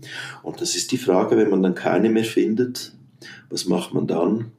Und 0.44 0.62
das 0.62 0.76
ist 0.76 0.92
die 0.92 0.98
Frage, 0.98 1.38
wenn 1.38 1.50
man 1.50 1.62
dann 1.62 1.76
keine 1.76 2.10
mehr 2.10 2.26
findet, 2.26 2.94
was 3.50 3.66
macht 3.66 3.94
man 3.94 4.08
dann? 4.08 4.52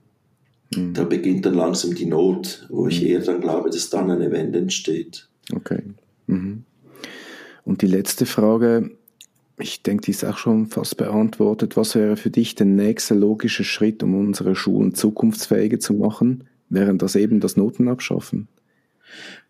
Mhm. 0.74 0.94
Da 0.94 1.04
beginnt 1.04 1.44
dann 1.44 1.54
langsam 1.54 1.94
die 1.94 2.06
Not, 2.06 2.66
wo 2.68 2.86
ich 2.86 3.00
mhm. 3.00 3.08
eher 3.08 3.20
dann 3.20 3.40
glaube, 3.40 3.70
dass 3.70 3.90
dann 3.90 4.10
eine 4.10 4.30
Wende 4.30 4.58
entsteht. 4.58 5.28
Okay. 5.52 5.82
Mhm. 6.26 6.64
Und 7.64 7.82
die 7.82 7.86
letzte 7.86 8.26
Frage, 8.26 8.90
ich 9.58 9.82
denke, 9.82 10.04
die 10.04 10.10
ist 10.12 10.24
auch 10.24 10.38
schon 10.38 10.66
fast 10.66 10.96
beantwortet. 10.96 11.76
Was 11.76 11.94
wäre 11.94 12.16
für 12.16 12.30
dich 12.30 12.54
der 12.54 12.66
nächste 12.66 13.14
logische 13.14 13.64
Schritt, 13.64 14.02
um 14.02 14.14
unsere 14.14 14.54
Schulen 14.54 14.94
zukunftsfähiger 14.94 15.78
zu 15.78 15.94
machen? 15.94 16.44
Wären 16.68 16.98
das 16.98 17.16
eben 17.16 17.40
das 17.40 17.56
Notenabschaffen? 17.56 18.48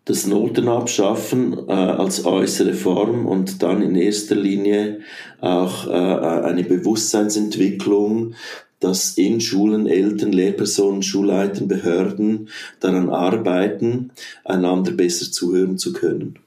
Das 0.05 0.27
Notenabschaffen 0.27 1.69
äh, 1.69 1.71
als 1.71 2.25
äußere 2.25 2.73
Form 2.73 3.25
und 3.25 3.63
dann 3.63 3.81
in 3.81 3.95
erster 3.95 4.35
Linie 4.35 4.99
auch 5.39 5.87
äh, 5.87 5.91
eine 5.91 6.65
Bewusstseinsentwicklung, 6.65 8.35
dass 8.81 9.17
in 9.17 9.39
Schulen 9.39 9.87
Eltern, 9.87 10.33
Lehrpersonen, 10.33 11.03
Schulleitern, 11.03 11.69
Behörden 11.69 12.49
daran 12.81 13.09
arbeiten, 13.09 14.11
einander 14.43 14.91
besser 14.91 15.31
zuhören 15.31 15.77
zu 15.77 15.93
können. 15.93 16.39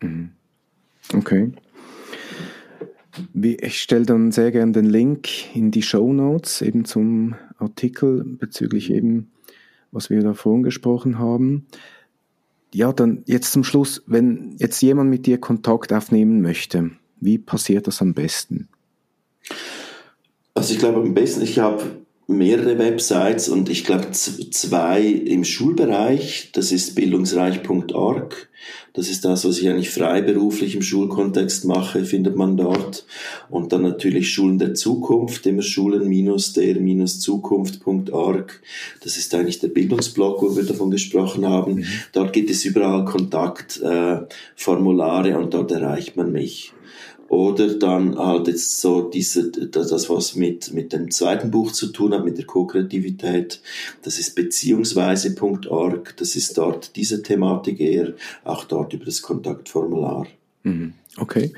Mhm. 0.00 0.30
Okay. 1.12 1.50
Ich 3.34 3.80
stelle 3.80 4.06
dann 4.06 4.32
sehr 4.32 4.52
gerne 4.52 4.72
den 4.72 4.86
Link 4.86 5.54
in 5.54 5.70
die 5.70 5.82
Show 5.82 6.12
Notes 6.12 6.62
eben 6.62 6.84
zum 6.84 7.34
Artikel 7.58 8.24
bezüglich 8.24 8.90
eben, 8.90 9.30
was 9.92 10.10
wir 10.10 10.20
da 10.22 10.34
vorhin 10.34 10.62
gesprochen 10.62 11.18
haben. 11.18 11.66
Ja, 12.72 12.92
dann 12.92 13.22
jetzt 13.26 13.52
zum 13.52 13.64
Schluss, 13.64 14.02
wenn 14.06 14.54
jetzt 14.58 14.80
jemand 14.80 15.10
mit 15.10 15.26
dir 15.26 15.38
Kontakt 15.38 15.92
aufnehmen 15.92 16.40
möchte, 16.40 16.90
wie 17.20 17.38
passiert 17.38 17.86
das 17.86 18.00
am 18.00 18.14
besten? 18.14 18.68
Also 20.54 20.74
ich 20.74 20.78
glaube 20.78 21.00
am 21.00 21.14
besten, 21.14 21.42
ich 21.42 21.58
habe 21.58 21.99
mehrere 22.30 22.78
Websites 22.78 23.48
und 23.48 23.68
ich 23.68 23.84
glaube 23.84 24.10
zwei 24.12 25.02
im 25.02 25.44
Schulbereich. 25.44 26.50
Das 26.52 26.72
ist 26.72 26.94
bildungsreich.org. 26.94 28.48
Das 28.92 29.08
ist 29.08 29.24
das, 29.24 29.44
was 29.44 29.58
ich 29.58 29.68
eigentlich 29.68 29.90
freiberuflich 29.90 30.74
im 30.74 30.82
Schulkontext 30.82 31.64
mache, 31.64 32.04
findet 32.04 32.34
man 32.36 32.56
dort. 32.56 33.06
Und 33.48 33.72
dann 33.72 33.82
natürlich 33.82 34.32
Schulen 34.32 34.58
der 34.58 34.74
Zukunft, 34.74 35.46
immer 35.46 35.62
schulen-der-zukunft.org. 35.62 38.60
Das 39.02 39.16
ist 39.16 39.32
eigentlich 39.34 39.60
der 39.60 39.68
Bildungsblog, 39.68 40.42
wo 40.42 40.56
wir 40.56 40.64
davon 40.64 40.90
gesprochen 40.90 41.46
haben. 41.46 41.76
Mhm. 41.76 41.84
Dort 42.12 42.32
gibt 42.32 42.50
es 42.50 42.64
überall 42.64 43.04
Kontaktformulare 43.04 45.30
äh, 45.30 45.34
und 45.34 45.54
dort 45.54 45.70
erreicht 45.70 46.16
man 46.16 46.32
mich. 46.32 46.72
Oder 47.30 47.74
dann 47.74 48.18
halt 48.18 48.48
jetzt 48.48 48.80
so 48.80 49.02
diese, 49.02 49.52
das, 49.52 50.10
was 50.10 50.34
mit, 50.34 50.74
mit 50.74 50.92
dem 50.92 51.12
zweiten 51.12 51.52
Buch 51.52 51.70
zu 51.70 51.92
tun 51.92 52.12
hat, 52.12 52.24
mit 52.24 52.38
der 52.38 52.44
Co-Kreativität, 52.44 53.60
das 54.02 54.18
ist 54.18 54.34
beziehungsweise.org, 54.34 56.16
das 56.16 56.34
ist 56.34 56.58
dort 56.58 56.96
diese 56.96 57.22
Thematik 57.22 57.78
eher, 57.78 58.14
auch 58.42 58.64
dort 58.64 58.94
über 58.94 59.04
das 59.04 59.22
Kontaktformular. 59.22 60.26
Mhm. 60.64 60.94
Okay. 61.18 61.52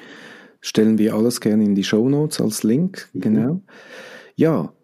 Stellen 0.61 0.99
wir 0.99 1.15
alles 1.15 1.41
gerne 1.41 1.65
in 1.65 1.75
die 1.75 1.85
Show 1.85 2.07
Notes 2.07 2.39
als 2.39 2.65
Link, 2.65 3.09
mhm. 3.15 3.21
genau. 3.23 3.61
Ja, 4.37 4.75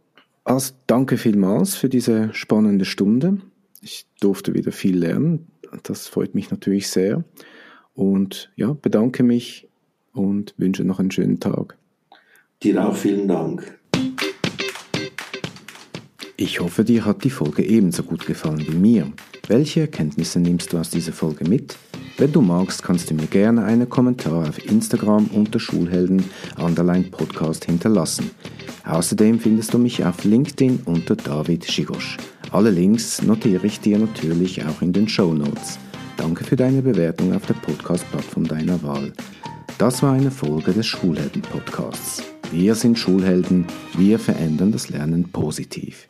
also 0.45 0.73
danke 0.87 1.19
vielmals 1.19 1.75
für 1.75 1.91
diese 1.91 2.33
spannende 2.33 2.87
Stunde. 2.87 3.43
Ich 3.83 4.07
durfte 4.21 4.55
wieder 4.55 4.73
viel 4.73 4.97
lernen. 4.97 5.49
Das 5.83 6.09
freut 6.09 6.35
mich 6.35 6.51
natürlich 6.51 6.89
sehr. 6.89 7.25
Und 7.93 8.51
ja, 8.57 8.73
bedanke 8.73 9.23
mich 9.23 9.68
und 10.19 10.55
wünsche 10.57 10.85
noch 10.85 10.99
einen 10.99 11.11
schönen 11.11 11.41
Tag. 11.41 11.77
Dir 12.63 12.87
auch 12.87 12.97
vielen 12.97 13.29
Dank. 13.29 13.79
Ich 16.37 16.61
hoffe, 16.61 16.85
dir 16.85 17.05
hat 17.05 17.25
die 17.25 17.31
Folge 17.31 17.65
ebenso 17.65 18.03
gut 18.03 18.27
gefallen 18.27 18.65
wie 18.67 18.77
mir. 18.77 19.13
Welche 19.49 19.81
Erkenntnisse 19.81 20.39
nimmst 20.39 20.73
du 20.73 20.79
aus 20.79 20.91
dieser 20.91 21.13
Folge 21.13 21.49
mit? 21.49 21.77
Wenn 22.17 22.33
du 22.33 22.43
magst, 22.43 22.83
kannst 22.83 23.11
du 23.11 23.15
mir 23.15 23.27
gerne 23.27 23.65
einen 23.65 23.89
Kommentar 23.89 24.49
auf 24.49 24.65
Instagram 24.65 25.27
unter 25.33 25.59
Schulhelden 25.59 26.25
Underline 26.59 27.05
Podcast 27.05 27.65
hinterlassen. 27.65 28.31
Außerdem 28.85 29.39
findest 29.39 29.73
du 29.73 29.79
mich 29.79 30.05
auf 30.05 30.25
LinkedIn 30.25 30.81
unter 30.85 31.17
David 31.17 31.65
Schigosch. 31.65 32.17
Alle 32.51 32.71
Links 32.71 33.23
notiere 33.23 33.67
ich 33.67 33.81
dir 33.81 33.99
natürlich 33.99 34.65
auch 34.65 34.83
in 34.83 34.93
den 34.93 35.09
Show 35.09 35.33
Notes. 35.33 35.79
Danke 36.17 36.45
für 36.45 36.57
deine 36.57 36.83
Bewertung 36.83 37.35
auf 37.35 37.47
der 37.47 37.55
Podcast-Plattform 37.55 38.49
deiner 38.49 38.83
Wahl. 38.83 39.13
Das 39.79 40.03
war 40.03 40.13
eine 40.13 40.33
Folge 40.33 40.73
des 40.73 40.87
Schulhelden-Podcasts. 40.87 42.25
Wir 42.51 42.75
sind 42.75 42.99
Schulhelden, 42.99 43.65
wir 43.97 44.19
verändern 44.19 44.73
das 44.73 44.89
Lernen 44.89 45.31
positiv. 45.31 46.09